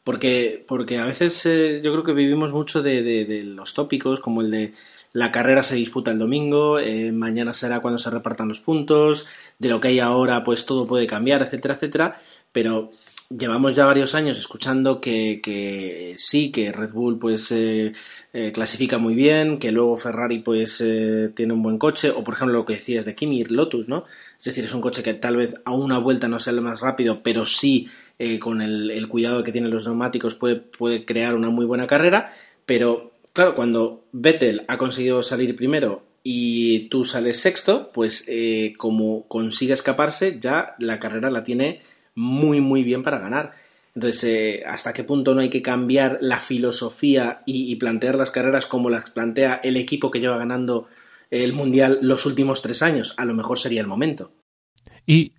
Porque, 0.03 0.65
porque 0.69 0.99
a 0.99 1.05
veces 1.05 1.47
eh, 1.47 1.81
yo 1.83 1.93
creo 1.93 2.05
que 2.05 2.13
vivimos 2.13 2.53
mucho 2.53 2.83
de, 2.83 3.03
de, 3.03 3.43
los 3.43 3.75
tópicos, 3.75 4.21
como 4.21 4.41
el 4.41 4.51
de 4.51 4.73
la 5.13 5.33
carrera 5.33 5.63
se 5.63 5.77
disputa 5.77 6.11
el 6.11 6.19
domingo, 6.19 6.79
eh, 6.79 7.13
mañana 7.13 7.55
será 7.55 7.81
cuando 7.81 7.99
se 7.99 8.11
repartan 8.11 8.49
los 8.49 8.61
puntos, 8.61 9.27
de 9.59 9.69
lo 9.69 9.81
que 9.81 9.89
hay 9.89 10.01
ahora 10.01 10.45
pues 10.45 10.67
todo 10.67 10.87
puede 10.87 11.07
cambiar, 11.07 11.43
etcétera, 11.43 11.75
etcétera, 11.75 12.21
pero 12.53 12.91
llevamos 13.29 13.75
ya 13.75 13.87
varios 13.87 14.15
años 14.15 14.39
escuchando 14.39 15.01
que, 15.01 15.41
que 15.43 16.15
sí, 16.17 16.51
que 16.51 16.73
Red 16.73 16.93
Bull 16.93 17.19
pues 17.19 17.51
eh, 17.53 17.93
eh, 18.33 18.53
clasifica 18.53 18.99
muy 18.99 19.15
bien, 19.15 19.59
que 19.59 19.73
luego 19.73 19.97
Ferrari 19.97 20.39
pues 20.39 20.81
eh, 20.81 21.31
tiene 21.35 21.53
un 21.53 21.63
buen 21.63 21.79
coche, 21.79 22.11
o 22.11 22.23
por 22.23 22.35
ejemplo 22.35 22.57
lo 22.57 22.65
que 22.65 22.75
decías 22.75 23.05
de 23.05 23.15
Kimi 23.15 23.45
Lotus, 23.45 23.89
¿no? 23.89 24.05
Es 24.39 24.45
decir, 24.45 24.65
es 24.65 24.75
un 24.75 24.81
coche 24.81 25.03
que 25.03 25.15
tal 25.15 25.37
vez 25.37 25.55
a 25.65 25.73
una 25.73 25.99
vuelta 25.99 26.29
no 26.29 26.39
sea 26.39 26.53
el 26.53 26.61
más 26.61 26.81
rápido, 26.81 27.23
pero 27.23 27.47
sí 27.47 27.89
con 28.41 28.63
el, 28.63 28.91
el, 28.91 29.09
cuidado 29.09 29.45
que 29.45 29.53
tienen 29.53 29.71
los 29.71 29.85
neumáticos 29.85 30.37
puede, 30.37 30.57
puede 30.57 31.05
crear 31.05 31.35
una 31.35 31.51
muy 31.51 31.67
buena 31.67 31.87
carrera, 31.87 32.31
pero 32.65 33.13
claro, 33.37 33.55
cuando 33.55 34.09
Vettel 34.11 34.65
ha 34.67 34.77
conseguido 34.77 35.23
salir 35.23 35.55
primero 35.55 36.03
y 36.25 36.89
tú 36.89 37.05
sales 37.05 37.41
sexto, 37.41 37.93
pues 37.93 38.29
como 38.77 39.29
consigue 39.29 39.75
escaparse, 39.75 40.39
ya 40.41 40.75
la 40.81 40.99
carrera 40.99 41.31
la 41.31 41.45
tiene 41.45 41.81
muy, 42.17 42.61
muy 42.61 42.83
bien 42.83 43.05
para 43.05 43.21
ganar. 43.21 43.53
Entonces, 43.97 44.25
eh, 44.25 44.63
¿hasta 44.67 44.93
qué 44.93 45.05
punto 45.05 45.35
no 45.35 45.41
hay 45.41 45.49
que 45.49 45.63
cambiar 45.63 46.19
la 46.21 46.39
filosofía 46.39 47.43
y, 47.47 47.75
plantear 47.77 48.17
las 48.17 48.31
carreras 48.31 48.67
como 48.67 48.91
las 48.91 49.09
plantea 49.09 49.61
el 49.65 49.79
equipo 49.79 50.11
que 50.11 50.21
lleva 50.21 50.37
ganando 50.37 50.87
el 51.31 51.55
Mundial 51.55 52.01
los 52.03 52.27
últimos 52.27 52.61
tres 52.61 52.83
años? 52.83 53.15
A 53.17 53.25
lo 53.25 53.33
mejor 53.33 53.59
sería 53.59 53.81
el 53.81 53.87
momento. 53.87 54.33
Y 55.07 55.33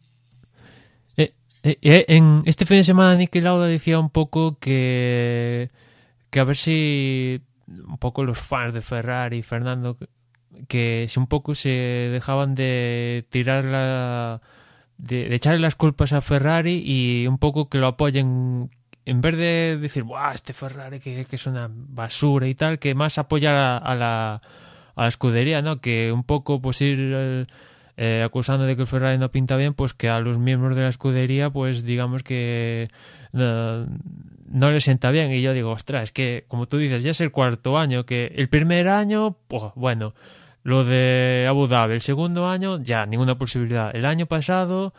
eh, 1.17 1.33
eh, 1.63 2.05
en 2.07 2.41
este 2.45 2.65
fin 2.65 2.77
de 2.77 2.83
semana 2.83 3.15
Niki 3.15 3.41
Lauda 3.41 3.67
decía 3.67 3.99
un 3.99 4.09
poco 4.09 4.57
que, 4.57 5.67
que 6.31 6.39
a 6.39 6.43
ver 6.43 6.55
si 6.55 7.41
un 7.67 7.97
poco 7.97 8.23
los 8.23 8.37
fans 8.37 8.73
de 8.73 8.81
Ferrari 8.81 9.43
Fernando 9.43 9.97
que 10.67 11.05
si 11.09 11.19
un 11.19 11.27
poco 11.27 11.55
se 11.55 11.69
dejaban 11.69 12.55
de 12.55 13.25
tirar 13.29 13.65
la 13.65 14.41
de, 14.97 15.33
echarle 15.35 15.59
las 15.59 15.75
culpas 15.75 16.13
a 16.13 16.21
Ferrari 16.21 16.81
y 16.85 17.27
un 17.27 17.37
poco 17.37 17.69
que 17.69 17.77
lo 17.77 17.87
apoyen 17.87 18.71
en 19.05 19.21
vez 19.21 19.37
de 19.37 19.77
decir, 19.79 20.03
Buah, 20.03 20.33
este 20.33 20.51
Ferrari 20.51 20.99
que, 20.99 21.25
es 21.29 21.47
una 21.47 21.69
basura 21.71 22.47
y 22.47 22.55
tal, 22.55 22.77
que 22.77 22.93
más 22.93 23.17
apoyar 23.17 23.55
a, 23.55 23.95
la, 23.95 24.41
a 24.95 25.01
la 25.01 25.07
escudería, 25.07 25.61
¿no? 25.61 25.79
Que 25.79 26.11
un 26.11 26.25
poco 26.25 26.61
pues 26.61 26.81
ir 26.81 26.99
eh, 26.99 27.45
eh, 27.95 28.21
acusando 28.25 28.65
de 28.65 28.75
que 28.75 28.81
el 28.81 28.87
Ferrari 28.87 29.17
no 29.17 29.31
pinta 29.31 29.55
bien, 29.55 29.73
pues 29.73 29.93
que 29.93 30.09
a 30.09 30.19
los 30.19 30.37
miembros 30.39 30.75
de 30.75 30.81
la 30.81 30.89
escudería, 30.89 31.49
pues 31.49 31.83
digamos 31.83 32.21
que 32.21 32.89
no, 33.31 33.87
no 34.47 34.71
les 34.71 34.83
sienta 34.83 35.11
bien. 35.11 35.31
Y 35.31 35.41
yo 35.41 35.53
digo, 35.53 35.71
ostras, 35.71 36.03
es 36.03 36.11
que 36.11 36.45
como 36.47 36.67
tú 36.67 36.77
dices, 36.77 37.03
ya 37.03 37.11
es 37.11 37.21
el 37.21 37.31
cuarto 37.31 37.77
año, 37.77 38.05
que 38.05 38.33
el 38.35 38.49
primer 38.49 38.87
año, 38.87 39.37
pues 39.47 39.63
bueno, 39.75 40.13
lo 40.63 40.83
de 40.83 41.45
Abu 41.47 41.67
Dhabi, 41.67 41.93
el 41.93 42.01
segundo 42.01 42.47
año, 42.47 42.81
ya, 42.81 43.05
ninguna 43.05 43.37
posibilidad. 43.37 43.95
El 43.95 44.05
año 44.05 44.25
pasado, 44.25 44.93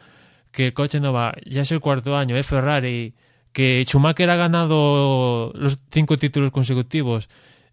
que 0.52 0.66
el 0.66 0.72
coche 0.72 1.00
no 1.00 1.12
va, 1.12 1.34
ya 1.44 1.62
es 1.62 1.72
el 1.72 1.80
cuarto 1.80 2.16
año, 2.16 2.36
es 2.36 2.46
Ferrari, 2.46 3.14
que 3.52 3.84
Schumacher 3.86 4.30
ha 4.30 4.36
ganado 4.36 5.52
los 5.54 5.78
cinco 5.90 6.16
títulos 6.16 6.52
consecutivos. 6.52 7.28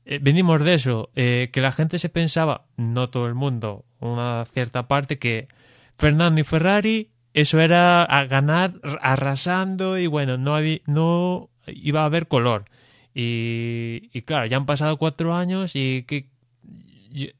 Eh, 0.06 0.20
venimos 0.22 0.62
de 0.64 0.74
eso, 0.74 1.10
eh, 1.16 1.50
que 1.52 1.62
la 1.62 1.72
gente 1.72 2.00
se 2.00 2.10
pensaba, 2.10 2.66
no 2.78 3.10
todo 3.10 3.28
el 3.28 3.34
mundo, 3.34 3.86
una 4.00 4.46
cierta 4.46 4.88
parte, 4.88 5.18
que 5.18 5.48
Fernando 5.96 6.42
y 6.42 6.44
Ferrari, 6.44 7.12
eso 7.34 7.60
era 7.60 8.04
a 8.04 8.26
ganar 8.26 8.74
arrasando 9.02 9.98
y 9.98 10.08
bueno, 10.08 10.38
no, 10.38 10.56
había, 10.56 10.80
no 10.86 11.50
iba 11.68 12.02
a 12.02 12.06
haber 12.06 12.28
color. 12.28 12.66
Y, 13.14 14.22
claro, 14.24 14.46
ya 14.46 14.58
han 14.58 14.66
pasado 14.66 14.98
cuatro 14.98 15.34
años 15.34 15.72
y 15.76 16.04
que 16.04 16.28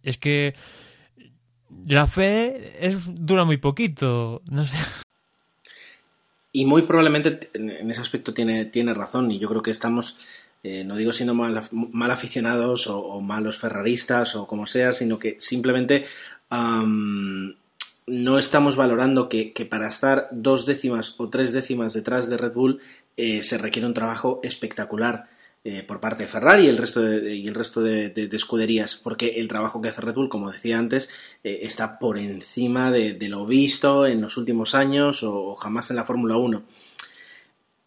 es 0.04 0.18
que 0.18 0.56
la 1.86 2.08
fe 2.08 2.78
es, 2.80 2.98
dura 3.08 3.44
muy 3.44 3.58
poquito, 3.58 4.42
no 4.50 4.66
sé. 4.66 4.78
Y 6.54 6.64
muy 6.64 6.84
probablemente 6.84 7.50
en 7.54 7.92
ese 7.92 8.00
aspecto 8.00 8.34
tiene, 8.34 8.64
tiene 8.64 8.94
razón 8.94 9.30
y 9.32 9.40
yo 9.40 9.50
creo 9.50 9.62
que 9.62 9.72
estamos 9.72 10.26
eh, 10.68 10.84
no 10.84 10.96
digo 10.96 11.14
siendo 11.14 11.36
mal 11.36 12.12
aficionados 12.12 12.88
o, 12.88 13.22
malos 13.22 13.60
ferraristas 13.60 14.36
o 14.36 14.48
como 14.48 14.66
sea, 14.66 14.94
sino 14.94 15.20
que 15.20 15.36
simplemente 15.40 16.06
no 18.08 18.38
estamos 18.38 18.76
valorando 18.76 19.30
que, 19.30 19.52
para 19.70 19.88
estar 19.88 20.28
dos 20.32 20.66
décimas 20.66 21.16
o 21.18 21.30
tres 21.30 21.52
décimas 21.52 21.94
detrás 21.94 22.30
de 22.30 22.38
Red 22.38 22.54
Bull 22.54 22.82
eh, 23.18 23.44
se 23.44 23.58
requiere 23.58 23.88
un 23.88 23.94
trabajo 23.94 24.40
espectacular. 24.44 25.28
Eh, 25.68 25.82
por 25.82 26.00
parte 26.00 26.22
de 26.22 26.30
Ferrari 26.30 26.66
y 26.66 26.68
el 26.68 26.78
resto 26.78 27.02
de, 27.02 27.34
y 27.34 27.48
el 27.48 27.56
resto 27.56 27.82
de, 27.82 28.30
escuderías, 28.34 28.98
porque 28.98 29.40
el 29.40 29.48
trabajo 29.48 29.82
que 29.82 29.90
hace 29.90 30.00
Red 30.00 30.14
Bull, 30.14 30.30
como 30.30 30.52
decía 30.52 30.78
antes, 30.78 31.10
está 31.42 31.98
por 31.98 32.20
encima 32.20 32.92
de, 32.92 33.18
lo 33.30 33.48
visto 33.48 34.06
en 34.06 34.22
los 34.22 34.38
últimos 34.38 34.76
años 34.76 35.24
o 35.24 35.56
jamás 35.56 35.90
en 35.90 35.96
la 35.96 36.06
Fórmula 36.06 36.38
1. 36.38 36.64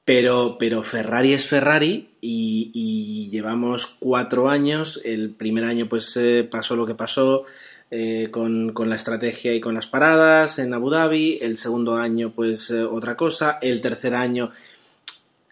Pero, 0.08 0.56
pero 0.58 0.82
Ferrari 0.82 1.34
es 1.34 1.44
Ferrari 1.44 2.16
y, 2.22 3.28
llevamos 3.30 3.84
cuatro 3.84 4.48
años. 4.48 5.02
El 5.04 5.34
primer 5.34 5.64
año 5.64 5.86
pues 5.86 6.16
eh, 6.16 6.48
pasó 6.50 6.76
lo 6.76 6.86
que 6.86 6.94
pasó 6.94 7.44
eh, 7.90 8.28
con, 8.30 8.72
la 8.88 8.94
estrategia 8.94 9.54
y 9.54 9.60
con 9.60 9.74
las 9.74 9.86
paradas 9.86 10.58
en 10.58 10.74
Abu 10.74 10.90
Dhabi. 10.90 11.38
El 11.40 11.58
segundo 11.58 11.96
año 11.96 12.32
pues 12.32 12.70
eh, 12.70 12.84
otra 12.84 13.16
cosa. 13.16 13.58
El 13.60 13.80
tercer 13.80 14.14
año 14.14 14.50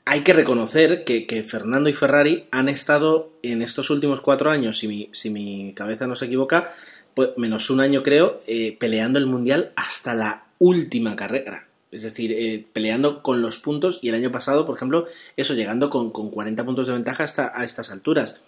hay 0.04 0.20
que 0.20 0.32
reconocer 0.32 1.04
que, 1.04 1.44
Fernando 1.44 1.90
y 1.90 1.92
Ferrari 1.92 2.46
han 2.50 2.68
estado 2.68 3.32
en 3.42 3.62
estos 3.62 3.90
últimos 3.90 4.20
cuatro 4.20 4.50
años, 4.50 4.78
si 4.78 4.88
mi, 4.88 5.08
si 5.12 5.30
mi 5.30 5.72
cabeza 5.74 6.06
no 6.06 6.14
se 6.14 6.26
equivoca, 6.26 6.72
pues, 7.14 7.30
menos 7.36 7.70
un 7.70 7.80
año 7.80 8.02
creo, 8.04 8.40
peleando 8.78 9.18
el 9.18 9.26
Mundial 9.26 9.72
hasta 9.74 10.14
la 10.14 10.44
última 10.58 11.16
carrera. 11.16 11.66
Es 11.96 12.02
decir, 12.02 12.32
eh, 12.32 12.66
peleando 12.72 13.22
con 13.22 13.42
los 13.42 13.58
puntos 13.58 14.00
y 14.02 14.08
el 14.08 14.16
año 14.16 14.32
pasado, 14.32 14.66
por 14.66 14.76
ejemplo, 14.76 15.06
eso 15.36 15.54
llegando 15.54 15.88
con, 15.88 16.10
con 16.10 16.30
40 16.30 16.64
puntos 16.64 16.86
de 16.86 16.92
ventaja 16.92 17.24
hasta 17.24 17.52
a 17.54 17.64
estas 17.64 17.90
alturas. 17.90 18.40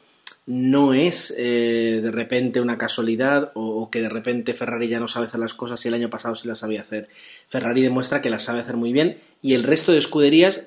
No 0.51 0.95
es 0.95 1.35
eh, 1.37 2.01
de 2.03 2.11
repente 2.11 2.63
una 2.63 2.79
casualidad 2.79 3.51
o, 3.53 3.91
que 3.91 4.01
de 4.01 4.09
repente 4.09 4.55
Ferrari 4.55 4.89
ya 4.89 4.99
no 4.99 5.07
sabe 5.07 5.27
hacer 5.27 5.41
las 5.41 5.53
cosas 5.53 5.85
y 5.85 5.89
el 5.89 5.95
año 5.95 6.09
pasado 6.09 6.35
sí 6.35 6.49
las 6.49 6.61
sabía 6.61 6.81
hacer. 6.81 7.11
Ferrari 7.49 7.83
demuestra 7.83 8.23
que 8.23 8.31
las 8.31 8.45
sabe 8.45 8.61
hacer 8.61 8.79
muy 8.79 8.95
bien 8.95 9.19
y 9.43 9.53
el 9.53 9.63
resto 9.63 9.93
de 9.93 9.99
escuderías 9.99 10.65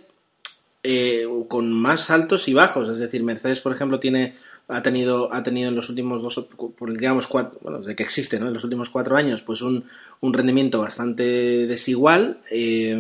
eh, 0.84 1.26
con 1.48 1.74
más 1.74 2.12
altos 2.12 2.48
y 2.48 2.54
bajos. 2.54 2.90
Es 2.90 3.00
decir, 3.00 3.24
Mercedes, 3.24 3.60
por 3.60 3.72
ejemplo, 3.72 4.00
tiene 4.00 4.36
ha 4.68 4.84
tenido, 4.84 5.34
ha 5.34 5.42
tenido 5.42 5.70
en 5.70 5.76
los 5.76 5.90
últimos 5.90 6.22
dos, 6.22 6.48
digamos, 6.80 7.26
cuatro, 7.26 7.58
bueno, 7.64 7.80
desde 7.80 7.96
que 7.96 8.04
existe, 8.04 8.40
¿no? 8.40 8.50
En 8.50 8.54
los 8.54 8.64
últimos 8.64 8.92
cuatro 8.92 9.18
años, 9.18 9.42
pues 9.42 9.64
un, 9.64 9.84
rendimiento 10.22 10.80
bastante 10.80 11.66
desigual. 11.66 12.40
Eh, 12.52 13.00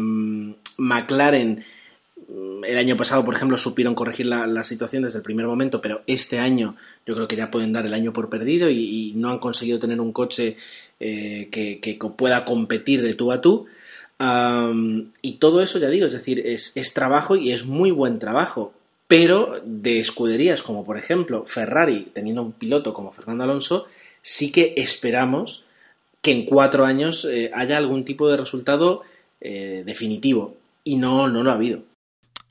McLaren, 0.78 1.64
el 2.64 2.78
año 2.78 2.96
pasado, 2.98 3.26
por 3.26 3.36
ejemplo, 3.36 3.58
supieron 3.58 3.96
corregir 3.96 4.26
la, 4.26 4.64
situación 4.64 5.04
desde 5.04 5.18
el 5.18 5.24
primer 5.24 5.48
momento, 5.48 5.82
pero 5.82 6.02
este 6.08 6.40
año 6.40 6.76
yo 7.06 7.16
creo 7.16 7.28
que 7.28 7.36
ya 7.36 7.52
pueden 7.52 7.74
dar 7.74 7.86
el 7.86 7.94
año 7.94 8.14
por 8.14 8.30
perdido 8.30 8.70
y, 8.70 9.14
no 9.16 9.30
han 9.30 9.40
conseguido 9.40 9.80
tener 9.80 10.00
un 10.00 10.14
coche 10.14 10.58
eh, 11.00 11.50
que, 11.52 12.00
pueda 12.16 12.46
competir 12.46 13.02
de 13.02 13.14
tú 13.14 13.32
a 13.32 13.42
tú. 13.42 13.66
y 15.22 15.32
todo 15.34 15.62
eso, 15.62 15.80
ya 15.80 15.90
digo, 15.90 16.06
es 16.06 16.14
decir, 16.14 16.40
es, 16.46 16.72
es 16.76 16.94
trabajo 16.94 17.36
y 17.36 17.52
es 17.52 17.66
muy 17.66 17.92
buen 17.92 18.20
trabajo 18.20 18.74
pero 19.12 19.62
de 19.66 20.00
escuderías 20.00 20.64
como 20.64 20.86
por 20.86 20.98
ejemplo 20.98 21.44
Ferrari, 21.46 22.08
teniendo 22.14 22.44
un 22.44 22.54
piloto 22.54 22.94
como 22.94 23.12
Fernando 23.12 23.44
Alonso, 23.44 23.88
sí 24.22 24.54
que 24.54 24.74
esperamos 24.78 25.66
que 26.22 26.32
en 26.32 26.46
cuatro 26.46 26.86
años 26.86 27.26
eh, 27.26 27.52
haya 27.54 27.76
algún 27.78 28.06
tipo 28.06 28.30
de 28.30 28.38
resultado 28.38 29.02
eh, 29.42 29.84
definitivo. 29.86 30.56
Y 30.86 30.96
no, 30.96 31.28
no 31.28 31.44
lo 31.44 31.52
ha 31.52 31.56
habido. 31.56 31.84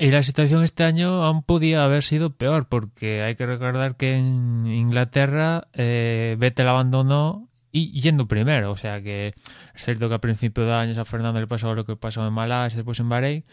Y 0.03 0.11
la 0.11 0.23
situación 0.23 0.65
este 0.65 0.83
año 0.83 1.25
aún 1.25 1.43
podía 1.43 1.85
haber 1.85 2.03
sido 2.03 2.31
peor, 2.31 2.67
porque 2.71 3.21
hay 3.21 3.37
que 3.37 3.45
recordar 3.45 3.97
que 3.97 4.15
en 4.15 4.65
Inglaterra 4.65 5.69
eh, 5.75 6.37
Vettel 6.39 6.69
abandonó 6.69 7.51
y 7.71 8.01
yendo 8.01 8.27
primero. 8.27 8.71
O 8.73 8.77
sea 8.79 9.03
que 9.03 9.35
es 9.75 9.85
cierto 9.85 10.09
que 10.09 10.15
a 10.15 10.19
principio 10.19 10.65
de 10.65 10.73
años 10.73 10.97
a 10.97 11.05
Fernando 11.05 11.39
le 11.39 11.47
pasó 11.47 11.75
lo 11.75 11.85
que 11.85 11.97
pasó 11.97 12.27
en 12.27 12.33
Malasia, 12.33 12.79
después 12.79 12.99
en 13.01 13.11
Bahrein 13.11 13.45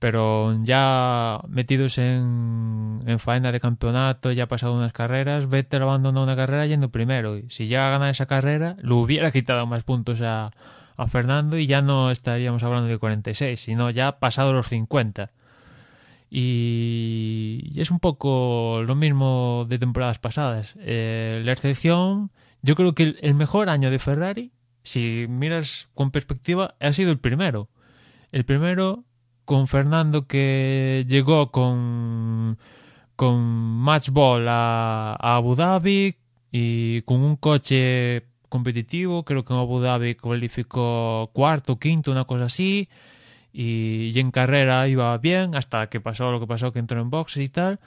pero 0.00 0.52
ya 0.62 1.40
metidos 1.48 1.98
en, 1.98 3.00
en 3.06 3.18
faena 3.18 3.52
de 3.52 3.60
campeonato, 3.60 4.32
ya 4.32 4.44
ha 4.44 4.48
pasado 4.48 4.74
unas 4.74 4.92
carreras, 4.92 5.48
Vettel 5.48 5.82
abandonó 5.82 6.22
una 6.22 6.36
carrera 6.36 6.66
yendo 6.66 6.90
primero. 6.90 7.36
Y 7.36 7.50
si 7.50 7.66
ya 7.66 7.88
gana 7.88 8.10
esa 8.10 8.26
carrera, 8.26 8.76
lo 8.80 8.96
hubiera 8.98 9.30
quitado 9.32 9.66
más 9.66 9.82
puntos 9.82 10.20
a, 10.22 10.52
a 10.96 11.06
Fernando 11.08 11.58
y 11.58 11.66
ya 11.66 11.82
no 11.82 12.10
estaríamos 12.10 12.62
hablando 12.62 12.88
de 12.88 12.98
46, 12.98 13.58
sino 13.58 13.90
ya 13.90 14.18
pasado 14.18 14.52
los 14.52 14.68
50. 14.68 15.30
Y, 16.30 17.72
es 17.76 17.90
un 17.90 18.00
poco 18.00 18.82
lo 18.84 18.94
mismo 18.94 19.66
de 19.68 19.78
temporadas 19.78 20.18
pasadas. 20.18 20.74
Eh, 20.78 21.42
la 21.44 21.52
excepción, 21.52 22.30
yo 22.62 22.74
creo 22.74 22.94
que 22.94 23.16
el 23.20 23.34
mejor 23.34 23.70
año 23.70 23.90
de 23.90 23.98
Ferrari, 23.98 24.52
si 24.82 25.26
miras 25.28 25.88
con 25.94 26.10
perspectiva, 26.10 26.74
ha 26.80 26.92
sido 26.92 27.10
el 27.10 27.18
primero. 27.18 27.68
El 28.32 28.44
primero 28.44 29.04
con 29.44 29.66
Fernando 29.66 30.26
que 30.26 31.06
llegó 31.08 31.50
con, 31.50 32.58
con 33.16 33.40
Matchball 33.40 34.46
a, 34.48 35.16
a 35.18 35.36
Abu 35.36 35.54
Dhabi 35.54 36.16
y 36.52 37.02
con 37.02 37.22
un 37.22 37.36
coche 37.36 38.24
competitivo, 38.48 39.24
creo 39.24 39.44
que 39.44 39.52
en 39.52 39.60
Abu 39.60 39.80
Dhabi 39.80 40.14
cualificó 40.14 41.30
cuarto, 41.32 41.78
quinto, 41.78 42.10
una 42.10 42.24
cosa 42.24 42.46
así, 42.46 42.88
y, 43.60 44.16
en 44.20 44.30
carrera 44.30 44.86
iba 44.86 45.18
bien 45.18 45.56
hasta 45.56 45.88
que 45.88 46.00
pasó 46.00 46.30
lo 46.30 46.38
que 46.38 46.46
pasó, 46.46 46.72
que 46.72 46.78
entró 46.78 47.00
en 47.00 47.10
boxes 47.10 47.42
y 47.42 47.48
tal, 47.48 47.80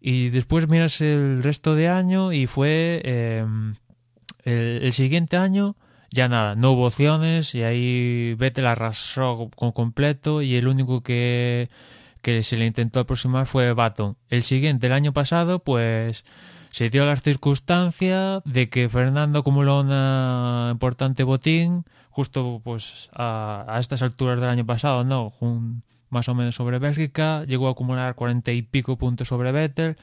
y 0.00 0.30
después 0.30 0.68
miras 0.68 1.00
el 1.00 1.44
resto 1.44 1.76
de 1.76 1.88
año 1.88 2.32
y 2.32 2.48
fue 2.48 3.00
eh, 3.04 3.46
el, 4.42 4.92
siguiente 4.92 5.36
año 5.36 5.76
ya 6.10 6.26
nada, 6.26 6.56
no 6.56 6.72
hubo 6.72 6.86
opciones 6.86 7.54
y 7.54 7.62
ahí 7.62 8.34
Vettel 8.34 8.66
arrasó 8.66 9.48
con 9.54 9.70
completo 9.70 10.42
y 10.42 10.56
el 10.56 10.66
único 10.66 11.04
que, 11.04 11.70
que 12.20 12.42
se 12.42 12.56
le 12.56 12.66
intentó 12.66 12.98
aproximar 12.98 13.46
fue 13.46 13.72
Baton. 13.74 14.16
El 14.28 14.42
siguiente, 14.42 14.88
el 14.88 14.92
año 14.92 15.12
pasado, 15.12 15.60
pues 15.60 16.24
se 16.70 16.90
dio 16.90 17.06
la 17.06 17.14
circunstancia 17.14 18.42
de 18.44 18.68
que 18.68 18.88
Fernando 18.88 19.38
acumuló 19.38 19.80
una 19.80 20.70
importante 20.72 21.22
botín 21.22 21.84
justo 22.12 22.60
pues 22.62 23.10
a, 23.16 23.76
estas 23.80 24.02
alturas 24.02 24.38
del 24.38 24.50
año 24.50 24.66
pasado, 24.66 25.02
¿no? 25.02 25.32
más 26.10 26.28
o 26.28 26.34
menos 26.34 26.54
sobre 26.54 26.78
Bélgica, 26.78 27.44
llegó 27.44 27.68
a 27.68 27.72
acumular 27.72 28.14
cuarenta 28.14 28.52
y 28.52 28.60
pico 28.60 28.96
puntos 28.96 29.28
sobre 29.28 29.50
Vettel 29.50 29.96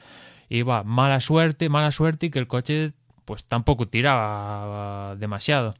y 0.48 0.62
va, 0.62 0.82
mala 0.82 1.20
suerte, 1.20 1.68
mala 1.68 1.92
suerte 1.92 2.26
y 2.26 2.30
que 2.30 2.40
el 2.40 2.48
coche 2.48 2.92
pues 3.24 3.44
tampoco 3.44 3.86
tiraba 3.86 5.14
demasiado. 5.16 5.76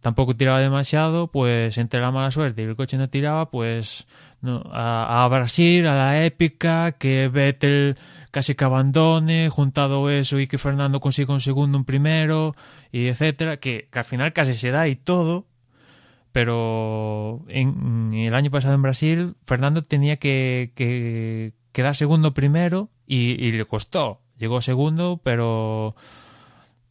Tampoco 0.00 0.36
tiraba 0.36 0.60
demasiado, 0.60 1.26
pues 1.26 1.76
entre 1.76 2.00
la 2.00 2.12
mala 2.12 2.30
suerte 2.30 2.62
y 2.62 2.66
el 2.66 2.76
coche 2.76 2.96
no 2.96 3.10
tiraba, 3.10 3.50
pues 3.50 4.06
a, 4.42 5.28
Brasil, 5.30 5.86
a 5.86 5.94
la 5.94 6.24
épica, 6.24 6.92
que 6.92 7.28
Vettel 7.28 7.96
casi 8.30 8.54
que 8.54 8.64
abandone, 8.64 9.48
juntado 9.48 10.10
eso 10.10 10.38
y 10.38 10.46
que 10.46 10.58
Fernando 10.58 11.00
consiga 11.00 11.32
un 11.32 11.40
segundo, 11.40 11.78
un 11.78 11.84
primero, 11.84 12.54
y 12.92 13.06
etcétera, 13.06 13.58
que, 13.58 13.88
al 13.92 14.04
final 14.04 14.32
casi 14.32 14.54
se 14.54 14.70
da 14.70 14.88
y 14.88 14.96
todo, 14.96 15.46
pero 16.32 17.44
en, 17.48 18.12
el 18.14 18.34
año 18.34 18.50
pasado 18.50 18.74
en 18.74 18.82
Brasil 18.82 19.36
Fernando 19.44 19.84
tenía 19.84 20.16
que, 20.18 20.72
que 20.74 21.54
quedar 21.72 21.96
segundo 21.96 22.34
primero 22.34 22.90
y 23.06 23.52
le 23.52 23.64
costó. 23.64 24.20
Llegó 24.38 24.60
segundo, 24.60 25.20
pero 25.22 25.96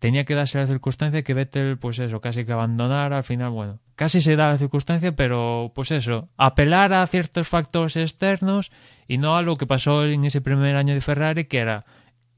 tenía 0.06 0.24
que 0.24 0.36
darse 0.36 0.60
la 0.60 0.68
circunstancia 0.68 1.24
que 1.24 1.34
Vettel, 1.34 1.80
pues 1.80 1.98
eso, 1.98 2.22
casi 2.22 2.46
que 2.46 2.52
abandonara, 2.52 3.18
al 3.18 3.24
final, 3.24 3.50
bueno, 3.50 3.80
casi 3.96 4.22
se 4.22 4.36
da 4.36 4.50
la 4.50 4.60
circunstancia, 4.60 5.16
pero 5.16 5.72
pues 5.74 5.90
eso, 5.90 6.30
apelar 6.38 6.94
a 6.94 7.08
ciertos 7.08 7.48
factores 7.48 7.98
externos 7.98 8.72
y 9.08 9.18
no 9.18 9.36
a 9.36 9.42
lo 9.42 9.58
que 9.58 9.66
pasó 9.66 10.06
en 10.06 10.24
ese 10.24 10.42
primer 10.42 10.76
año 10.76 10.94
de 10.94 11.02
Ferrari, 11.02 11.46
que 11.46 11.58
era 11.58 11.88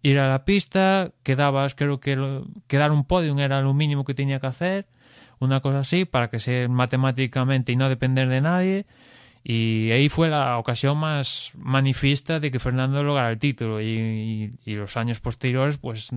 ir 0.01 0.17
a 0.17 0.29
la 0.29 0.45
pista, 0.45 1.11
quedabas, 1.23 1.75
creo 1.75 1.99
que 1.99 2.17
quedar 2.67 2.93
un 2.93 3.03
podium 3.03 3.37
era 3.39 3.59
lo 3.61 3.73
mínimo 3.73 4.05
que 4.05 4.13
tenía 4.13 4.39
que 4.39 4.47
hacer, 4.47 4.87
una 5.39 5.59
cosa 5.59 5.79
así, 5.79 6.05
para 6.05 6.29
que 6.29 6.39
sea 6.39 6.69
matemáticamente 6.69 7.73
y 7.73 7.75
no 7.75 7.89
depender 7.89 8.29
de 8.29 8.39
nadie. 8.39 8.85
Y 9.43 9.91
ahí 9.91 10.07
fue 10.07 10.29
la 10.29 10.57
ocasión 10.57 10.97
más 10.97 11.51
manifiesta 11.57 12.39
de 12.39 12.49
que 12.49 12.59
Fernando 12.59 13.03
lograra 13.03 13.29
el 13.29 13.39
título. 13.39 13.81
Y, 13.81 14.57
los 14.65 14.97
años 14.97 15.21
posteriores, 15.21 15.77
pues, 15.77 16.09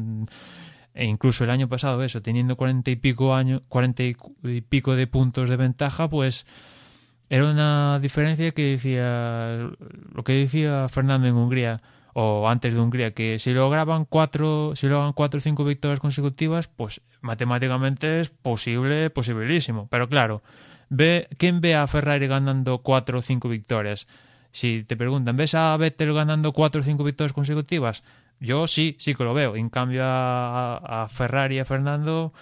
e 0.95 1.05
incluso 1.05 1.45
el 1.45 1.51
año 1.51 1.68
pasado, 1.68 2.03
eso, 2.03 2.22
teniendo 2.22 2.57
cuarenta 2.57 2.91
y 2.91 2.97
pico 2.97 3.34
años, 3.34 3.62
cuarenta 3.68 4.03
y 4.03 4.14
pico 4.68 4.97
de 4.97 5.07
puntos 5.07 5.49
de 5.49 5.57
ventaja, 5.57 6.09
pues 6.09 6.47
era 7.28 7.49
una 7.49 8.01
diferencia 8.01 8.51
que 8.51 8.72
decía 8.72 9.70
lo 10.12 10.24
que 10.24 10.32
decía 10.32 10.88
Fernando 10.88 11.28
en 11.28 11.36
Hungría 11.36 11.80
o 12.12 12.49
antes 12.49 12.74
de 12.74 12.80
Hungría, 12.80 13.12
que 13.12 13.38
si 13.38 13.53
lograban 13.53 14.05
cuatro, 14.05 14.72
si 14.74 14.88
logran 14.88 15.12
cuatro 15.12 15.38
o 15.38 15.41
cinco 15.41 15.64
victorias 15.64 16.01
consecutivas, 16.01 16.66
pues 16.66 17.01
matemáticamente 17.20 18.20
es 18.20 18.30
posible, 18.30 19.11
posibilísimo. 19.11 19.86
Pero 19.88 20.09
claro, 20.09 20.43
ve, 20.88 21.28
¿quién 21.38 21.61
ve 21.61 21.76
a 21.76 21.86
Ferrari 21.86 22.26
ganando 22.26 22.78
cuatro 22.78 23.20
o 23.20 23.22
cinco 23.22 23.49
victorias? 23.49 24.09
Si 24.51 24.82
te 24.82 24.97
preguntan, 24.97 25.36
¿ves 25.36 25.55
a 25.55 25.76
Vettel 25.76 26.12
ganando 26.12 26.53
cuatro 26.53 26.80
o 26.80 26.84
cinco 26.84 27.05
victorias 27.05 27.32
consecutivas? 27.32 28.03
Yo 28.41 28.66
sí, 28.66 28.97
sí 28.99 29.14
que 29.14 29.24
lo 29.24 29.34
veo. 29.34 29.55
En 29.55 29.68
cambio 29.68 30.03
a, 30.05 31.05
a 31.05 31.09
Ferrari 31.09 31.59
a 31.59 31.64
Fernando, 31.64 32.32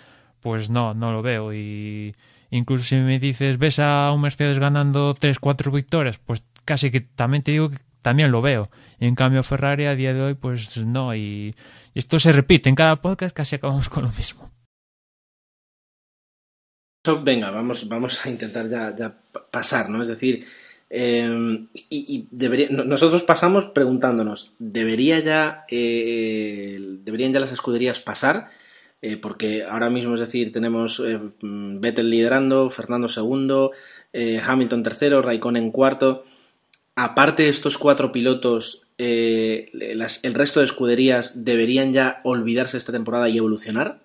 pues 0.40 0.70
no, 0.70 0.94
no 0.94 1.12
lo 1.12 1.22
veo. 1.22 1.52
Y 1.52 2.14
incluso 2.50 2.84
si 2.84 2.96
me 2.96 3.18
dices, 3.18 3.58
¿ves 3.58 3.78
a 3.80 4.12
un 4.12 4.20
Mercedes 4.20 4.58
ganando 4.58 5.12
tres, 5.14 5.38
cuatro 5.38 5.70
victorias? 5.70 6.18
Pues 6.18 6.44
casi 6.64 6.90
que 6.90 7.00
también 7.00 7.42
te 7.42 7.52
digo 7.52 7.70
que 7.70 7.78
también 8.02 8.30
lo 8.30 8.40
veo. 8.40 8.70
En 9.00 9.14
cambio, 9.14 9.42
Ferrari 9.42 9.86
a 9.86 9.94
día 9.94 10.14
de 10.14 10.22
hoy, 10.22 10.34
pues 10.34 10.76
no. 10.78 11.14
Y, 11.14 11.54
esto 11.94 12.18
se 12.18 12.32
repite 12.32 12.68
en 12.68 12.74
cada 12.74 13.02
podcast, 13.02 13.34
casi 13.34 13.56
acabamos 13.56 13.88
con 13.88 14.04
lo 14.04 14.12
mismo. 14.12 14.50
Venga, 17.22 17.50
vamos, 17.50 17.88
vamos 17.88 18.24
a 18.24 18.30
intentar 18.30 18.68
ya, 18.68 18.94
ya 18.94 19.14
pasar, 19.50 19.88
¿no? 19.88 20.02
Es 20.02 20.08
decir, 20.08 20.46
em, 20.90 21.68
y, 21.90 22.26
nosotros 22.70 23.22
pasamos 23.22 23.66
preguntándonos, 23.66 24.54
¿debería 24.58 25.20
ya, 25.20 25.64
eh, 25.70 26.78
¿deberían 27.04 27.32
ya 27.32 27.40
las 27.40 27.52
escuderías 27.52 28.00
pasar? 28.00 28.50
Eh, 29.00 29.16
porque 29.16 29.64
ahora 29.64 29.90
mismo, 29.90 30.14
es 30.14 30.20
decir, 30.20 30.50
tenemos 30.50 31.00
eh, 31.00 31.20
Vettel 31.40 32.10
liderando, 32.10 32.68
Fernando 32.70 33.08
segundo, 33.08 33.70
Hamilton 34.12 34.82
tercero, 34.82 35.22
Raikkonen 35.22 35.70
cuarto 35.70 36.24
aparte 36.96 37.44
de 37.44 37.50
estos 37.50 37.78
cuatro 37.78 38.10
pilotos, 38.10 38.88
el 38.98 40.34
resto 40.34 40.58
de 40.58 40.66
escuderías 40.66 41.44
deberían 41.44 41.92
ya 41.92 42.20
olvidarse 42.24 42.76
esta 42.76 42.90
temporada 42.90 43.28
y 43.28 43.38
evolucionar? 43.38 44.00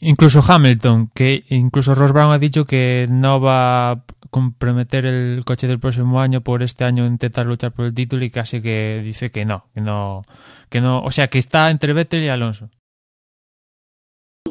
Incluso 0.00 0.42
Hamilton, 0.46 1.10
que 1.14 1.44
incluso 1.48 1.94
Ross 1.94 2.12
Brown 2.12 2.32
ha 2.32 2.38
dicho 2.38 2.64
que 2.64 3.06
no 3.10 3.40
va 3.40 4.04
comprometer 4.30 5.06
el 5.06 5.44
coche 5.44 5.66
del 5.66 5.80
próximo 5.80 6.20
año 6.20 6.40
por 6.42 6.62
este 6.62 6.84
año 6.84 7.06
intentar 7.06 7.46
luchar 7.46 7.72
por 7.72 7.86
el 7.86 7.94
título 7.94 8.24
y 8.24 8.30
casi 8.30 8.60
que 8.60 9.00
dice 9.04 9.30
que 9.30 9.44
no, 9.44 9.68
que 9.74 9.80
no, 9.80 10.24
que 10.68 10.80
no, 10.80 11.02
o 11.02 11.10
sea 11.10 11.28
que 11.28 11.38
está 11.38 11.70
entre 11.70 11.92
Vettel 11.92 12.24
y 12.24 12.28
Alonso. 12.28 12.70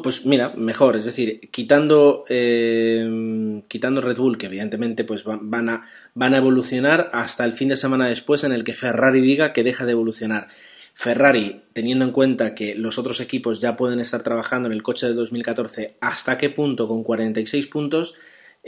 Pues 0.02 0.26
mira, 0.26 0.52
mejor, 0.56 0.96
es 0.96 1.04
decir, 1.04 1.48
quitando, 1.50 2.24
eh, 2.28 3.62
quitando 3.66 4.00
Red 4.00 4.18
Bull, 4.18 4.38
que 4.38 4.46
evidentemente 4.46 5.04
pues 5.04 5.24
van 5.24 5.68
a, 5.68 5.84
van 6.14 6.34
a 6.34 6.36
evolucionar 6.36 7.10
hasta 7.12 7.44
el 7.44 7.52
fin 7.52 7.68
de 7.68 7.76
semana 7.76 8.06
después 8.08 8.44
en 8.44 8.52
el 8.52 8.62
que 8.62 8.74
Ferrari 8.74 9.20
diga 9.20 9.52
que 9.52 9.64
deja 9.64 9.84
de 9.84 9.92
evolucionar. 9.92 10.48
Ferrari, 10.94 11.62
teniendo 11.72 12.04
en 12.04 12.12
cuenta 12.12 12.54
que 12.54 12.74
los 12.74 12.98
otros 12.98 13.20
equipos 13.20 13.60
ya 13.60 13.76
pueden 13.76 14.00
estar 14.00 14.22
trabajando 14.22 14.68
en 14.68 14.72
el 14.72 14.82
coche 14.82 15.06
del 15.06 15.16
2014, 15.16 15.96
¿hasta 16.00 16.38
qué 16.38 16.50
punto 16.50 16.88
con 16.88 17.02
46 17.02 17.66
puntos 17.66 18.14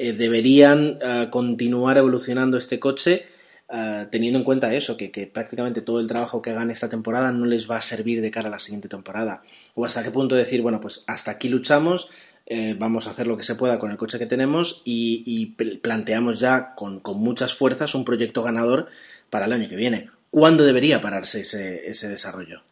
eh, 0.00 0.12
deberían 0.12 0.98
eh, 1.02 1.26
continuar 1.30 1.98
evolucionando 1.98 2.56
este 2.56 2.78
coche? 2.78 3.26
Ah, 3.70 4.06
teniendo 4.10 4.38
en 4.38 4.44
cuenta 4.44 4.72
eso, 4.72 4.96
que, 4.96 5.10
prácticamente 5.32 5.82
todo 5.82 6.00
el 6.00 6.06
trabajo 6.06 6.40
que 6.40 6.50
hagan 6.50 6.70
esta 6.70 6.88
temporada 6.88 7.32
no 7.32 7.44
les 7.44 7.70
va 7.70 7.76
a 7.76 7.82
servir 7.82 8.22
de 8.22 8.30
cara 8.30 8.48
a 8.48 8.50
la 8.50 8.58
siguiente 8.58 8.88
temporada. 8.88 9.42
O 9.74 9.84
hasta 9.84 10.02
qué 10.02 10.10
punto 10.10 10.34
decir, 10.34 10.62
bueno, 10.62 10.80
pues 10.80 11.04
hasta 11.06 11.32
aquí 11.32 11.50
luchamos, 11.50 12.10
eh, 12.46 12.74
vamos 12.78 13.06
a 13.06 13.10
hacer 13.10 13.26
lo 13.26 13.36
que 13.36 13.42
se 13.42 13.56
pueda 13.56 13.78
con 13.78 13.90
el 13.90 13.98
coche 13.98 14.18
que 14.18 14.24
tenemos 14.24 14.80
y, 14.86 15.54
planteamos 15.82 16.40
ya 16.40 16.74
con, 16.74 17.02
muchas 17.16 17.54
fuerzas 17.54 17.94
un 17.94 18.06
proyecto 18.06 18.42
ganador 18.42 18.88
para 19.28 19.44
el 19.44 19.52
año 19.52 19.68
que 19.68 19.76
viene. 19.76 20.08
¿Cuándo 20.30 20.64
debería 20.64 21.02
pararse 21.02 21.40
ese, 21.40 21.86
ese 21.86 22.08
desarrollo? 22.08 22.62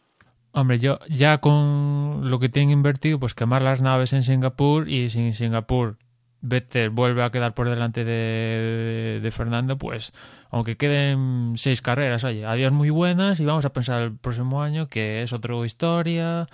Hombre, 0.51 0.79
yo 0.79 0.97
ya 1.09 1.39
con 1.39 2.31
lo 2.31 2.39
que 2.39 2.49
tienen 2.49 2.71
invertido, 2.71 3.19
pues 3.19 3.35
quemar 3.35 3.61
las 3.61 3.83
naves 3.83 4.13
en 4.13 4.23
Singapur 4.23 4.89
y 4.89 5.09
sin 5.09 5.31
Singapur 5.33 5.97
Vettel 6.41 6.89
vuelve 6.89 7.23
a 7.23 7.31
quedar 7.31 7.53
por 7.53 7.69
delante 7.69 8.05
de, 8.05 9.29
Fernando, 9.31 9.77
pues 9.77 10.13
aunque 10.49 10.77
queden 10.77 11.53
seis 11.55 11.81
carreras, 11.81 12.23
oye, 12.23 12.45
adiós 12.45 12.71
muy 12.71 12.89
buenas 12.89 13.39
y 13.39 13.45
vamos 13.45 13.65
a 13.65 13.73
pensar 13.73 14.01
el 14.01 14.15
próximo 14.15 14.61
año 14.61 14.87
que 14.87 15.23
es 15.23 15.33
otra 15.33 15.55
historia 15.65 16.47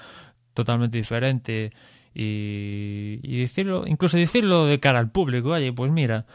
totalmente 0.54 0.98
diferente. 0.98 1.72
Y, 2.16 3.40
decirlo, 3.40 3.86
incluso 3.88 4.18
decirlo 4.18 4.66
de 4.66 4.80
cara 4.80 5.00
al 5.00 5.10
público, 5.10 5.50
oye, 5.50 5.74
pues 5.74 5.92
mira, 5.92 6.26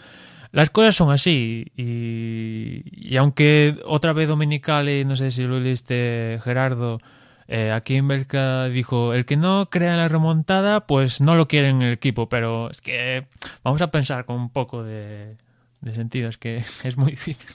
las 0.53 0.70
cosas 0.70 0.96
son 0.96 1.11
así. 1.11 1.66
Y, 1.76 2.82
y 2.84 3.16
aunque 3.16 3.76
otra 3.84 4.12
vez 4.12 4.28
Dominicali, 4.28 5.05
no 5.05 5.16
sé 5.16 5.30
si 5.30 5.44
lo 5.44 5.61
leíste 5.61 6.40
Gerardo, 6.42 7.01
eh, 7.51 7.72
aquí 7.72 7.94
en 7.94 8.07
Belka 8.07 8.68
dijo, 8.68 9.14
el 9.14 9.24
que 9.24 9.38
no 9.38 9.70
crea 9.70 9.96
la 9.96 10.09
remontada, 10.09 10.86
pues 10.86 11.22
no 11.22 11.34
lo 11.34 11.49
quiere 11.49 11.70
en 11.70 11.80
el 11.80 11.94
equipo, 11.94 12.28
pero 12.28 12.70
es 12.70 12.82
que 12.82 13.26
vamos 13.64 13.80
a 13.80 13.90
pensar 13.90 14.26
con 14.26 14.36
un 14.36 14.53
poco 14.53 14.84
de, 14.84 15.36
sentido, 15.94 16.28
es 16.28 16.36
que 16.36 16.62
es 16.84 16.96
muy 16.99 17.12
difícil. 17.12 17.49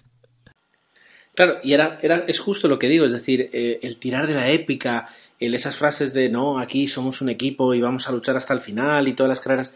Claro, 1.35 1.57
y 1.63 1.73
era, 1.73 1.99
era, 2.01 2.25
es 2.27 2.39
justo 2.39 2.67
lo 2.67 2.79
que 2.79 2.89
digo, 2.89 3.05
es 3.05 3.11
decir, 3.11 3.51
eh, 3.53 3.79
el 3.83 3.97
tirar 3.97 4.25
de 4.25 4.33
la 4.33 4.49
épica, 4.49 5.07
el, 5.39 5.53
esas 5.53 5.75
frases 5.75 6.11
de 6.13 6.29
no, 6.29 6.59
aquí 6.59 6.87
somos 6.87 7.21
un 7.21 7.29
equipo 7.29 7.73
y 7.75 7.81
vamos 7.81 8.07
a 8.07 8.11
luchar 8.11 8.35
hasta 8.35 8.53
el 8.53 8.61
final 8.61 9.07
y 9.07 9.13
todas 9.13 9.29
las 9.29 9.41
carreras. 9.41 9.75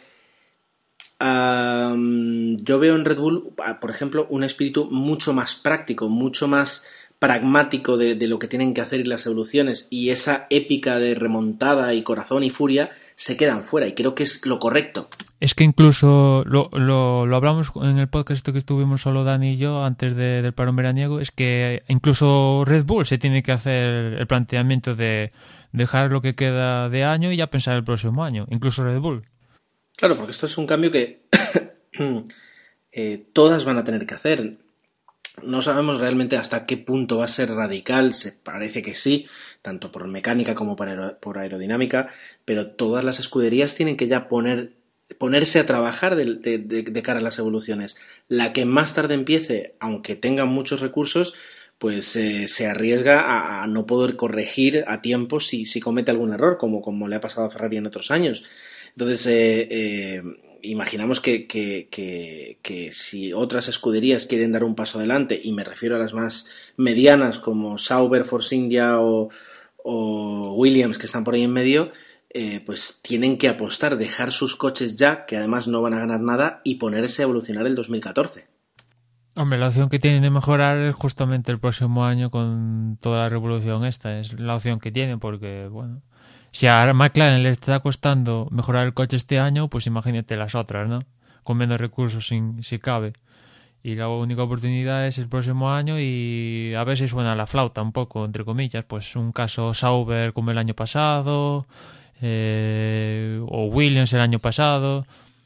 yo 1.19 2.79
veo 2.79 2.95
en 2.95 3.05
Red 3.05 3.17
Bull, 3.17 3.53
por 3.79 3.89
ejemplo, 3.91 4.25
un 4.31 4.43
espíritu 4.43 4.85
mucho 4.85 5.33
más 5.33 5.53
práctico, 5.55 6.09
mucho 6.09 6.47
más 6.47 6.85
pragmático 7.19 7.97
de, 7.97 8.15
lo 8.27 8.37
que 8.37 8.47
tienen 8.47 8.73
que 8.73 8.81
hacer 8.81 8.99
y 8.99 9.03
las 9.03 9.25
evoluciones 9.25 9.87
y 9.89 10.09
esa 10.09 10.45
épica 10.49 10.99
de 10.99 11.15
remontada 11.15 11.93
y 11.93 12.03
corazón 12.03 12.43
y 12.43 12.51
furia 12.51 12.91
se 13.15 13.37
quedan 13.37 13.63
fuera 13.63 13.87
y 13.87 13.93
creo 13.93 14.13
que 14.13 14.23
es 14.23 14.45
lo 14.45 14.59
correcto. 14.59 15.09
Es 15.39 15.55
que 15.55 15.63
incluso 15.63 16.43
lo, 16.45 16.69
lo, 16.73 17.25
lo 17.25 17.35
hablamos 17.35 17.71
en 17.81 17.97
el 17.97 18.07
podcast 18.07 18.47
que 18.47 18.57
estuvimos 18.57 19.01
solo 19.01 19.23
Dani 19.23 19.53
y 19.53 19.57
yo 19.57 19.83
antes 19.83 20.15
del 20.15 20.53
parón 20.53 20.75
veraniego, 20.75 21.19
es 21.19 21.31
que 21.31 21.83
incluso 21.87 22.63
Red 22.65 22.85
Bull 22.85 23.05
se 23.05 23.17
tiene 23.17 23.41
que 23.41 23.51
hacer 23.51 23.87
el 24.13 24.27
planteamiento 24.27 24.95
de 24.95 25.31
dejar 25.71 26.11
lo 26.11 26.21
que 26.21 26.35
queda 26.35 26.89
de 26.89 27.03
año 27.03 27.31
y 27.31 27.37
ya 27.37 27.47
pensar 27.47 27.75
el 27.75 27.83
próximo 27.83 28.23
año, 28.23 28.45
incluso 28.49 28.83
Red 28.83 28.99
Bull. 28.99 29.25
Claro, 29.95 30.15
porque 30.15 30.31
esto 30.31 30.45
es 30.45 30.57
un 30.57 30.67
cambio 30.67 30.91
que 30.91 31.23
eh, 32.91 33.25
todas 33.33 33.65
van 33.65 33.77
a 33.77 33.83
tener 33.83 34.05
que 34.05 34.13
hacer 34.13 34.57
no 35.43 35.61
sabemos 35.61 35.99
realmente 35.99 36.37
hasta 36.37 36.65
qué 36.65 36.77
punto 36.77 37.19
va 37.19 37.25
a 37.25 37.29
ser 37.29 37.51
radical, 37.51 38.13
se 38.13 38.31
parece 38.31 38.81
que 38.81 38.95
sí, 38.95 39.27
tanto 39.61 39.91
por 39.91 40.07
mecánica 40.07 40.55
como 40.55 40.75
por 40.75 41.37
aerodinámica, 41.37 42.09
pero 42.45 42.71
todas 42.71 43.03
las 43.03 43.19
escuderías 43.19 43.75
tienen 43.75 43.97
que 43.97 44.07
ya 44.07 44.27
poner, 44.27 44.73
ponerse 45.17 45.59
a 45.59 45.65
trabajar 45.65 46.15
de, 46.15 47.01
cara 47.03 47.19
a 47.19 47.23
las 47.23 47.39
evoluciones. 47.39 47.97
La 48.27 48.53
que 48.53 48.65
más 48.65 48.93
tarde 48.93 49.13
empiece, 49.13 49.75
aunque 49.79 50.15
tenga 50.15 50.45
muchos 50.45 50.81
recursos, 50.81 51.35
pues 51.77 52.15
eh, 52.15 52.47
se 52.47 52.67
arriesga 52.67 53.61
a, 53.61 53.67
no 53.67 53.85
poder 53.85 54.15
corregir 54.15 54.83
a 54.87 55.01
tiempo 55.01 55.39
si, 55.39 55.65
si 55.65 55.79
comete 55.79 56.09
algún 56.11 56.33
error, 56.33 56.57
como, 56.57 56.81
como 56.81 57.07
le 57.07 57.17
ha 57.17 57.21
pasado 57.21 57.45
a 57.45 57.51
Ferrari 57.51 57.77
en 57.77 57.85
otros 57.85 58.09
años. 58.09 58.45
Entonces, 58.89 59.27
eh, 59.27 59.67
eh, 59.69 60.23
imaginamos 60.71 61.19
que, 61.19 61.47
que, 61.47 62.89
si 62.91 63.33
otras 63.33 63.67
escuderías 63.67 64.25
quieren 64.25 64.51
dar 64.51 64.63
un 64.63 64.75
paso 64.75 64.99
adelante, 64.99 65.39
y 65.43 65.51
me 65.53 65.63
refiero 65.63 65.95
a 65.95 65.99
las 65.99 66.13
más 66.13 66.47
medianas 66.75 67.39
como 67.39 67.77
Sauber, 67.77 68.25
Force 68.25 68.55
India 68.55 68.99
o, 68.99 69.29
Williams 69.85 70.97
que 70.97 71.05
están 71.05 71.23
por 71.23 71.35
ahí 71.35 71.43
en 71.43 71.53
medio, 71.53 71.91
eh, 72.29 72.61
pues 72.65 72.99
tienen 73.01 73.37
que 73.37 73.47
apostar, 73.47 73.97
dejar 73.97 74.31
sus 74.31 74.55
coches 74.55 74.97
ya, 74.97 75.25
que 75.25 75.37
además 75.37 75.67
no 75.67 75.81
van 75.81 75.93
a 75.93 75.99
ganar 75.99 76.19
nada, 76.19 76.61
y 76.63 76.75
ponerse 76.75 77.21
a 77.21 77.25
evolucionar 77.25 77.65
el 77.67 77.75
2014. 77.75 78.45
Hombre, 79.37 79.59
la 79.59 79.67
opción 79.67 79.89
que 79.89 79.99
tienen 79.99 80.23
de 80.23 80.31
mejorar 80.31 80.79
es 80.79 80.95
justamente 80.95 81.51
el 81.51 81.59
próximo 81.59 82.03
año 82.03 82.31
con 82.31 82.97
toda 82.99 83.19
la 83.19 83.29
revolución 83.29 83.85
esta. 83.85 84.19
Es 84.19 84.39
la 84.39 84.55
opción 84.55 84.79
que 84.79 84.91
tienen 84.91 85.19
porque, 85.19 85.67
bueno, 85.69 86.01
si 86.51 86.67
a 86.67 86.91
McLaren 86.93 87.43
le 87.43 87.49
está 87.49 87.79
costando 87.79 88.47
mejorar 88.51 88.85
el 88.85 88.93
coche 88.93 89.17
este 89.17 89.39
año, 89.39 89.67
pues 89.67 89.87
imagínate 89.87 90.35
las 90.35 90.55
otras, 90.55 90.87
¿no? 90.87 91.03
Con 91.43 91.57
menos 91.57 91.79
recursos 91.79 92.27
si 92.61 92.79
cabe. 92.79 93.13
Y 93.83 93.95
la 93.95 94.09
única 94.09 94.43
oportunidad 94.43 95.07
es 95.07 95.17
el 95.17 95.29
próximo 95.29 95.71
año 95.71 95.99
y 95.99 96.73
a 96.75 96.83
ver 96.83 96.97
si 96.97 97.07
suena 97.07 97.35
la 97.35 97.47
flauta 97.47 97.81
un 97.81 97.93
poco, 97.93 98.25
entre 98.25 98.43
comillas. 98.43 98.83
Pues 98.83 99.15
un 99.15 99.31
caso 99.31 99.73
Sauber 99.73 100.33
como 100.33 100.51
el 100.51 100.57
año 100.57 100.73
pasado, 100.73 101.67
eh, 102.21 103.39
o 103.47 103.67
Williams 103.67 104.11
el 104.13 104.21
año 104.21 104.39
pasado. 104.39 105.05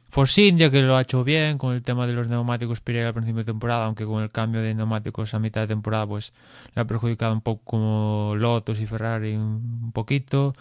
Force 0.10 0.42
India 0.42 0.70
que 0.70 0.82
lo 0.82 0.98
ha 0.98 1.04
hecho 1.04 1.24
bien 1.24 1.58
con 1.58 1.74
el 1.74 1.84
tema 1.84 2.06
de 2.06 2.14
los 2.14 2.28
neumáticos 2.28 2.82
Pirelli 2.82 3.06
al 3.06 3.14
principio 3.14 3.44
de 3.44 3.46
temporada, 3.46 3.86
aunque 3.86 4.06
con 4.06 4.22
el 4.22 4.30
cambio 4.30 4.62
de 4.62 4.74
neumáticos 4.74 5.34
a 5.34 5.40
mitad 5.40 5.62
de 5.62 5.68
temporada 5.68 6.06
pues 6.06 6.34
le 6.76 6.82
ha 6.82 6.86
perjudicado 6.86 7.34
un 7.34 7.42
poco 7.42 7.62
como 7.64 8.34
Lotus 8.36 8.82
y 8.82 8.88
Ferrari 8.88 9.36
un 9.36 9.92
poquito. 9.94 10.54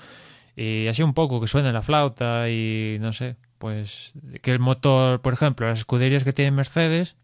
Y 0.61 0.89
así 0.89 1.03
un 1.03 1.15
poco 1.15 1.41
que 1.41 1.47
suene 1.47 1.73
la 1.73 1.81
flauta 1.81 2.51
y 2.51 2.99
no 3.01 3.15
sé, 3.15 3.37
pues 3.57 4.13
que 4.43 4.51
el 4.51 4.59
motor, 4.59 5.23
por 5.23 5.33
ejemplo, 5.33 5.67
las 5.67 5.79
escuderías 5.79 6.23
que 6.23 6.35
tiene 6.35 6.51
Mercedes, 6.51 7.17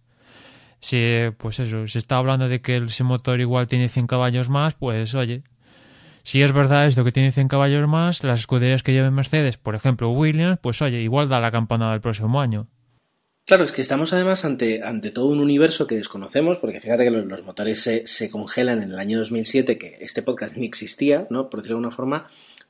si 0.81 1.03
pues 1.37 1.61
eso, 1.61 1.87
se 1.87 1.99
está 1.99 2.17
hablando 2.17 2.49
de 2.49 2.63
que 2.63 2.79
ese 2.79 3.05
motor 3.05 3.39
igual 3.39 3.67
tiene 3.67 3.91
100 3.91 4.07
caballos 4.07 4.49
más, 4.49 4.73
pues 4.73 5.15
oye, 5.15 5.43
si 6.23 6.41
es 6.41 6.53
verdad 6.53 6.87
esto 6.87 7.05
que 7.05 7.13
tiene 7.13 7.31
100 7.31 7.49
caballos 7.49 7.87
más, 7.87 8.25
las 8.25 8.41
escuderías 8.41 8.83
que 8.83 8.95
lleven 8.95 9.13
Mercedes, 9.13 9.59
por 9.59 9.75
ejemplo 9.75 10.09
Williams, 10.13 10.59
pues 10.63 10.81
oye, 10.81 11.03
igual 11.03 11.29
da 11.29 11.39
la 11.39 11.53
campanada 11.53 11.93
del 11.93 12.01
próximo 12.01 12.41
año. 12.41 12.69
Claro, 13.47 13.65
es 13.65 13.71
que 13.71 13.83
estamos 13.83 14.15
además 14.15 14.47
ante, 14.47 14.83
ante 14.83 15.11
todo 15.11 15.27
un 15.27 15.41
universo 15.41 15.87
que 15.87 15.95
desconocemos, 15.95 16.57
porque 16.57 16.81
fíjate 16.81 17.05
que 17.05 17.11
los, 17.11 17.45
motores 17.45 17.81
se, 17.81 18.07
se, 18.07 18.31
congelan 18.31 18.83
en 18.83 18.91
el 18.91 18.99
año 18.99 19.19
2007, 19.19 19.77
que 19.79 19.99
este 20.01 20.23
podcast 20.23 20.57
ni 20.57 20.67
existía, 20.67 21.29
¿no? 21.31 21.49
Por 21.49 21.61
decirlo 21.61 21.77
de 21.77 21.81
alguna 21.85 21.95
forma, 21.95 22.27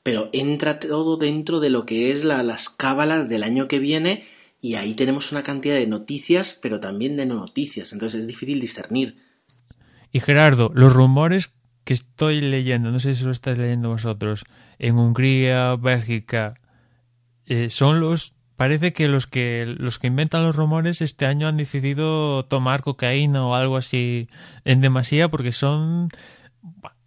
pero 0.07 0.29
entra 0.31 0.79
todo 0.79 1.17
dentro 1.17 1.59
de 1.59 1.69
lo 1.69 1.85
que 1.85 2.11
es 2.11 2.23
la, 2.23 2.41
las 2.41 2.69
cábalas 2.69 3.27
del 3.27 3.43
año 3.43 3.67
que 3.67 3.77
viene, 3.77 4.23
y 4.61 4.75
ahí 4.75 4.93
tenemos 4.93 5.33
una 5.33 5.43
cantidad 5.43 5.75
de 5.75 5.85
noticias, 5.85 6.57
pero 6.61 6.79
también 6.79 7.17
de 7.17 7.25
no 7.25 7.35
noticias, 7.35 7.91
entonces 7.91 8.21
es 8.21 8.27
difícil 8.27 8.61
discernir. 8.61 9.17
Y 10.13 10.21
Gerardo, 10.21 10.71
los 10.73 10.93
rumores 10.93 11.55
que 11.83 11.93
estoy 11.93 12.39
leyendo, 12.39 12.89
no 12.89 13.01
sé 13.01 13.15
si 13.15 13.25
lo 13.25 13.31
estáis 13.31 13.57
leyendo 13.57 13.89
vosotros, 13.89 14.45
en 14.79 14.97
Hungría, 14.97 15.75
Bélgica, 15.75 16.53
eh, 17.45 17.69
son 17.69 17.99
los 17.99 18.33
parece 18.55 18.93
que 18.93 19.09
los 19.09 19.27
que 19.27 19.65
los 19.77 19.99
que 19.99 20.07
inventan 20.07 20.43
los 20.43 20.55
rumores 20.55 21.01
este 21.01 21.25
año 21.25 21.49
han 21.49 21.57
decidido 21.57 22.45
tomar 22.45 22.81
cocaína 22.81 23.45
o 23.45 23.55
algo 23.55 23.75
así 23.75 24.29
en 24.63 24.79
demasía 24.79 25.27
porque 25.27 25.51
son 25.51 26.07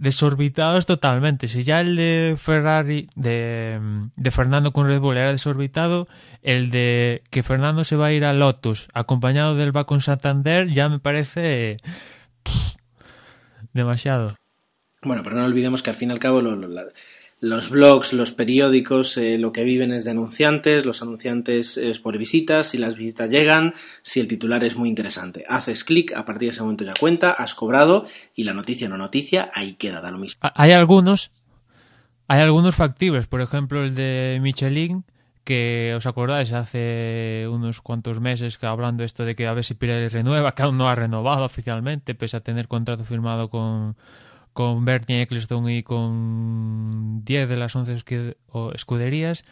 desorbitados 0.01 0.87
totalmente. 0.87 1.47
Si 1.47 1.63
ya 1.63 1.81
el 1.83 1.95
de 1.95 2.35
Ferrari, 2.39 3.09
de, 3.15 3.79
de, 4.17 4.31
Fernando 4.31 4.73
con 4.73 4.87
Red 4.87 4.99
Bull 4.99 5.19
era 5.19 5.31
desorbitado, 5.31 6.09
el 6.43 6.71
de 6.71 7.23
que 7.31 7.43
Fernando 7.43 7.85
se 7.85 7.97
va 7.97 8.07
a 8.07 8.13
ir 8.13 8.25
a 8.25 8.33
Lotus 8.33 8.89
acompañado 8.95 9.55
del 9.55 9.77
va 9.77 9.85
con 9.85 10.01
Santander 10.01 10.73
ya 10.73 10.89
me 10.89 10.99
parece 10.99 11.77
demasiado. 13.75 14.35
Bueno, 15.03 15.23
pero 15.23 15.37
no 15.37 15.45
olvidemos 15.45 15.83
que 15.83 15.91
al 15.91 15.97
fin 15.97 16.09
y 16.09 16.13
al 16.13 16.19
cabo 16.19 16.41
los 17.41 17.71
blogs, 17.71 18.13
los 18.13 18.33
periódicos, 18.33 19.17
eh, 19.17 19.39
lo 19.39 19.51
que 19.51 19.65
viven 19.65 19.93
es 19.93 20.05
de 20.05 20.11
anunciantes, 20.11 20.85
los 20.85 21.01
anunciantes 21.01 21.79
es 21.79 21.99
por 21.99 22.19
visitas, 22.19 22.69
si 22.69 22.79
las 22.79 22.97
visitas 22.97 23.31
llegan, 23.31 23.73
si 24.03 24.21
el 24.21 24.29
titular 24.29 24.63
es 24.63 24.77
muy 24.77 24.91
interesante. 24.91 25.45
Haces 25.49 25.83
clic, 25.83 26.13
a 26.15 26.27
partir 26.27 26.49
de 26.49 26.55
ese 26.55 26.63
momento 26.63 26.85
ya 26.85 26.93
cuenta, 27.01 27.33
has 27.33 27.55
cobrado 27.55 28.07
y 28.37 28.45
la 28.45 28.53
noticia 28.53 28.91
no 28.91 28.99
noticia, 28.99 29.51
ahí 29.55 29.73
queda, 29.73 30.03
da 30.03 30.11
lo 30.11 30.19
mismo. 30.19 30.41
Hay 30.55 30.73
algunos, 30.73 31.31
hay 32.29 32.41
algunos 32.43 32.77
factibles, 32.77 33.27
por 33.27 33.41
ejemplo 33.41 33.83
el 33.83 33.95
de 33.95 34.39
Michelin, 34.43 35.05
que 35.43 35.95
os 35.97 36.07
acordáis 36.07 36.53
hace 36.53 37.47
unos 37.51 37.81
cuantos 37.81 38.21
meses 38.21 38.59
que 38.59 38.67
hablando 38.67 39.03
esto 39.03 39.25
de 39.25 39.35
que 39.35 39.47
a 39.47 39.55
ver 39.55 39.65
si 39.65 39.75
Pirelli 39.75 40.09
renueva, 40.09 40.55
que 40.55 40.63
aún 40.63 40.77
no 40.77 40.91
ha 40.91 40.95
renovado 40.95 41.47
oficialmente, 41.47 42.15
pese 42.15 42.37
a 42.37 42.41
tener 42.41 42.69
contrato 42.69 43.05
firmado 43.05 43.49
con 43.49 43.97
con 44.53 44.85
Bernie 44.85 45.23
Ecclestone 45.23 45.79
y 45.79 45.83
con 45.83 47.25
10 47.25 47.49
de 47.49 47.57
las 47.57 47.75
11 47.75 48.03
escuderías. 48.75 49.45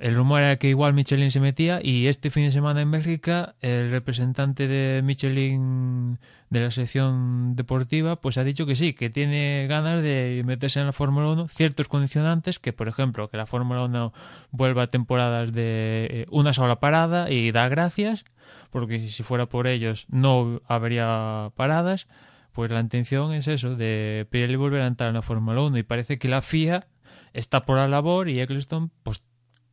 El 0.00 0.16
rumor 0.16 0.40
era 0.40 0.56
que 0.56 0.70
igual 0.70 0.94
Michelin 0.94 1.30
se 1.30 1.40
metía 1.40 1.78
y 1.82 2.06
este 2.06 2.30
fin 2.30 2.44
de 2.44 2.52
semana 2.52 2.80
en 2.80 2.90
Bélgica 2.90 3.54
el 3.60 3.90
representante 3.90 4.66
de 4.66 5.02
Michelin 5.02 6.18
de 6.48 6.60
la 6.60 6.70
sección 6.70 7.54
deportiva 7.54 8.16
pues 8.16 8.38
ha 8.38 8.44
dicho 8.44 8.64
que 8.64 8.76
sí, 8.76 8.94
que 8.94 9.10
tiene 9.10 9.66
ganas 9.68 10.02
de 10.02 10.42
meterse 10.46 10.80
en 10.80 10.86
la 10.86 10.94
Fórmula 10.94 11.28
1 11.28 11.48
ciertos 11.48 11.86
condicionantes 11.88 12.58
que 12.58 12.72
por 12.72 12.88
ejemplo 12.88 13.28
que 13.28 13.36
la 13.36 13.44
Fórmula 13.44 13.84
1 13.84 14.14
vuelva 14.52 14.84
a 14.84 14.86
temporadas 14.86 15.52
de 15.52 16.08
eh, 16.10 16.26
una 16.30 16.54
sola 16.54 16.80
parada 16.80 17.30
y 17.30 17.52
da 17.52 17.68
gracias 17.68 18.24
porque 18.70 19.00
si 19.00 19.22
fuera 19.22 19.44
por 19.44 19.66
ellos 19.66 20.06
no 20.08 20.62
habría 20.66 21.52
paradas 21.56 22.08
pues 22.52 22.70
la 22.70 22.80
intención 22.80 23.32
es 23.32 23.48
eso, 23.48 23.76
de 23.76 24.26
Pirelli 24.30 24.56
volver 24.56 24.82
a 24.82 24.86
entrar 24.86 25.08
en 25.08 25.14
la 25.14 25.22
Fórmula 25.22 25.60
1 25.62 25.78
y 25.78 25.82
parece 25.82 26.18
que 26.18 26.28
la 26.28 26.42
FIA 26.42 26.88
está 27.32 27.64
por 27.64 27.76
la 27.76 27.88
labor 27.88 28.28
y 28.28 28.40
Eccleston 28.40 28.90
pues 29.02 29.22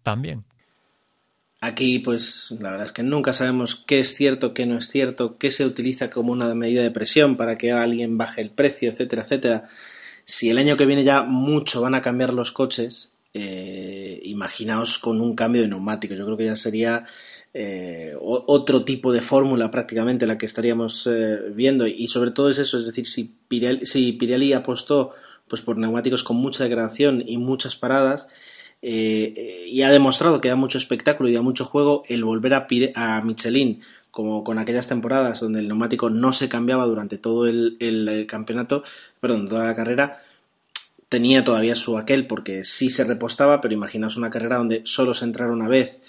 también. 0.04 0.46
Aquí, 1.60 1.98
pues 2.00 2.56
la 2.60 2.70
verdad 2.70 2.86
es 2.86 2.92
que 2.92 3.02
nunca 3.02 3.34
sabemos 3.34 3.76
qué 3.76 4.00
es 4.00 4.16
cierto, 4.16 4.54
qué 4.54 4.68
no 4.68 4.78
es 4.78 4.90
cierto, 4.90 5.38
qué 5.40 5.50
se 5.50 5.66
utiliza 5.66 6.10
como 6.12 6.32
una 6.32 6.54
medida 6.54 6.84
de 6.84 6.92
presión 6.92 7.36
para 7.36 7.58
que 7.58 7.72
alguien 7.72 8.18
baje 8.18 8.42
el 8.42 8.52
precio, 8.52 8.90
etcétera, 8.92 9.24
etcétera. 9.24 9.70
Si 10.24 10.50
el 10.52 10.60
año 10.60 10.78
que 10.78 10.86
viene 10.86 11.04
ya 11.04 11.24
mucho 11.24 11.82
van 11.82 11.96
a 11.96 12.02
cambiar 12.02 12.32
los 12.32 12.52
coches, 12.52 13.14
eh, 13.34 14.20
imaginaos 14.24 15.00
con 15.00 15.20
un 15.20 15.36
cambio 15.36 15.64
de 15.64 15.68
neumático. 15.68 16.14
Yo 16.14 16.26
creo 16.26 16.38
que 16.38 16.46
ya 16.46 16.56
sería 16.56 17.06
eh, 17.60 18.14
otro 18.20 18.86
tipo 18.86 19.12
de 19.12 19.22
fórmula 19.22 19.72
prácticamente 19.72 20.28
la 20.28 20.38
que 20.38 20.46
estaríamos 20.46 21.08
eh, 21.08 21.40
viendo. 21.56 21.88
Y 21.88 22.06
sobre 22.08 22.30
todo 22.30 22.52
es 22.52 22.60
eso, 22.60 22.78
es 22.78 22.86
decir, 22.86 23.08
si 23.08 23.34
Pirelli, 23.48 24.54
apostó 24.54 25.10
pues 25.48 25.64
por 25.64 25.76
neumáticos 25.76 26.24
con 26.24 26.38
mucha 26.38 26.66
degradación 26.66 27.24
y 27.26 27.40
muchas 27.40 27.76
paradas 27.76 28.30
eh, 28.84 29.66
y 29.66 29.82
ha 29.82 29.90
demostrado 29.90 30.40
que 30.40 30.50
da 30.50 30.56
mucho 30.56 30.78
espectáculo 30.78 31.30
y 31.30 31.34
da 31.34 31.42
mucho 31.42 31.66
juego 31.66 32.04
el 32.08 32.24
volver 32.24 32.54
a, 32.54 32.68
a 32.94 33.22
Michelin 33.24 33.82
como 34.12 34.44
con 34.44 34.60
aquellas 34.60 34.88
temporadas 34.88 35.40
donde 35.40 35.62
el 35.62 35.68
neumático 35.68 36.12
no 36.12 36.34
se 36.34 36.50
cambiaba 36.50 36.86
durante 36.86 37.18
todo 37.18 37.48
el, 37.48 37.78
el 37.80 38.28
campeonato, 38.28 38.84
perdón, 39.20 39.50
toda 39.50 39.66
la 39.66 39.74
carrera, 39.74 40.22
tenía 41.10 41.44
todavía 41.44 41.76
su 41.76 41.98
aquel 41.98 42.28
porque 42.28 42.64
sí 42.64 42.92
se 42.92 43.04
repostaba, 43.04 43.62
pero 43.62 43.74
imaginaos 43.74 44.16
una 44.16 44.30
carrera 44.30 44.58
donde 44.58 44.84
solo 44.86 45.16
se 45.16 45.26
entrara 45.26 45.52
una 45.52 45.68
vez 45.68 46.02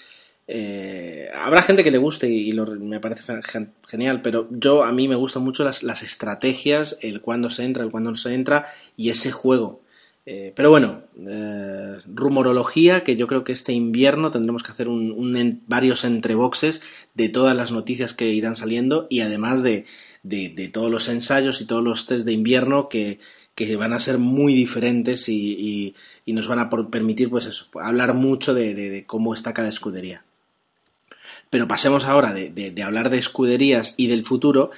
eh, 0.51 1.29
habrá 1.35 1.61
gente 1.61 1.83
que 1.83 1.91
le 1.91 1.99
guste 1.99 2.27
y, 2.27 2.51
me 2.53 2.99
parece 2.99 3.39
genial, 3.87 4.23
pero 4.23 4.47
yo 4.49 4.83
a 4.83 4.91
mí 4.91 5.07
me 5.07 5.15
gustan 5.15 5.43
mucho 5.43 5.63
las, 5.63 5.83
estrategias, 6.01 6.97
el 7.01 7.21
cuándo 7.21 7.51
se 7.51 7.65
entra, 7.65 7.83
el 7.83 7.91
cuándo 7.91 8.09
no 8.09 8.17
se 8.17 8.33
entra 8.33 8.65
y 8.97 9.11
ese 9.11 9.31
juego. 9.31 9.83
Eh, 10.25 10.51
pero 10.55 10.71
bueno, 10.71 11.03
eh, 11.19 11.97
rumorología, 12.07 13.03
que 13.03 13.15
yo 13.15 13.27
creo 13.27 13.43
que 13.43 13.51
este 13.51 13.73
invierno 13.73 14.31
tendremos 14.31 14.63
que 14.63 14.71
hacer 14.71 14.87
un, 14.87 15.63
varios 15.67 16.03
entreboxes 16.03 16.81
de 17.13 17.29
todas 17.29 17.55
las 17.55 17.71
noticias 17.71 18.15
que 18.15 18.29
irán 18.29 18.55
saliendo 18.55 19.05
y 19.07 19.19
además 19.19 19.61
de, 19.61 19.85
todos 20.73 20.89
los 20.89 21.09
ensayos 21.09 21.61
y 21.61 21.65
todos 21.65 21.83
los 21.83 22.07
test 22.07 22.25
de 22.25 22.33
invierno 22.33 22.89
que, 22.89 23.19
van 23.77 23.93
a 23.93 23.99
ser 23.99 24.17
muy 24.17 24.55
diferentes 24.55 25.29
y, 25.29 25.95
nos 26.25 26.47
van 26.47 26.57
a 26.57 26.69
permitir, 26.89 27.29
pues 27.29 27.45
eso, 27.45 27.67
hablar 27.79 28.15
mucho 28.15 28.55
de 28.55 29.03
cómo 29.05 29.35
está 29.35 29.53
cada 29.53 29.69
escudería. 29.69 30.23
Pero 31.49 31.67
pasemos 31.67 32.05
ahora 32.05 32.33
de, 32.33 32.83
hablar 32.83 33.09
de 33.09 33.17
escuderías 33.17 33.95
y 33.97 34.07
del 34.07 34.23
futuro 34.23 34.71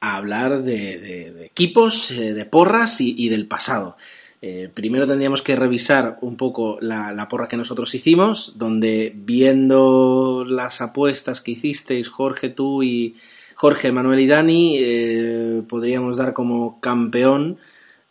a 0.00 0.16
hablar 0.16 0.62
de, 0.62 1.44
equipos, 1.44 2.10
eh, 2.10 2.34
de 2.34 2.44
porras 2.44 3.00
y, 3.00 3.28
del 3.28 3.46
pasado. 3.46 3.96
Eh, 4.40 4.70
primero 4.72 5.06
tendríamos 5.06 5.42
que 5.42 5.56
revisar 5.56 6.18
un 6.20 6.36
poco 6.36 6.78
la, 6.80 7.26
porra 7.28 7.48
que 7.48 7.56
nosotros 7.56 7.94
hicimos, 7.94 8.58
donde 8.58 9.12
viendo 9.16 10.44
las 10.46 10.80
apuestas 10.80 11.40
que 11.40 11.52
hicisteis, 11.52 12.08
Jorge, 12.08 12.50
tú 12.50 12.82
y 12.82 13.16
Jorge, 13.54 13.90
Manuel 13.90 14.20
y 14.20 14.26
Dani, 14.26 14.76
eh, 14.78 15.62
podríamos 15.66 16.18
dar 16.18 16.34
como 16.34 16.78
campeón 16.80 17.58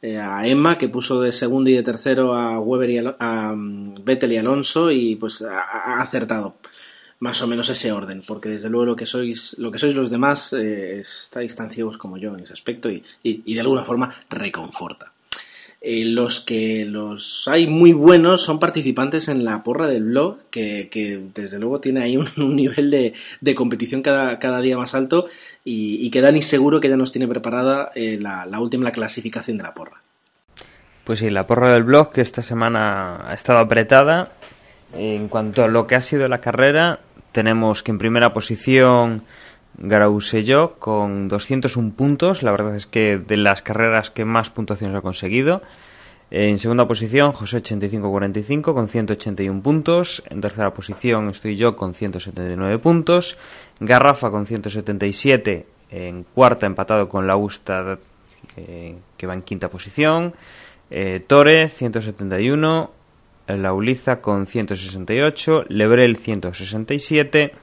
a 0.03 0.47
Emma, 0.47 0.77
que 0.77 0.89
puso 0.89 1.21
de 1.21 1.31
segundo 1.31 1.69
y 1.69 1.73
de 1.73 1.83
tercero 1.83 2.33
a 2.33 2.59
Weber 2.59 2.89
y 2.89 2.97
a, 2.97 3.53
mm, 3.53 4.03
Vettel 4.03 4.33
y 4.33 4.37
Alonso, 4.37 4.91
y 4.91 5.15
pues 5.15 5.41
ha 5.41 6.01
acertado 6.01 6.57
más 7.19 7.41
o 7.41 7.47
menos 7.47 7.69
ese 7.69 7.91
orden, 7.91 8.21
porque 8.25 8.49
desde 8.49 8.69
luego 8.69 8.85
lo 8.85 8.95
que 8.95 9.05
sois, 9.05 9.57
lo 9.57 9.71
que 9.71 9.79
sois 9.79 9.95
los 9.95 10.09
demás 10.09 10.53
eh, 10.53 10.99
estáis 10.99 11.55
tan 11.55 11.69
ciegos 11.69 11.97
como 11.97 12.17
yo 12.17 12.35
en 12.35 12.43
ese 12.43 12.53
aspecto 12.53 12.89
y, 12.89 13.03
de 13.23 13.59
alguna 13.59 13.83
forma 13.83 14.13
reconforta. 14.29 15.13
Eh, 15.79 16.05
los 16.05 16.41
que 16.41 16.85
los 16.85 17.47
hay 17.47 17.67
muy 17.67 17.93
buenos 17.93 18.41
son 18.41 18.59
participantes 18.59 19.27
en 19.27 19.45
la 19.45 19.61
porra 19.63 19.87
del 19.87 20.05
blog, 20.05 20.39
que, 20.49 21.21
desde 21.33 21.59
luego 21.59 21.79
tiene 21.79 22.01
ahí 22.01 22.17
un, 22.37 22.55
nivel 22.55 22.91
de, 23.41 23.55
competición 23.55 24.01
cada, 24.01 24.37
cada, 24.39 24.61
día 24.61 24.77
más 24.77 24.93
alto 24.93 25.27
y, 25.63 26.09
que 26.11 26.21
Dani 26.21 26.41
seguro 26.41 26.79
que 26.79 26.89
ya 26.89 26.97
nos 26.97 27.11
tiene 27.11 27.27
preparada 27.27 27.91
eh, 27.95 28.19
la, 28.21 28.45
la 28.45 28.59
última 28.59 28.91
clasificación 28.91 29.57
de 29.57 29.63
la 29.63 29.73
porra. 29.73 30.01
Pues 31.03 31.19
sí, 31.19 31.29
la 31.29 31.47
porra 31.47 31.71
del 31.71 31.83
blog 31.83 32.11
que 32.11 32.21
esta 32.21 32.43
semana 32.43 33.29
ha 33.29 33.33
estado 33.33 33.59
apretada. 33.59 34.33
En 34.93 35.27
cuanto 35.27 35.63
a 35.63 35.67
lo 35.67 35.85
que 35.85 35.95
ha 35.95 36.01
sido 36.01 36.27
la 36.27 36.39
carrera, 36.39 36.99
tenemos 37.37 37.83
que 37.83 37.91
en 37.91 37.99
primera 37.99 38.33
posición 38.33 39.21
yo 40.43 40.75
con 40.79 41.27
201 41.27 41.93
puntos. 41.93 42.41
La 42.41 42.49
verdad 42.49 42.75
es 42.75 42.87
que 42.87 43.19
de 43.19 43.37
las 43.37 43.61
carreras 43.61 44.09
que 44.09 44.25
más 44.25 44.49
puntuaciones 44.49 44.97
ha 44.97 45.01
conseguido. 45.01 45.61
En 46.31 46.57
segunda 46.57 46.87
posición, 46.87 47.33
José 47.33 47.61
85-45 47.61 48.73
con 48.73 48.87
181 48.87 49.61
puntos. 49.61 50.23
En 50.31 50.41
tercera 50.41 50.73
posición 50.73 51.29
estoy 51.29 51.57
yo 51.57 51.75
con 51.75 51.93
179 51.93 52.79
puntos. 52.79 53.37
Garrafa 53.79 54.31
con 54.31 54.47
177. 54.47 55.67
En 55.91 56.23
cuarta 56.23 56.65
empatado 56.65 57.07
con 57.07 57.27
la 57.27 57.35
Usta 57.35 57.99
eh, 58.55 58.95
que 59.15 59.27
va 59.27 59.35
en 59.35 59.43
quinta 59.43 59.69
posición. 59.69 60.33
Eh, 60.89 61.21
Tore 61.27 61.69
171, 61.69 62.89
Lauliza 63.47 64.21
con 64.21 64.47
168, 64.47 65.65
Lebrel 65.69 66.17
167, 66.17 67.53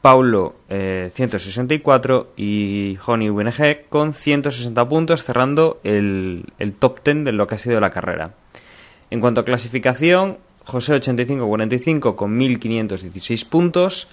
Paulo 0.00 0.56
164 0.68 2.28
eh, 2.36 2.42
y 2.42 2.96
Joni 2.96 3.28
UNG 3.30 3.88
con 3.88 4.14
160 4.14 4.88
puntos 4.88 5.24
cerrando 5.24 5.80
el, 5.82 6.44
el, 6.58 6.72
top 6.74 7.00
10 7.04 7.24
de 7.24 7.32
lo 7.32 7.46
que 7.46 7.56
ha 7.56 7.58
sido 7.58 7.80
la 7.80 7.90
carrera. 7.90 8.34
En 9.10 9.20
cuanto 9.20 9.40
a 9.40 9.44
clasificación, 9.44 10.38
José 10.64 11.00
85-45 11.00 12.14
con 12.14 12.36
1516 12.36 13.44
puntos, 13.46 14.08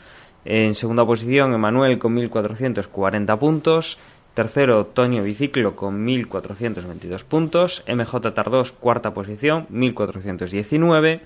en 0.45 0.73
segunda 0.73 1.05
posición 1.05 1.53
Emanuel 1.53 1.99
con 1.99 2.13
1440 2.13 3.37
puntos, 3.37 3.99
Tercero, 4.35 4.85
Tonio 4.87 5.23
Biciclo 5.23 5.77
con 5.77 6.05
1.422 6.05 7.23
puntos. 7.23 7.85
MJ 7.87 8.33
Tardós, 8.33 8.73
cuarta 8.73 9.13
posición, 9.13 9.65
1.419. 9.69 11.21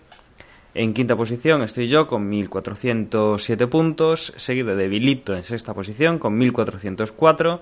En 0.75 0.93
quinta 0.93 1.15
posición 1.15 1.63
estoy 1.63 1.87
yo 1.87 2.05
con 2.05 2.31
1.407 2.31 3.67
puntos, 3.67 4.31
seguido 4.37 4.75
de 4.75 4.87
Vilito 4.87 5.35
en 5.35 5.43
sexta 5.43 5.73
posición 5.73 6.19
con 6.19 6.39
1.404. 6.39 7.61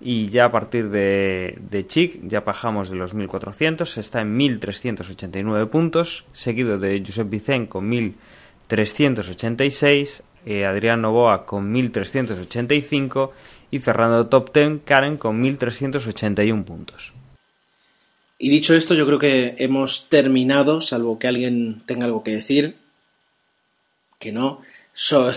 Y 0.00 0.30
ya 0.30 0.46
a 0.46 0.50
partir 0.50 0.90
de, 0.90 1.56
de 1.70 1.86
Chic 1.86 2.26
ya 2.26 2.40
bajamos 2.40 2.90
de 2.90 2.96
los 2.96 3.14
1.400, 3.14 3.96
está 3.96 4.22
en 4.22 4.36
1.389 4.36 5.68
puntos, 5.68 6.24
seguido 6.32 6.80
de 6.80 7.00
Josep 7.06 7.30
Vicen 7.30 7.66
con 7.66 7.92
1.386, 7.92 10.22
eh, 10.46 10.66
Adrián 10.66 11.00
Novoa 11.00 11.46
con 11.46 11.72
1.385 11.72 13.30
y 13.74 13.80
cerrando 13.80 14.28
top 14.28 14.54
10 14.54 14.82
Karen 14.84 15.16
con 15.16 15.42
1.381 15.42 16.64
puntos. 16.64 17.12
Y 18.38 18.48
dicho 18.48 18.72
esto, 18.72 18.94
yo 18.94 19.04
creo 19.04 19.18
que 19.18 19.56
hemos 19.58 20.08
terminado, 20.08 20.80
salvo 20.80 21.18
que 21.18 21.26
alguien 21.26 21.82
tenga 21.84 22.04
algo 22.04 22.22
que 22.22 22.36
decir, 22.36 22.76
que 24.20 24.30
no, 24.30 24.60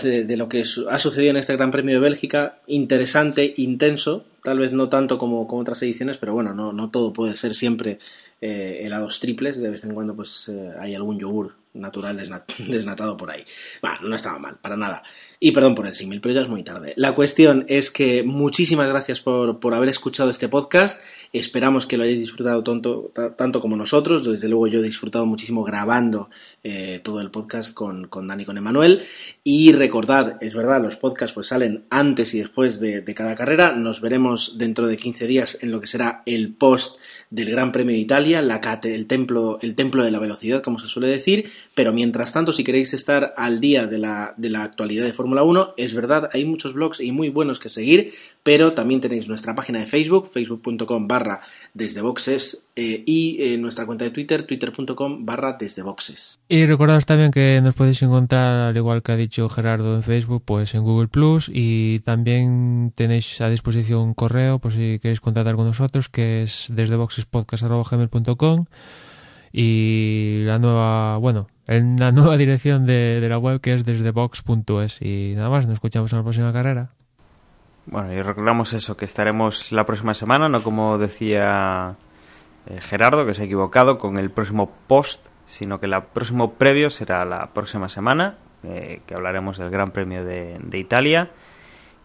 de, 0.04 0.36
lo 0.36 0.48
que 0.48 0.62
ha 0.88 0.98
sucedido 1.00 1.30
en 1.30 1.36
este 1.36 1.56
Gran 1.56 1.72
Premio 1.72 1.96
de 1.96 2.00
Bélgica, 2.00 2.60
interesante, 2.68 3.54
intenso, 3.56 4.24
tal 4.44 4.60
vez 4.60 4.70
no 4.70 4.88
tanto 4.88 5.18
como, 5.18 5.48
como 5.48 5.62
otras 5.62 5.82
ediciones, 5.82 6.16
pero 6.16 6.32
bueno, 6.32 6.54
no, 6.54 6.72
no 6.72 6.90
todo 6.90 7.12
puede 7.12 7.36
ser 7.36 7.56
siempre 7.56 7.98
eh, 8.40 8.82
helados 8.82 9.18
triples, 9.18 9.60
de 9.60 9.70
vez 9.70 9.82
en 9.82 9.94
cuando 9.94 10.14
pues 10.14 10.48
eh, 10.48 10.74
hay 10.78 10.94
algún 10.94 11.18
yogur 11.18 11.54
natural 11.78 12.16
desnatado 12.58 13.16
por 13.16 13.30
ahí. 13.30 13.44
Bueno, 13.80 13.98
no 14.02 14.16
estaba 14.16 14.38
mal, 14.38 14.58
para 14.60 14.76
nada. 14.76 15.02
Y 15.40 15.52
perdón 15.52 15.76
por 15.76 15.86
el 15.86 15.94
símil, 15.94 16.20
pero 16.20 16.34
ya 16.34 16.40
es 16.40 16.48
muy 16.48 16.64
tarde. 16.64 16.94
La 16.96 17.14
cuestión 17.14 17.64
es 17.68 17.92
que 17.92 18.24
muchísimas 18.24 18.88
gracias 18.88 19.20
por, 19.20 19.60
por 19.60 19.72
haber 19.72 19.88
escuchado 19.88 20.30
este 20.30 20.48
podcast. 20.48 21.00
Esperamos 21.32 21.86
que 21.86 21.96
lo 21.96 22.02
hayáis 22.02 22.18
disfrutado 22.18 22.64
tanto, 22.64 23.12
tanto 23.36 23.60
como 23.60 23.76
nosotros. 23.76 24.24
Desde 24.24 24.48
luego 24.48 24.66
yo 24.66 24.80
he 24.80 24.82
disfrutado 24.82 25.26
muchísimo 25.26 25.62
grabando 25.62 26.28
eh, 26.64 27.00
todo 27.04 27.20
el 27.20 27.30
podcast 27.30 27.72
con, 27.72 28.08
con 28.08 28.26
Dani 28.26 28.42
y 28.42 28.46
con 28.46 28.58
Emanuel. 28.58 29.04
Y 29.44 29.72
recordad, 29.72 30.38
es 30.40 30.54
verdad, 30.54 30.82
los 30.82 30.96
podcasts 30.96 31.34
pues 31.34 31.46
salen 31.46 31.84
antes 31.88 32.34
y 32.34 32.40
después 32.40 32.80
de, 32.80 33.02
de 33.02 33.14
cada 33.14 33.36
carrera. 33.36 33.72
Nos 33.72 34.00
veremos 34.00 34.58
dentro 34.58 34.88
de 34.88 34.96
15 34.96 35.26
días 35.28 35.58
en 35.60 35.70
lo 35.70 35.80
que 35.80 35.86
será 35.86 36.22
el 36.26 36.52
post 36.52 36.98
del 37.30 37.50
Gran 37.50 37.72
Premio 37.72 37.94
de 37.94 38.00
Italia, 38.00 38.42
la 38.42 38.58
el 38.84 39.06
templo, 39.06 39.58
el 39.62 39.74
templo 39.74 40.02
de 40.02 40.10
la 40.10 40.18
velocidad, 40.18 40.62
como 40.62 40.78
se 40.78 40.88
suele 40.88 41.08
decir, 41.08 41.50
pero 41.78 41.92
mientras 41.92 42.32
tanto, 42.32 42.52
si 42.52 42.64
queréis 42.64 42.92
estar 42.92 43.34
al 43.36 43.60
día 43.60 43.86
de 43.86 43.98
la, 43.98 44.34
de 44.36 44.50
la 44.50 44.64
actualidad 44.64 45.04
de 45.04 45.12
Fórmula 45.12 45.44
1, 45.44 45.74
es 45.76 45.94
verdad, 45.94 46.28
hay 46.32 46.44
muchos 46.44 46.74
blogs 46.74 47.00
y 47.00 47.12
muy 47.12 47.28
buenos 47.28 47.60
que 47.60 47.68
seguir, 47.68 48.10
pero 48.42 48.72
también 48.72 49.00
tenéis 49.00 49.28
nuestra 49.28 49.54
página 49.54 49.78
de 49.78 49.86
Facebook, 49.86 50.26
facebook.com 50.26 51.06
barra 51.06 51.38
desde 51.74 52.00
boxes, 52.00 52.66
eh, 52.74 53.04
y 53.06 53.40
eh, 53.40 53.58
nuestra 53.58 53.86
cuenta 53.86 54.04
de 54.04 54.10
Twitter, 54.10 54.42
twitter.com 54.42 55.24
barra 55.24 55.56
desde 55.56 55.82
boxes. 55.82 56.40
Y 56.48 56.66
recordaros 56.66 57.06
también 57.06 57.30
que 57.30 57.60
nos 57.62 57.74
podéis 57.74 58.02
encontrar, 58.02 58.70
al 58.70 58.76
igual 58.76 59.04
que 59.04 59.12
ha 59.12 59.16
dicho 59.16 59.48
Gerardo 59.48 59.94
en 59.94 60.02
Facebook, 60.02 60.42
pues 60.44 60.74
en 60.74 60.82
Google 60.82 61.06
Plus, 61.06 61.48
y 61.48 62.00
también 62.00 62.92
tenéis 62.96 63.40
a 63.40 63.48
disposición 63.48 64.00
un 64.00 64.14
correo, 64.14 64.58
pues 64.58 64.74
si 64.74 64.98
queréis 64.98 65.20
contactar 65.20 65.54
con 65.54 65.68
nosotros, 65.68 66.08
que 66.08 66.42
es 66.42 66.66
desde 66.70 66.96
boxespodcast.gmail.com 66.96 68.64
y 69.52 70.42
la 70.44 70.58
nueva, 70.58 71.18
bueno, 71.18 71.46
en 71.68 71.96
la 71.98 72.10
nueva 72.12 72.36
dirección 72.36 72.86
de, 72.86 73.24
la 73.28 73.38
web 73.38 73.60
que 73.60 73.74
es 73.74 73.84
desde 73.84 74.10
box.es. 74.10 75.00
Y 75.00 75.34
nada 75.36 75.48
más, 75.48 75.66
nos 75.66 75.74
escuchamos 75.74 76.12
en 76.12 76.18
la 76.18 76.24
próxima 76.24 76.52
carrera. 76.52 76.90
Bueno, 77.86 78.12
y 78.12 78.20
recordamos 78.20 78.72
eso, 78.72 78.96
que 78.96 79.04
estaremos 79.04 79.72
la 79.72 79.84
próxima 79.84 80.12
semana, 80.14 80.48
no 80.48 80.60
como 80.60 80.98
decía 80.98 81.94
eh, 82.66 82.80
Gerardo, 82.80 83.24
que 83.24 83.32
se 83.32 83.42
ha 83.42 83.44
equivocado 83.46 83.96
con 83.96 84.18
el 84.18 84.30
próximo 84.30 84.70
post, 84.86 85.28
sino 85.46 85.80
que 85.80 85.86
el 85.86 85.94
próximo 86.12 86.54
previo 86.54 86.90
será 86.90 87.24
la 87.24 87.46
próxima 87.54 87.88
semana, 87.88 88.36
eh, 88.64 89.00
que 89.06 89.14
hablaremos 89.14 89.56
del 89.56 89.70
Gran 89.70 89.92
Premio 89.92 90.24
de, 90.24 90.58
de 90.60 90.78
Italia. 90.78 91.30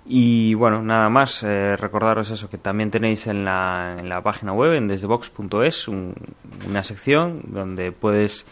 Y 0.06 0.54
bueno, 0.56 0.82
nada 0.82 1.10
más, 1.10 1.44
eh, 1.44 1.78
recordaros 1.78 2.30
eso, 2.30 2.50
que 2.50 2.58
también 2.58 2.92
tenéis 2.92 3.28
en 3.28 3.46
la, 3.46 3.96
en 3.98 4.10
la 4.10 4.22
página 4.22 4.52
web, 4.52 4.74
en 4.74 4.88
desdebox.es, 4.88 5.88
una 5.88 6.84
sección 6.84 7.42
donde 7.48 7.94
puedes, 7.94 8.46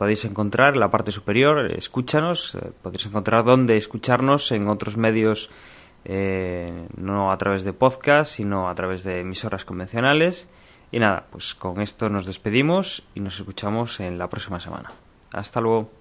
podéis 0.00 0.24
encontrar 0.24 0.78
la 0.78 0.90
parte 0.90 1.12
superior, 1.12 1.70
escúchanos, 1.76 2.54
eh, 2.54 2.72
podéis 2.82 3.04
encontrar 3.04 3.44
dónde 3.44 3.76
escucharnos 3.76 4.50
en 4.50 4.66
otros 4.68 4.96
medios, 4.96 5.50
eh, 6.06 6.86
no 6.96 7.30
a 7.30 7.36
través 7.36 7.64
de 7.64 7.74
podcast, 7.74 8.32
sino 8.32 8.70
a 8.70 8.74
través 8.74 9.04
de 9.04 9.20
emisoras 9.20 9.66
convencionales. 9.66 10.48
Y 10.90 11.00
nada, 11.00 11.26
pues 11.30 11.54
con 11.54 11.82
esto 11.82 12.08
nos 12.08 12.24
despedimos 12.24 13.02
y 13.14 13.20
nos 13.20 13.36
escuchamos 13.40 14.00
en 14.00 14.16
la 14.16 14.30
próxima 14.30 14.58
semana. 14.58 14.90
Hasta 15.34 15.60
luego. 15.60 15.99